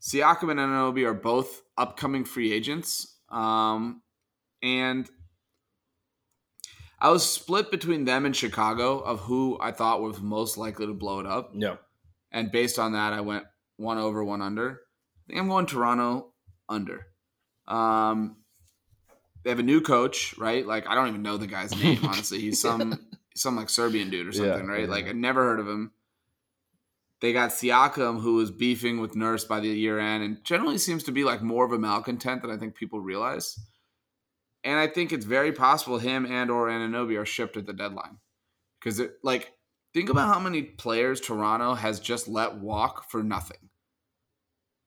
[0.00, 3.16] Siakam and Anunoby are both upcoming free agents.
[3.28, 4.02] Um,
[4.62, 5.08] and
[7.00, 10.92] I was split between them and Chicago of who I thought was most likely to
[10.94, 11.52] blow it up.
[11.54, 11.76] yeah,
[12.30, 13.44] And based on that, I went
[13.76, 14.80] one over, one under.
[14.80, 16.32] I think I'm going Toronto
[16.68, 17.06] under.
[17.66, 18.36] Um,
[19.42, 20.66] they have a new coach, right?
[20.66, 22.00] Like I don't even know the guy's name.
[22.04, 24.84] Honestly, he's some some like Serbian dude or something, Yeah, right?
[24.84, 24.90] yeah.
[24.90, 25.92] Like I never heard of him.
[27.20, 31.02] They got Siakam, who was beefing with Nurse by the year end, and generally seems
[31.04, 33.58] to be like more of a malcontent than I think people realize.
[34.62, 38.18] And I think it's very possible him and or Anunoby are shipped at the deadline
[38.78, 39.52] because it like
[39.94, 43.70] think about how many players Toronto has just let walk for nothing.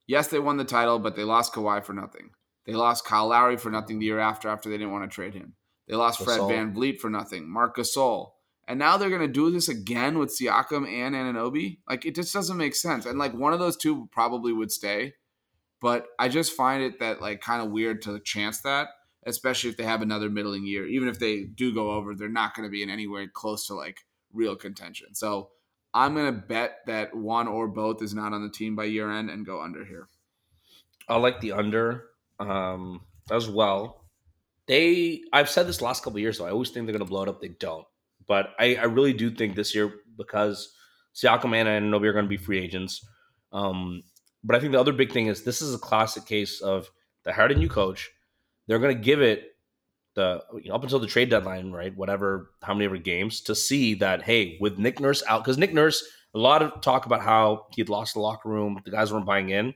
[0.06, 2.30] Yes, they won the title, but they lost Kawhi for nothing.
[2.66, 5.34] They lost Kyle Lowry for nothing the year after after they didn't want to trade
[5.34, 5.54] him.
[5.88, 6.74] They lost Fred Gasol.
[6.74, 7.48] VanVleet for nothing.
[7.48, 8.30] Marc Gasol.
[8.66, 11.78] And now they're going to do this again with Siakam and Anunoby.
[11.88, 13.04] Like it just doesn't make sense.
[13.04, 15.14] And like one of those two probably would stay,
[15.82, 18.88] but I just find it that like kind of weird to chance that,
[19.26, 20.86] especially if they have another middling year.
[20.86, 23.74] Even if they do go over, they're not going to be in anywhere close to
[23.74, 24.00] like
[24.32, 25.14] real contention.
[25.14, 25.50] So
[25.92, 29.10] I'm going to bet that one or both is not on the team by year
[29.10, 30.08] end and go under here.
[31.08, 32.06] I like the under
[32.40, 34.04] um, as well.
[34.66, 36.46] They, I've said this last couple of years, though.
[36.46, 37.40] I always think they're going to blow it up.
[37.40, 37.86] They don't,
[38.26, 40.74] but I, I really do think this year because
[41.14, 43.06] Siakam and Anunoby are going to be free agents.
[43.52, 44.02] Um,
[44.42, 46.90] but I think the other big thing is this is a classic case of
[47.24, 48.10] they hired a new coach.
[48.66, 49.50] They're going to give it
[50.14, 51.94] the you know, up until the trade deadline, right?
[51.96, 55.74] Whatever, how many ever games to see that hey, with Nick Nurse out because Nick
[55.74, 56.04] Nurse,
[56.34, 59.50] a lot of talk about how he'd lost the locker room, the guys weren't buying
[59.50, 59.74] in.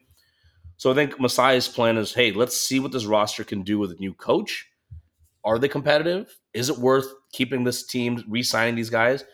[0.76, 3.90] So I think Masai's plan is, hey, let's see what this roster can do with
[3.90, 4.66] a new coach.
[5.44, 6.32] Are they competitive?
[6.54, 9.24] Is it worth keeping this team, re-signing these guys?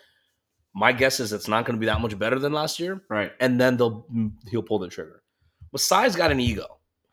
[0.73, 3.31] My guess is it's not going to be that much better than last year, Right.
[3.39, 5.21] and then they'll mm, he'll pull the trigger.
[5.75, 6.65] Masai's got an ego.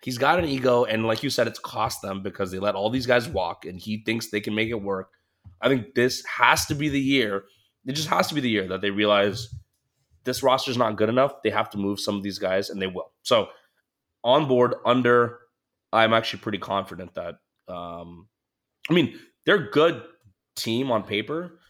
[0.02, 2.90] He's got an ego, and like you said, it's cost them because they let all
[2.90, 5.10] these guys walk, and he thinks they can make it work.
[5.60, 7.44] I think this has to be the year.
[7.86, 9.54] It just has to be the year that they realize
[10.24, 11.42] this roster's not good enough.
[11.42, 13.12] They have to move some of these guys, and they will.
[13.22, 13.48] So
[14.24, 15.38] on board under,
[15.92, 17.36] I'm actually pretty confident that.
[17.68, 18.26] Um,
[18.90, 20.02] I mean, they're good
[20.56, 21.60] team on paper,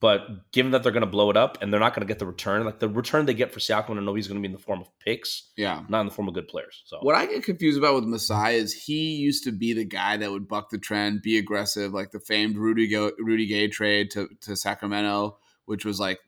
[0.00, 2.18] but given that they're going to blow it up and they're not going to get
[2.18, 4.52] the return, like the return they get for Siakam and Nobi is going to be
[4.52, 5.82] in the form of picks, Yeah.
[5.88, 6.82] not in the form of good players.
[6.86, 10.16] So What I get confused about with Masai is he used to be the guy
[10.16, 14.10] that would buck the trend, be aggressive, like the famed Rudy Go- Rudy Gay trade
[14.12, 15.36] to, to Sacramento,
[15.66, 16.18] which was like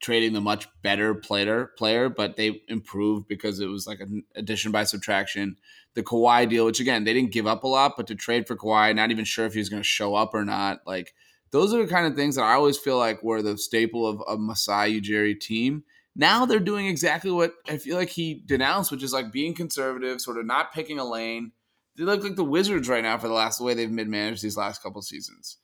[0.00, 4.70] trading the much better player player, but they improved because it was like an addition
[4.70, 5.56] by subtraction.
[5.94, 8.54] The Kawhi deal, which again they didn't give up a lot, but to trade for
[8.54, 10.80] Kawhi, not even sure if he was going to show up or not.
[10.86, 11.14] Like
[11.50, 14.22] those are the kind of things that I always feel like were the staple of
[14.28, 15.84] a Masai Ujiri team.
[16.14, 20.20] Now they're doing exactly what I feel like he denounced, which is like being conservative,
[20.20, 21.52] sort of not picking a lane.
[21.96, 24.42] They look like the Wizards right now for the last the way they've mid managed
[24.42, 25.56] these last couple seasons,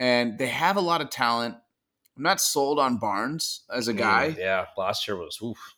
[0.00, 1.56] and they have a lot of talent.
[2.16, 5.74] I'm not sold on Barnes as a guy, Mm, yeah, last year was oof.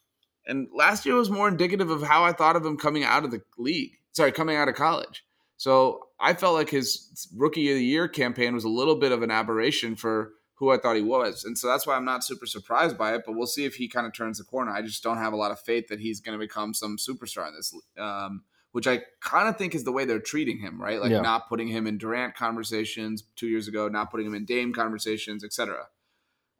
[0.46, 3.30] and last year was more indicative of how I thought of him coming out of
[3.30, 3.92] the league.
[4.12, 5.24] Sorry, coming out of college.
[5.56, 9.22] So I felt like his rookie of the year campaign was a little bit of
[9.22, 11.44] an aberration for who I thought he was.
[11.44, 13.88] And so that's why I'm not super surprised by it, but we'll see if he
[13.88, 14.70] kind of turns the corner.
[14.72, 17.46] I just don't have a lot of faith that he's going to become some superstar
[17.48, 20.98] in this, um, which I kind of think is the way they're treating him, right?
[20.98, 21.20] Like Yeah.
[21.20, 25.44] not putting him in Durant conversations two years ago, not putting him in Dame conversations,
[25.44, 25.88] etc.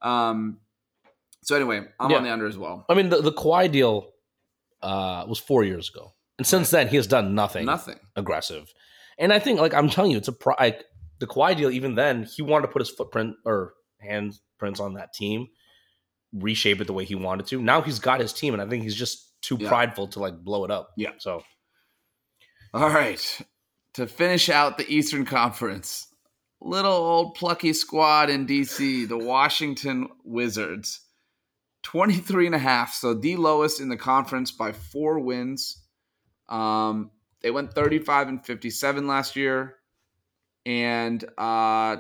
[0.03, 0.61] Um,
[1.43, 2.19] so anyway, I'm Yeah.
[2.19, 2.85] on the under as well.
[2.91, 4.13] I mean, the, the Kawhi deal
[4.83, 7.99] uh, was four years ago, and since then he has done nothing, Nothing.
[8.15, 8.73] aggressive.
[9.19, 10.85] And I think, like I'm telling you, it's a pro- like
[11.19, 11.71] the Kawhi deal.
[11.71, 13.75] Even then, he wanted to put his footprint or
[14.05, 15.47] handprints on that team,
[16.33, 17.61] reshape it the way he wanted to.
[17.61, 19.69] Now he's got his team, and I think he's just too Yeah.
[19.69, 20.91] prideful to like blow it up.
[20.97, 21.13] Yeah.
[21.19, 21.43] So
[22.75, 23.41] All right.
[23.95, 26.09] To finish out the Eastern Conference,
[26.61, 31.01] little old plucky squad in DC, the Washington Wizards.
[31.85, 35.83] 23 and a half, so the lowest in the conference by four wins.
[36.49, 37.13] Um,
[37.47, 39.77] they went 35 and 57 last year.
[40.67, 41.99] And uh,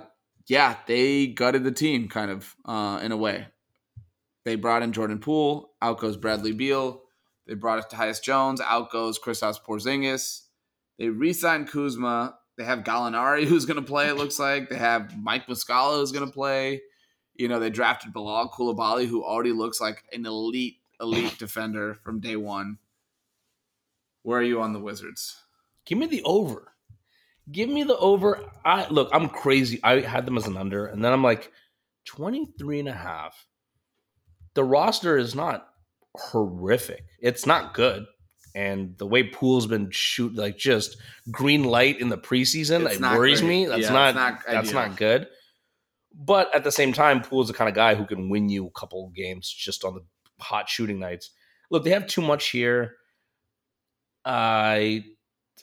[0.48, 3.46] yeah, they gutted the team kind of uh, in a way.
[4.44, 7.00] They brought in Jordan Poole, out goes Bradley Beal.
[7.46, 10.40] They brought us Tyus Jones, out goes Kristaps Porzingis.
[10.98, 12.36] They re-signed Kuzma.
[12.58, 14.08] They have Gallinari who's going to play.
[14.08, 16.82] It looks like they have Mike Muscala who's going to play.
[17.36, 22.18] You know, they drafted Bilal Coulibaly, who already looks like an elite, elite defender from
[22.18, 22.78] day one.
[24.26, 25.40] Where are you on the Wizards?
[25.84, 26.72] give me the over.
[27.52, 28.40] Give me the over.
[28.64, 29.78] I look, I'm crazy.
[29.84, 31.52] I had them as an under, and then I'm like
[32.06, 33.46] 23 and a half.
[34.54, 35.68] The roster is not
[36.16, 37.04] horrific.
[37.20, 38.04] It's not good.
[38.56, 40.96] And the way Poole's been shoot like just
[41.30, 43.48] green light in the preseason, It's it worries great.
[43.48, 43.66] me.
[43.66, 45.28] That's Yeah, not, not that's not good.
[46.18, 48.70] But at the same time, Poole's the kind of guy who can win you a
[48.70, 50.00] couple games just on the
[50.42, 51.30] hot shooting nights.
[51.70, 52.96] look, they have too much here.
[54.26, 55.04] I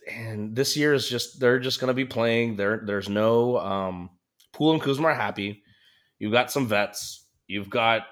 [0.09, 2.55] and this year is just they're just going to be playing.
[2.55, 4.09] There, there's no um,
[4.53, 5.63] Poole and Kuzma are happy.
[6.19, 7.25] You've got some vets.
[7.47, 8.03] You've got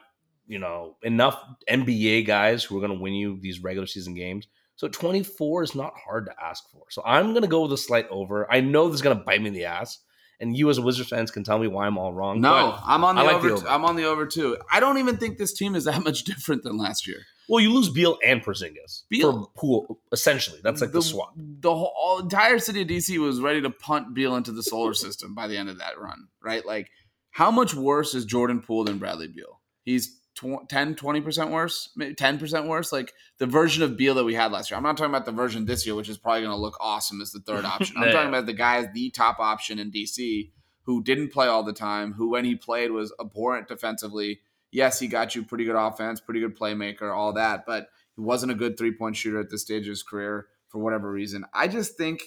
[0.48, 4.48] you know enough NBA guys who are going to win you these regular season games.
[4.76, 6.84] So 24 is not hard to ask for.
[6.90, 8.52] So I'm going to go with a slight over.
[8.52, 10.00] I know this is going to bite me in the ass,
[10.42, 12.42] and you as a Wizards fans can tell me why I'm all wrong.
[12.42, 13.68] No, I'm on the, like over, the over.
[13.68, 14.58] I'm on the over too.
[14.72, 17.20] I don't even think this team is that much different than last year.
[17.48, 20.00] Well, you lose Beal and Porzingis Beal- for Poole.
[20.12, 21.34] Essentially, that's like the, swap.
[21.36, 24.94] The whole all, entire city of DC was ready to punt Beal into the solar
[24.94, 26.66] system by the end of that run, right?
[26.66, 26.90] Like,
[27.32, 29.60] how much worse is Jordan Poole than Bradley Beal?
[29.84, 32.92] He's tw- 10, 20% worse, maybe 10% worse.
[32.92, 34.78] Like the version of Beal that we had last year.
[34.78, 37.22] I'm not talking about the version this year, which is probably going to look awesome
[37.22, 37.98] as the third option.
[37.98, 38.12] I'm Yeah.
[38.14, 40.52] talking about the guy as the top option in DC
[40.84, 44.40] who didn't play all the time, who when he played was abhorrent defensively.
[44.72, 48.52] Yes, he got you pretty good offense, pretty good playmaker, all that, but he wasn't
[48.52, 51.46] a good three point shooter at this stage of his career for whatever reason.
[51.54, 52.22] I just think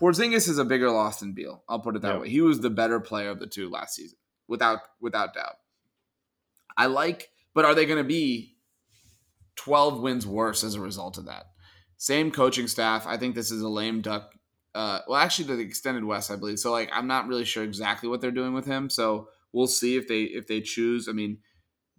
[0.00, 1.62] Porzingis is a bigger loss than Beal.
[1.68, 2.20] I'll put it that Yeah.
[2.22, 2.28] way.
[2.28, 4.18] He was the better player of the two last season,
[4.48, 5.54] without without doubt.
[6.76, 8.56] I like, but are they going to be
[9.56, 11.46] 12 wins worse as a result of that?
[11.96, 13.06] Same coaching staff.
[13.06, 14.32] I think this is a lame duck.
[14.74, 16.58] Uh, well, actually, the extended Wes, I believe.
[16.58, 18.90] So, like, I'm not really sure exactly what they're doing with him.
[18.90, 21.08] So we'll see if they if they choose.
[21.08, 21.38] I mean,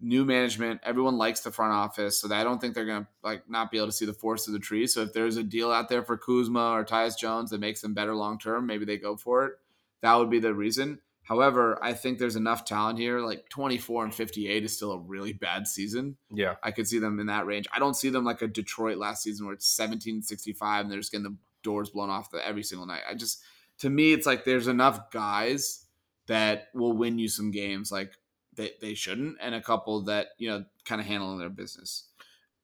[0.00, 0.80] new management.
[0.84, 3.88] Everyone likes the front office, so I don't think they're gonna like not be able
[3.88, 4.86] to see the forest of the tree.
[4.86, 7.94] So if there's a deal out there for Kuzma or Tyus Jones that makes them
[7.94, 9.54] better long term, maybe they go for it.
[10.02, 11.00] That would be the reason.
[11.26, 13.18] However, I think there's enough talent here.
[13.18, 16.16] Like 24 and 58 is still a really bad season.
[16.32, 17.66] Yeah, I could see them in that range.
[17.74, 21.00] I don't see them like a Detroit last season where it's 17 65 and they're
[21.00, 23.02] just getting the doors blown off the, every single night.
[23.10, 23.42] I just,
[23.78, 25.84] to me, it's like there's enough guys
[26.28, 28.12] that will win you some games like
[28.54, 32.04] they, they shouldn't, and a couple that, you know, kind of handling their business.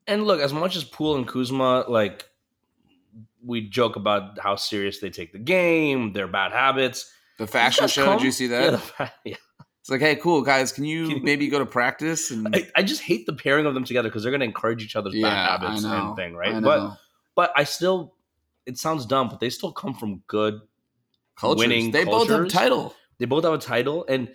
[0.07, 2.29] and look, as much as Poole and Kuzma, like
[3.45, 7.13] we joke about how serious they take the game, their bad habits.
[7.47, 8.73] The fashion show, come- did you see that?
[8.73, 9.37] Yeah, the yeah.
[9.81, 12.31] It's like, hey, cool, guys, can you Can- maybe go to practice?
[12.31, 14.83] And I, I just hate the pairing of them together because they're going to encourage
[14.85, 16.63] each other's Yeah, bad habits and thing, right?
[16.63, 16.97] But
[17.35, 18.15] but I still,
[18.65, 20.61] it sounds dumb, but they still come from good.
[21.35, 21.59] Cultures.
[21.67, 22.95] winning they both have a title.
[23.19, 24.33] They both have a title, and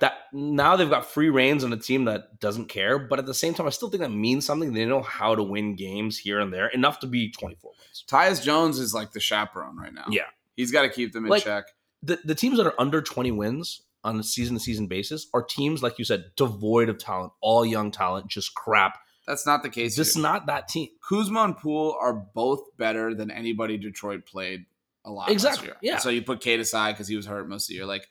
[0.00, 2.98] that now they've got free reigns on a team that doesn't care.
[2.98, 4.72] But at the same time, I still think that means something.
[4.72, 8.04] They know how to win games here and there enough to be twenty four wins.
[8.06, 10.04] Tyus Jones is like the chaperone right now.
[10.10, 10.24] Yeah.
[10.56, 11.64] He's got to keep them in Like- check.
[12.06, 15.42] The, the teams that are under 20 wins on a season to season basis are
[15.42, 19.68] teams like you said devoid of talent all young talent just crap That's not the
[19.70, 19.96] case.
[19.96, 20.22] this is here.
[20.22, 24.66] not that team Kuzma and Poole are both better than anybody Detroit played
[25.04, 25.92] a lot Exactly, last year.
[25.92, 25.98] yeah.
[25.98, 27.86] So you put Cade aside because he was hurt most of the year.
[27.86, 28.06] Like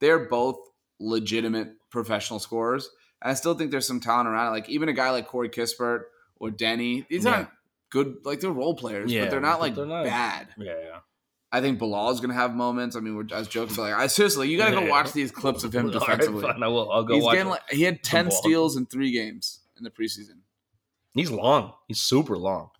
[0.00, 0.58] they're both
[0.98, 2.88] legitimate professional scorers.
[3.22, 4.50] And I still think there's some talent around it.
[4.50, 6.02] Like even a guy like Corey Kispert
[6.36, 7.32] or Deni, these Yeah.
[7.34, 7.48] aren't
[7.90, 8.16] good.
[8.24, 10.48] Like they're role players, Yeah, but they're not like they're not- bad.
[10.58, 10.98] yeah yeah
[11.52, 12.94] I think Bilal is going to have moments.
[12.96, 15.12] I mean, we're, I was joking, but like, I seriously, you got to go watch
[15.12, 16.42] these clips of him right, defensively.
[16.42, 19.10] fine, I will I'll go He's watch getting like he had ten steals in three
[19.10, 20.40] games in the preseason.
[21.14, 22.70] he's long he's super long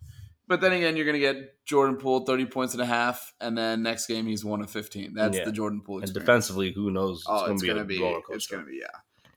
[0.47, 3.57] But then again, you're going to get Jordan Poole 30 points and a half, and
[3.57, 5.13] then next game he's one of 15.
[5.13, 5.45] That's Yeah.
[5.45, 7.85] the Jordan Poole and defensively who knows it's oh, gonna it's be going a to
[7.87, 8.87] be, roller it's going to be, yeah.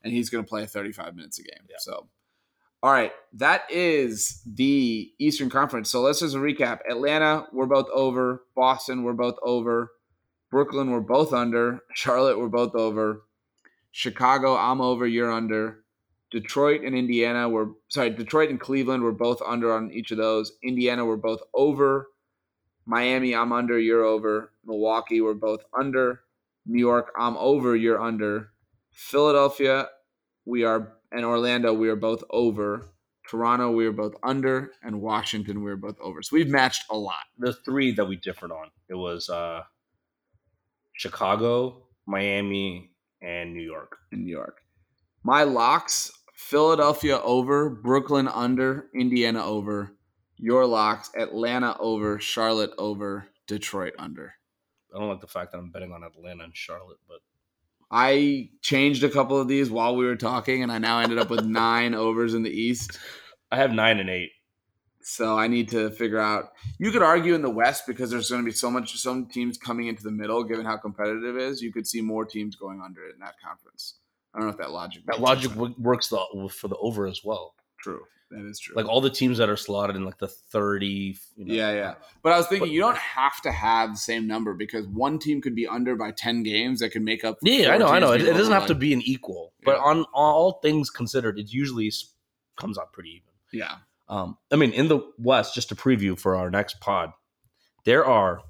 [0.02, 1.64] And he's going to play 35 minutes a game.
[1.68, 1.76] Yeah.
[1.78, 2.08] So,
[2.84, 5.90] all right, that is the Eastern Conference.
[5.90, 8.44] So let's just recap: Atlanta, we're both over.
[8.54, 9.92] Boston, we're both over.
[10.50, 11.80] Brooklyn, we're both under.
[11.94, 13.22] Charlotte, we're both over.
[13.90, 15.06] Chicago, I'm over.
[15.06, 15.78] You're under.
[16.30, 18.10] Detroit and Indiana, we're sorry.
[18.10, 20.52] Detroit and Cleveland, we're both under on each of those.
[20.62, 22.08] Indiana, we're both over.
[22.84, 23.78] Miami, I'm under.
[23.78, 24.52] You're over.
[24.66, 26.20] Milwaukee, we're both under.
[26.66, 27.74] New York, I'm over.
[27.76, 28.50] You're under.
[28.90, 29.88] Philadelphia,
[30.44, 32.88] we are, and Orlando, we are both over.
[33.30, 36.22] Toronto, we are both under, and Washington, we are both over.
[36.22, 37.24] So we've matched a lot.
[37.38, 39.62] the three that we differed on it was uh
[40.94, 42.90] chicago miami
[43.22, 44.58] and new york in New York.
[45.24, 49.94] My locks: Philadelphia over, Brooklyn under, Indiana over.
[50.38, 54.34] Your locks: Atlanta over, Charlotte over, Detroit under.
[54.94, 57.20] i don't like the fact that i'm betting on atlanta and charlotte but
[57.90, 61.30] I changed a couple of these while we were talking, and I now ended up
[61.30, 62.98] with nine overs in the East.
[63.50, 64.30] i have nine and eight
[65.02, 66.52] So I need to figure out.
[66.78, 69.58] You could argue in the West because there's going to be so much, some teams
[69.58, 71.62] coming into the middle, given how competitive it is.
[71.62, 73.94] You could see more teams going under it in that conference.
[74.34, 75.04] I don't know if that logic.
[75.06, 75.78] that logic sense.
[75.78, 77.54] works the, for the over as well
[77.84, 78.00] True.
[78.34, 78.74] That is true.
[78.76, 81.94] like all the teams that are slotted in like the 30 you know, Yeah, yeah.
[82.22, 85.40] But I was thinking you don't have to have the same number because one team
[85.40, 87.38] could be under by ten games that can make up.
[87.42, 89.82] yeah i know i know it, it doesn't have to be an equal but Yeah.
[89.82, 91.90] on all things considered it usually
[92.56, 93.76] comes out pretty even Yeah,
[94.08, 97.12] Um, I mean, in the West, just to preview for our next pod,
[97.84, 98.40] there are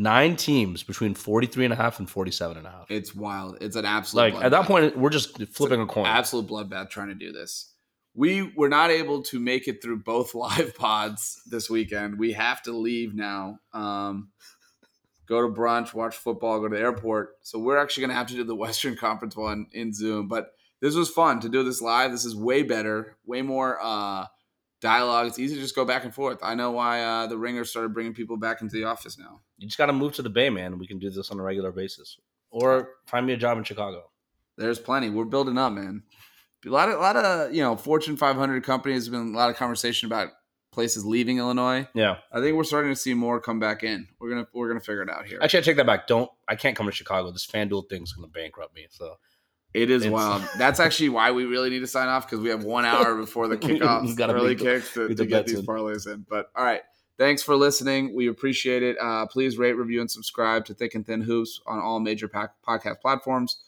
[0.00, 2.90] nine teams between 43 and a half and 47 and a half.
[2.90, 3.58] It's wild.
[3.60, 6.06] It's an absolute Like at that point, we're just flipping a coin.
[6.06, 7.74] absolute bloodbath trying to do this.
[8.14, 12.18] We were not able to make it through both live pods this weekend.
[12.18, 13.58] We have to leave now.
[13.74, 14.30] Um,
[15.28, 17.34] go to brunch, watch football, go to the airport.
[17.42, 20.28] So we're actually going to have to do the Western Conference one in Zoom.
[20.28, 20.48] But
[20.80, 22.10] this was fun to do this live.
[22.10, 24.24] This is way better, way more uh,
[24.80, 25.26] dialogue.
[25.26, 26.38] It's easy to just go back and forth.
[26.42, 29.40] I know why uh, the Ringer started bringing people back into the office now.
[29.58, 30.78] You just got to move to the Bay, man.
[30.78, 32.18] We can do this on a regular basis,
[32.50, 34.10] or find me a job in Chicago.
[34.56, 35.10] There's plenty.
[35.10, 36.02] We're building up, man.
[36.66, 39.06] A lot of, a lot of, you know, Fortune 500 companies.
[39.06, 40.28] Have been a lot of conversation about
[40.72, 41.88] places leaving Illinois.
[41.94, 44.08] Yeah, I think we're starting to see more come back in.
[44.18, 45.38] We're gonna, we're gonna figure it out here.
[45.42, 46.06] actually, I take that back.
[46.06, 47.30] Don't I can't come to Chicago.
[47.30, 48.86] This FanDuel thing's going to bankrupt me.
[48.90, 49.16] So
[49.72, 50.42] It is it's- wild.
[50.58, 53.46] That's actually why we really need to sign off because we have one hour before
[53.48, 55.66] the kickoff, You gotta early the- kicks to, to get these in.
[55.66, 56.26] parlays in.
[56.28, 56.80] But all right,
[57.18, 58.14] thanks for listening.
[58.14, 58.96] We appreciate it.
[59.00, 62.54] Uh, please rate, review, and subscribe to Thick and Thin Hoops on all major pack-
[62.66, 63.58] podcast platforms.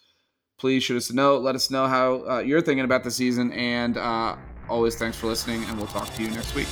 [0.58, 1.42] Please shoot us a note.
[1.42, 3.52] Let us know how uh, you're thinking about the season.
[3.52, 4.36] And uh,
[4.68, 6.68] always, thanks for listening, and we'll talk to you next week.